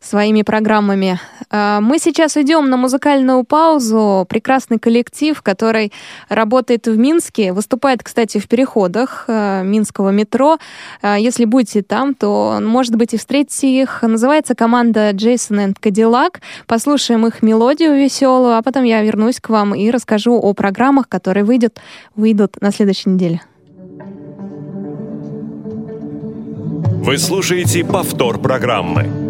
своими 0.02 0.42
программами. 0.42 1.22
А, 1.50 1.80
мы 1.80 2.00
сейчас 2.00 2.36
идем 2.36 2.70
на 2.70 2.76
музыкальную 2.76 3.46
паузу. 3.46 4.26
Прекрасный 4.28 4.80
коллектив, 4.80 5.42
который 5.42 5.94
работает 6.28 6.86
в 6.88 6.98
Минске, 6.98 7.54
выступает, 7.54 8.04
кстати, 8.04 8.40
в 8.40 8.50
переходах 8.50 9.24
а, 9.30 9.64
Минского 9.64 10.10
метро. 10.10 10.58
А, 11.02 11.18
если 11.18 11.46
будете 11.46 11.82
там, 11.82 12.14
то, 12.14 12.60
может 12.62 12.98
быть, 12.98 13.14
и 13.14 13.18
встретите 13.18 13.70
их. 13.70 14.02
Называется 14.02 14.54
команда 14.54 15.12
Jason 15.12 15.66
and 15.66 15.78
Cadillac. 15.82 16.42
Послушаем 16.68 17.26
их 17.26 17.42
мелодию 17.42 17.96
веселую, 17.96 18.58
а 18.58 18.62
потом 18.62 18.84
я 18.84 19.02
вернусь 19.02 19.40
к 19.40 19.48
вам 19.48 19.74
и 19.74 19.90
расскажу 19.92 20.38
о 20.38 20.54
программах, 20.54 21.08
которые 21.08 21.46
выйдут, 21.46 21.80
выйдут 22.18 22.60
на 22.60 22.74
следующей 22.74 23.12
неделе. 23.12 23.40
Вы 27.06 27.18
слушаете 27.18 27.84
повтор 27.84 28.40
программы. 28.40 29.23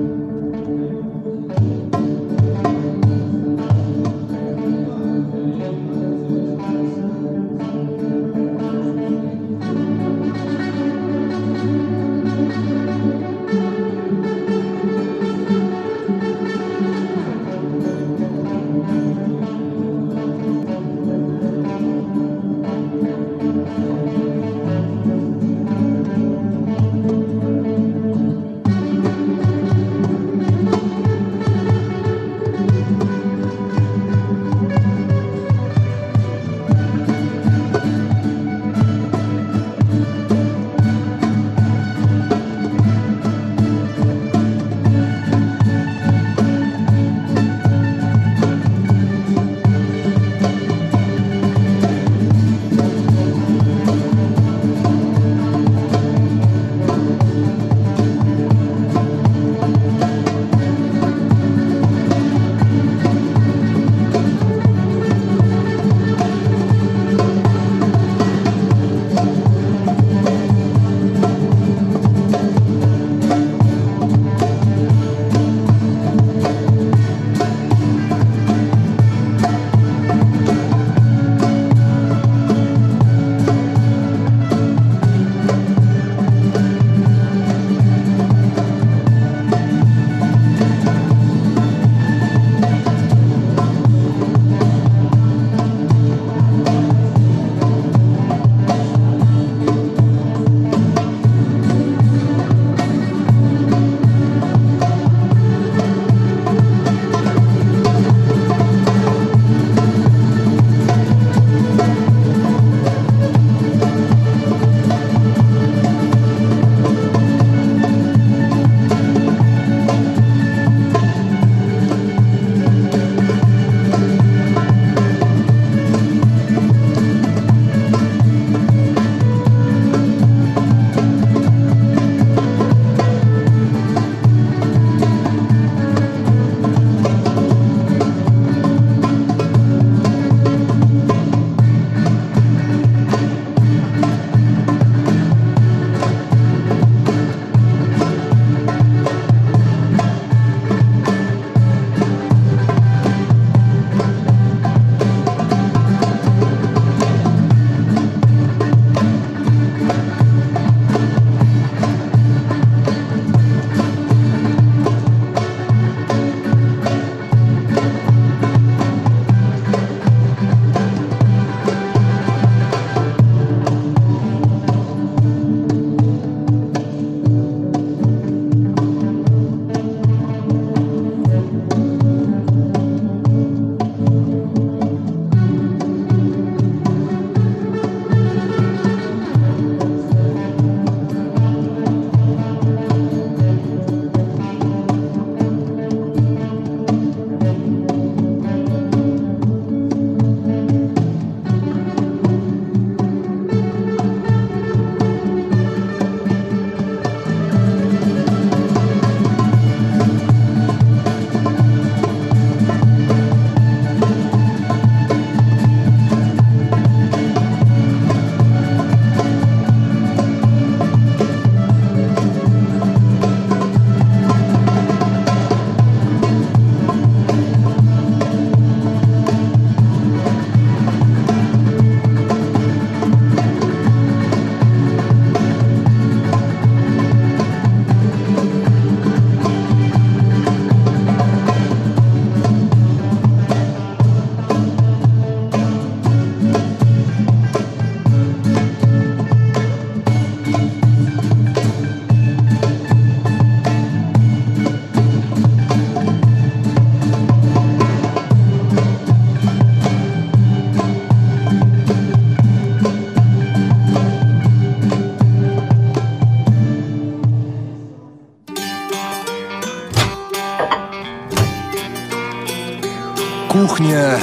Кухня 273.93 274.17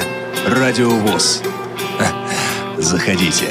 Радиовоз. 0.48 1.42
Заходите. 2.78 3.46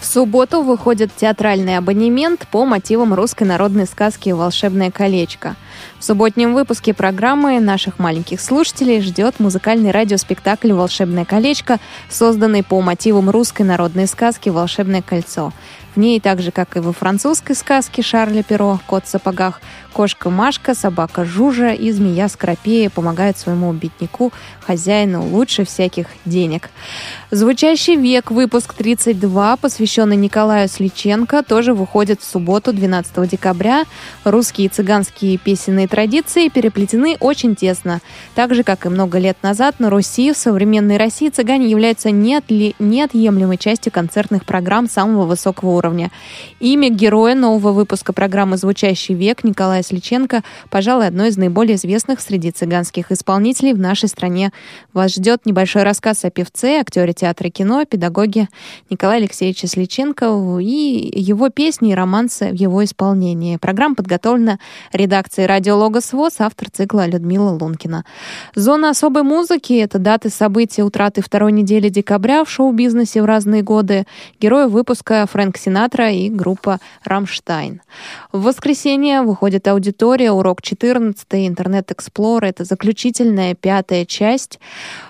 В 0.00 0.06
субботу 0.06 0.62
выходит 0.62 1.10
театральный 1.14 1.76
абонемент 1.76 2.46
по 2.50 2.64
мотивам 2.64 3.12
русской 3.12 3.42
народной 3.42 3.86
сказки 3.86 4.30
«Волшебное 4.30 4.90
колечко». 4.90 5.56
В 5.98 6.04
субботнем 6.04 6.54
выпуске 6.54 6.94
программы 6.94 7.60
наших 7.60 7.98
маленьких 7.98 8.40
слушателей 8.40 9.00
ждет 9.00 9.40
музыкальный 9.40 9.90
радиоспектакль 9.90 10.72
«Волшебное 10.72 11.24
колечко», 11.24 11.78
созданный 12.10 12.62
по 12.62 12.80
мотивам 12.80 13.30
русской 13.30 13.62
народной 13.62 14.06
сказки 14.06 14.48
«Волшебное 14.48 15.02
кольцо». 15.02 15.52
В 15.94 15.96
ней, 15.96 16.18
так 16.18 16.42
же 16.42 16.50
как 16.50 16.76
и 16.76 16.80
во 16.80 16.92
французской 16.92 17.54
сказке 17.54 18.02
Шарля 18.02 18.42
Перо 18.42 18.80
«Кот 18.86 19.04
в 19.04 19.08
сапогах», 19.08 19.60
кошка 19.92 20.28
Машка, 20.28 20.74
собака 20.74 21.24
Жужа 21.24 21.70
и 21.72 21.92
змея 21.92 22.28
Скоропея 22.28 22.90
помогают 22.90 23.38
своему 23.38 23.72
бедняку, 23.72 24.32
хозяину, 24.60 25.22
лучше 25.22 25.64
всяких 25.64 26.08
денег. 26.24 26.70
Звучащий 27.30 27.94
век, 27.94 28.32
выпуск 28.32 28.74
32, 28.74 29.56
посвященный 29.56 30.16
Николаю 30.16 30.68
Сличенко, 30.68 31.44
тоже 31.44 31.74
выходит 31.74 32.20
в 32.20 32.24
субботу, 32.24 32.72
12 32.72 33.30
декабря. 33.30 33.84
Русские 34.24 34.66
и 34.66 34.70
цыганские 34.70 35.38
песенные 35.64 35.88
традиции 35.88 36.48
переплетены 36.48 37.16
очень 37.20 37.56
тесно. 37.56 38.00
Так 38.34 38.54
же, 38.54 38.64
как 38.64 38.84
и 38.84 38.90
много 38.90 39.18
лет 39.18 39.38
назад, 39.40 39.80
на 39.80 39.88
Руси, 39.88 40.30
в 40.32 40.36
современной 40.36 40.98
России 40.98 41.30
цыгане 41.30 41.70
являются 41.70 42.10
неотли... 42.10 42.74
неотъемлемой 42.78 43.56
частью 43.56 43.90
концертных 43.90 44.44
программ 44.44 44.90
самого 44.90 45.24
высокого 45.24 45.70
уровня. 45.70 46.10
Имя 46.60 46.90
героя 46.90 47.34
нового 47.34 47.72
выпуска 47.72 48.12
программы 48.12 48.58
«Звучащий 48.58 49.14
век» 49.14 49.42
Николая 49.42 49.82
Сличенко, 49.82 50.42
пожалуй, 50.68 51.06
одно 51.06 51.24
из 51.24 51.38
наиболее 51.38 51.76
известных 51.76 52.20
среди 52.20 52.50
цыганских 52.50 53.10
исполнителей 53.10 53.72
в 53.72 53.78
нашей 53.78 54.10
стране. 54.10 54.52
Вас 54.92 55.14
ждет 55.14 55.46
небольшой 55.46 55.84
рассказ 55.84 56.26
о 56.26 56.30
певце, 56.30 56.80
актере 56.80 57.14
театра 57.14 57.48
и 57.48 57.50
кино, 57.50 57.86
педагоге 57.86 58.48
Николая 58.90 59.16
Алексеевича 59.16 59.66
Сличенко 59.66 60.58
и 60.60 61.10
его 61.16 61.48
песни 61.48 61.92
и 61.92 61.94
романсы 61.94 62.50
в 62.50 62.54
его 62.54 62.84
исполнении. 62.84 63.56
Программа 63.56 63.94
подготовлена 63.94 64.58
редакцией 64.92 65.46
«Радио 65.54 65.78
Логос 65.78 66.12
ВОЗ», 66.12 66.40
автор 66.40 66.68
цикла 66.68 67.06
Людмила 67.06 67.50
Лункина. 67.50 68.04
Зона 68.56 68.90
особой 68.90 69.22
музыки— 69.22 69.72
это 69.74 70.00
даты 70.00 70.28
событий 70.28 70.82
утраты 70.82 71.22
второй 71.22 71.52
недели 71.52 71.88
декабря 71.88 72.42
в 72.44 72.50
шоу-бизнесе 72.50 73.22
в 73.22 73.24
разные 73.24 73.62
годы. 73.62 74.04
Герои 74.40 74.66
выпуска 74.66 75.24
Фрэнк 75.30 75.56
Синатра 75.56 76.10
и 76.10 76.28
группа 76.28 76.80
«Рамштайн». 77.04 77.82
В 78.32 78.42
воскресенье 78.42 79.22
выходит 79.22 79.68
аудитория, 79.68 80.32
урок 80.32 80.60
14, 80.60 81.24
Internet 81.34 81.86
Explorer. 81.86 82.44
Это 82.44 82.64
заключительная 82.64 83.54
пятая 83.54 84.06
часть. 84.06 84.58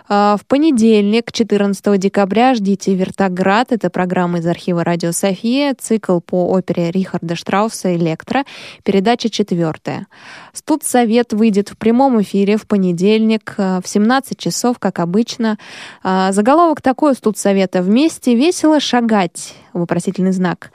А, 0.07 0.37
в 0.37 0.45
понедельник, 0.45 1.33
14 1.33 1.99
декабря, 1.99 2.55
ждите 2.55 2.95
«Вертоград». 2.95 3.73
Это 3.73 3.89
программа 3.89 4.39
из 4.39 4.47
архива 4.47 4.85
«Радио 4.85 5.13
София», 5.13 5.75
цикл 5.79 6.21
по 6.21 6.51
опере 6.51 6.91
Рихарда 6.91 7.37
Штрауса 7.37 7.95
«Электра», 7.97 8.45
передача 8.83 9.31
четвертая. 9.31 10.07
Студсовет 10.53 11.33
выйдет 11.33 11.71
в 11.71 11.79
прямом 11.79 12.21
эфире 12.21 12.59
в 12.59 12.67
понедельник 12.67 13.55
а, 13.57 13.81
в 13.81 13.89
17 13.89 14.39
часов, 14.39 14.79
как 14.79 14.99
обычно. 14.99 15.59
А, 16.03 16.33
заголовок 16.33 16.83
такой 16.83 17.13
у 17.13 17.15
Студсовета 17.15 17.81
«Вместе 17.81 18.35
весело 18.35 18.81
шагать» 18.81 19.55
вопросительный 19.73 20.33
знак. 20.33 20.71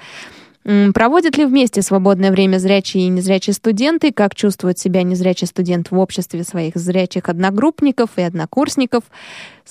Проводят 0.64 1.38
ли 1.38 1.46
вместе 1.46 1.82
свободное 1.82 2.32
время 2.32 2.58
зрячие 2.58 3.06
и 3.06 3.10
незрячие 3.10 3.54
студенты? 3.54 4.12
Как 4.12 4.36
чувствует 4.36 4.78
себя 4.78 5.04
незрячий 5.04 5.48
студент 5.48 5.90
в 5.90 5.98
обществе 5.98 6.44
своих 6.44 6.76
зрячих 6.76 7.30
одногруппников 7.30 8.12
и 8.18 8.22
однокурсников? 8.22 9.04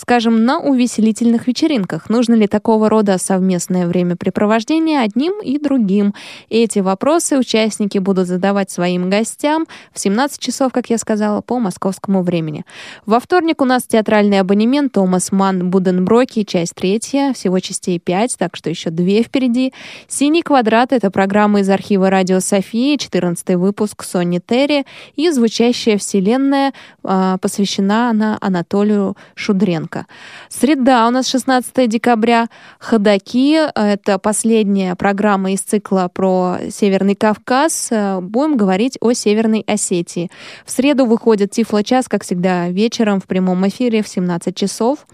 Скажем, 0.01 0.45
на 0.45 0.61
увеселительных 0.61 1.49
вечеринках 1.49 2.09
нужно 2.09 2.35
ли 2.35 2.47
такого 2.47 2.89
рода 2.89 3.19
совместное 3.19 3.89
времяпрепровождение 3.89 5.01
одним 5.01 5.43
и 5.43 5.59
другим? 5.59 6.15
Эти 6.51 6.79
вопросы 6.79 7.37
участники 7.37 7.99
будут 7.99 8.29
задавать 8.29 8.71
своим 8.71 9.11
гостям 9.11 9.67
в 9.93 9.99
17 9.99 10.39
часов, 10.39 10.73
как 10.73 10.89
я 10.89 10.99
сказала, 10.99 11.41
по 11.41 11.59
московскому 11.59 12.23
времени. 12.23 12.65
Во 13.07 13.19
вторник 13.19 13.61
у 13.61 13.65
нас 13.65 13.89
театральный 13.89 14.39
абонемент 14.39 14.93
Томас 14.93 15.33
Ман 15.33 15.69
Буденброки, 15.69 16.45
часть 16.45 16.77
третья, 16.77 17.33
всего 17.33 17.59
частей 17.59 17.99
5, 17.99 18.37
так 18.39 18.55
что 18.55 18.71
еще 18.71 18.91
две 18.91 19.25
впереди. 19.25 19.73
«Синий 20.07 20.43
квадрат»— 20.43 20.93
это 20.93 21.11
программа 21.11 21.63
из 21.63 21.71
архива 21.71 22.09
«Радио 22.09 22.39
Софии», 22.39 22.99
14 22.99 23.57
выпуск 23.57 24.05
Сонни 24.05 24.39
Терри, 24.39 24.87
и 25.17 25.29
«Звучащая 25.31 25.99
вселенная» 25.99 26.73
а, 27.03 27.39
посвящена 27.39 28.11
она 28.11 28.39
Анатолию 28.41 29.17
Шудренко. 29.35 29.88
Лукашенко. 29.89 30.07
Среда 30.49 31.07
у 31.07 31.11
нас 31.11 31.29
16 31.29 31.89
декабря. 31.89 32.49
Ходаки. 32.79 33.59
Это 33.75 34.19
последняя 34.19 34.95
программа 34.95 35.53
из 35.53 35.61
цикла 35.61 36.11
про 36.13 36.59
Северный 36.71 37.15
Кавказ. 37.15 37.91
Будем 38.21 38.57
говорить 38.57 38.99
о 39.01 39.13
Северной 39.13 39.65
Осетии. 39.67 40.31
В 40.65 40.71
среду 40.71 41.07
выходит 41.07 41.51
Тифло-час, 41.51 42.09
как 42.09 42.25
всегда, 42.25 42.69
вечером 42.69 43.21
в 43.21 43.27
прямом 43.27 43.67
эфире 43.69 44.03
в 44.03 44.09
17 44.09 44.55
часов. 44.57 45.07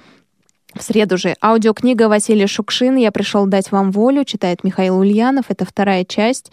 В 0.75 0.83
среду 0.83 1.17
же 1.17 1.37
аудиокнига 1.41 2.09
Василия 2.09 2.49
Шукшин 2.49 2.97
«Я 2.97 3.13
пришел 3.13 3.47
дать 3.47 3.71
вам 3.71 3.93
волю» 3.93 4.25
читает 4.25 4.65
Михаил 4.65 4.99
Ульянов. 4.99 5.45
Это 5.49 5.65
вторая 5.65 6.05
часть. 6.05 6.51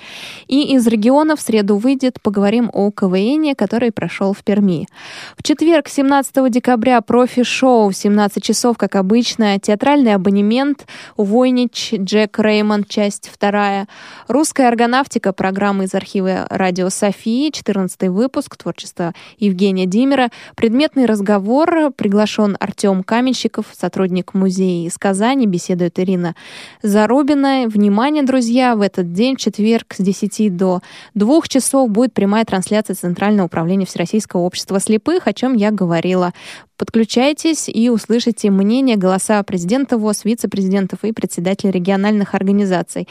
И 0.48 0.76
из 0.76 0.86
региона 0.86 1.36
в 1.36 1.42
среду 1.42 1.78
выйдет 1.78 2.22
«Поговорим 2.22 2.70
о 2.72 2.92
КВН», 2.92 3.56
который 3.56 3.92
прошел 3.92 4.34
в 4.34 4.44
Перми. 4.44 4.88
В 5.36 5.42
четверг, 5.42 5.88
17 5.88 6.52
декабря, 6.52 7.02
профи-шоу 7.02 7.90
в 7.90 7.96
17 7.96 8.44
часов, 8.44 8.78
как 8.78 8.96
обычно. 8.96 9.60
Театральный 9.60 10.14
абонемент 10.14 10.86
«Увойнич», 11.18 11.92
Джек 11.92 12.38
Реймонд, 12.38 12.88
часть 12.90 13.28
вторая. 13.28 13.88
Русская 14.28 14.68
органавтика, 14.68 15.34
программа 15.34 15.86
из 15.86 15.96
архива 15.96 16.46
«Радио 16.52 16.90
Софии», 16.90 17.50
14 17.50 18.10
выпуск, 18.10 18.56
творчество 18.56 19.16
Евгения 19.40 19.88
Димера. 19.88 20.30
Предметный 20.56 21.06
разговор, 21.06 21.92
приглашен 21.96 22.56
Артем 22.60 23.02
Каменщиков, 23.04 23.66
сотрудник 23.72 24.11
сотрудник 24.12 24.34
музея 24.34 24.88
из 24.88 24.98
Казани, 24.98 25.48
беседует 25.48 25.98
Ирина 25.98 26.36
Зарубина. 26.84 27.64
Внимание, 27.68 28.24
друзья, 28.24 28.76
в 28.76 28.82
этот 28.82 29.14
день, 29.14 29.38
четверг, 29.38 29.96
с 29.98 30.04
10 30.04 30.58
до 30.58 30.82
2 31.14 31.42
часов 31.48 31.90
будет 31.90 32.14
прямая 32.14 32.44
трансляция 32.44 32.96
Центрального 32.96 33.46
управления 33.46 33.86
Всероссийского 33.86 34.42
общества 34.42 34.82
слепых, 34.82 35.28
о 35.28 35.34
чем 35.34 35.56
я 35.56 35.72
говорила. 35.72 36.34
Подключайтесь 36.82 37.70
и 37.70 37.92
услышите 37.92 38.50
мнение, 38.50 38.98
голоса 38.98 39.44
президента 39.44 40.00
ВОЗ, 40.00 40.26
вице-президентов 40.26 41.04
и 41.04 41.12
председателей 41.12 41.70
региональных 41.70 42.34
организаций. 42.34 43.08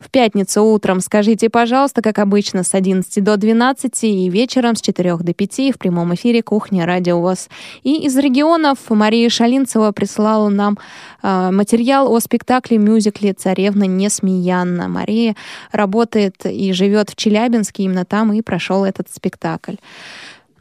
В 0.00 0.10
пятницу 0.10 0.64
утром 0.64 1.00
скажите, 1.00 1.50
пожалуйста, 1.50 2.00
как 2.00 2.18
обычно, 2.18 2.64
с 2.64 2.72
11 2.72 3.22
до 3.22 3.36
12 3.36 4.04
и 4.04 4.30
вечером 4.30 4.74
с 4.74 4.80
4 4.80 5.18
до 5.18 5.34
5 5.34 5.74
в 5.74 5.78
прямом 5.78 6.14
эфире 6.14 6.42
«Кухня. 6.42 6.86
Радио 6.86 7.20
ВОЗ». 7.20 7.50
И 7.82 8.06
из 8.06 8.16
регионов 8.16 8.78
Мария 8.88 9.28
Шалинцева 9.28 9.92
прислала 9.92 10.48
нам 10.48 10.78
э, 11.22 11.50
материал 11.50 12.10
о 12.10 12.20
спектакле-мюзикле 12.20 13.34
«Царевна 13.34 13.84
Несмеянна». 13.84 14.88
Мария 14.88 15.36
работает 15.72 16.46
и 16.46 16.72
живет 16.72 17.10
в 17.10 17.16
Челябинске, 17.16 17.82
именно 17.82 18.06
там 18.06 18.32
и 18.32 18.40
прошел 18.40 18.82
этот 18.86 19.08
спектакль. 19.14 19.74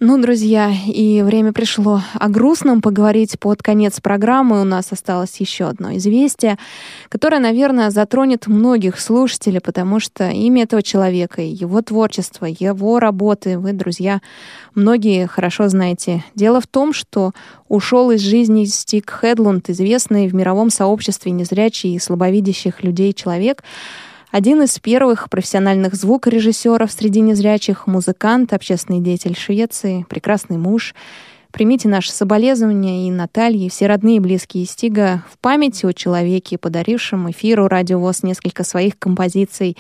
Ну, 0.02 0.18
друзья, 0.18 0.72
и 0.88 1.22
время 1.24 1.52
пришло 1.52 2.02
о 2.14 2.30
грустном 2.30 2.82
поговорить 2.82 3.38
под 3.38 3.62
конец 3.62 4.00
программы. 4.00 4.62
У 4.62 4.64
нас 4.64 4.93
осталось 4.93 5.36
еще 5.41 5.66
одно 5.66 5.97
известие, 5.97 6.58
которое, 7.10 7.41
наверное, 7.41 7.89
затронет 7.89 8.47
многих 8.47 8.97
слушателей, 8.97 9.60
потому 9.60 10.00
что 10.00 10.30
имя 10.30 10.64
этого 10.64 10.82
человека, 10.82 11.41
его 11.41 11.82
творчество, 11.82 12.45
его 12.45 13.00
работы 13.00 13.60
вы, 13.60 13.74
друзья, 13.74 14.22
многие 14.74 15.28
хорошо 15.28 15.68
знаете. 15.68 16.24
Дело 16.34 16.62
в 16.62 16.68
том, 16.68 16.93
что 16.93 17.34
ушел 17.68 18.10
из 18.12 18.22
жизни 18.22 18.64
Стик 18.64 19.12
Хедлунд, 19.12 19.70
известный 19.70 20.30
в 20.30 20.34
мировом 20.34 20.70
сообществе 20.70 21.34
незрячий 21.34 21.95
и 21.95 22.00
слабовидящих 22.00 22.84
людей 22.84 23.12
человек, 23.12 23.66
один 24.32 24.61
из 24.61 24.77
первых 24.80 25.30
профессиональных 25.30 25.95
звукорежиссеров 25.95 26.91
среди 26.91 27.19
незрячих, 27.19 27.88
музыкант, 27.88 28.53
общественный 28.53 28.99
деятель 28.99 29.36
Швеции, 29.36 30.05
прекрасный 30.07 30.57
муж— 30.57 30.93
Примите 31.52 31.89
наши 31.89 32.12
соболезнования 32.12 33.08
и 33.08 33.12
Натальи, 33.12 33.66
и 33.66 33.70
все 33.70 33.88
родные 33.88 34.18
и 34.18 34.20
близкие 34.20 34.66
Стига 34.66 35.24
в 35.32 35.39
памяти 35.39 35.88
о 35.88 35.93
человеке, 35.93 36.60
подарившем 36.60 37.32
эфиру 37.32 37.68
Радио 37.68 38.00
ВОЗ 38.00 38.22
несколько 38.24 38.64
своих 38.64 39.00
композиций, 39.00 39.76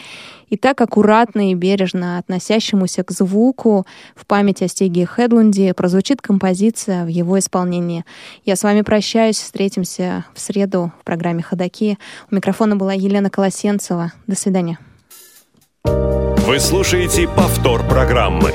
и 0.49 0.57
так 0.57 0.81
аккуратно 0.81 1.51
и 1.51 1.53
бережно 1.53 2.17
относящемуся 2.17 3.03
к 3.03 3.11
звуку 3.11 3.85
в 4.15 4.25
память 4.25 4.63
о 4.63 4.67
Стиге 4.67 5.05
Хедлунде 5.05 5.75
прозвучит 5.75 6.21
композиция 6.21 7.05
в 7.05 7.07
его 7.07 7.37
исполнении. 7.37 8.03
Я 8.45 8.55
с 8.55 8.63
вами 8.63 8.81
прощаюсь, 8.81 9.37
встретимся 9.37 10.25
в 10.33 10.39
среду 10.39 10.91
в 10.99 11.03
программе 11.03 11.43
«Ходоки». 11.43 11.99
У 12.31 12.35
микрофона 12.35 12.75
была 12.77 12.93
Елена 12.93 13.29
Колосенцева. 13.29 14.11
До 14.25 14.35
свидания. 14.35 14.79
Вы 15.83 16.59
слушаете 16.59 17.27
повтор 17.27 17.87
программы. 17.87 18.53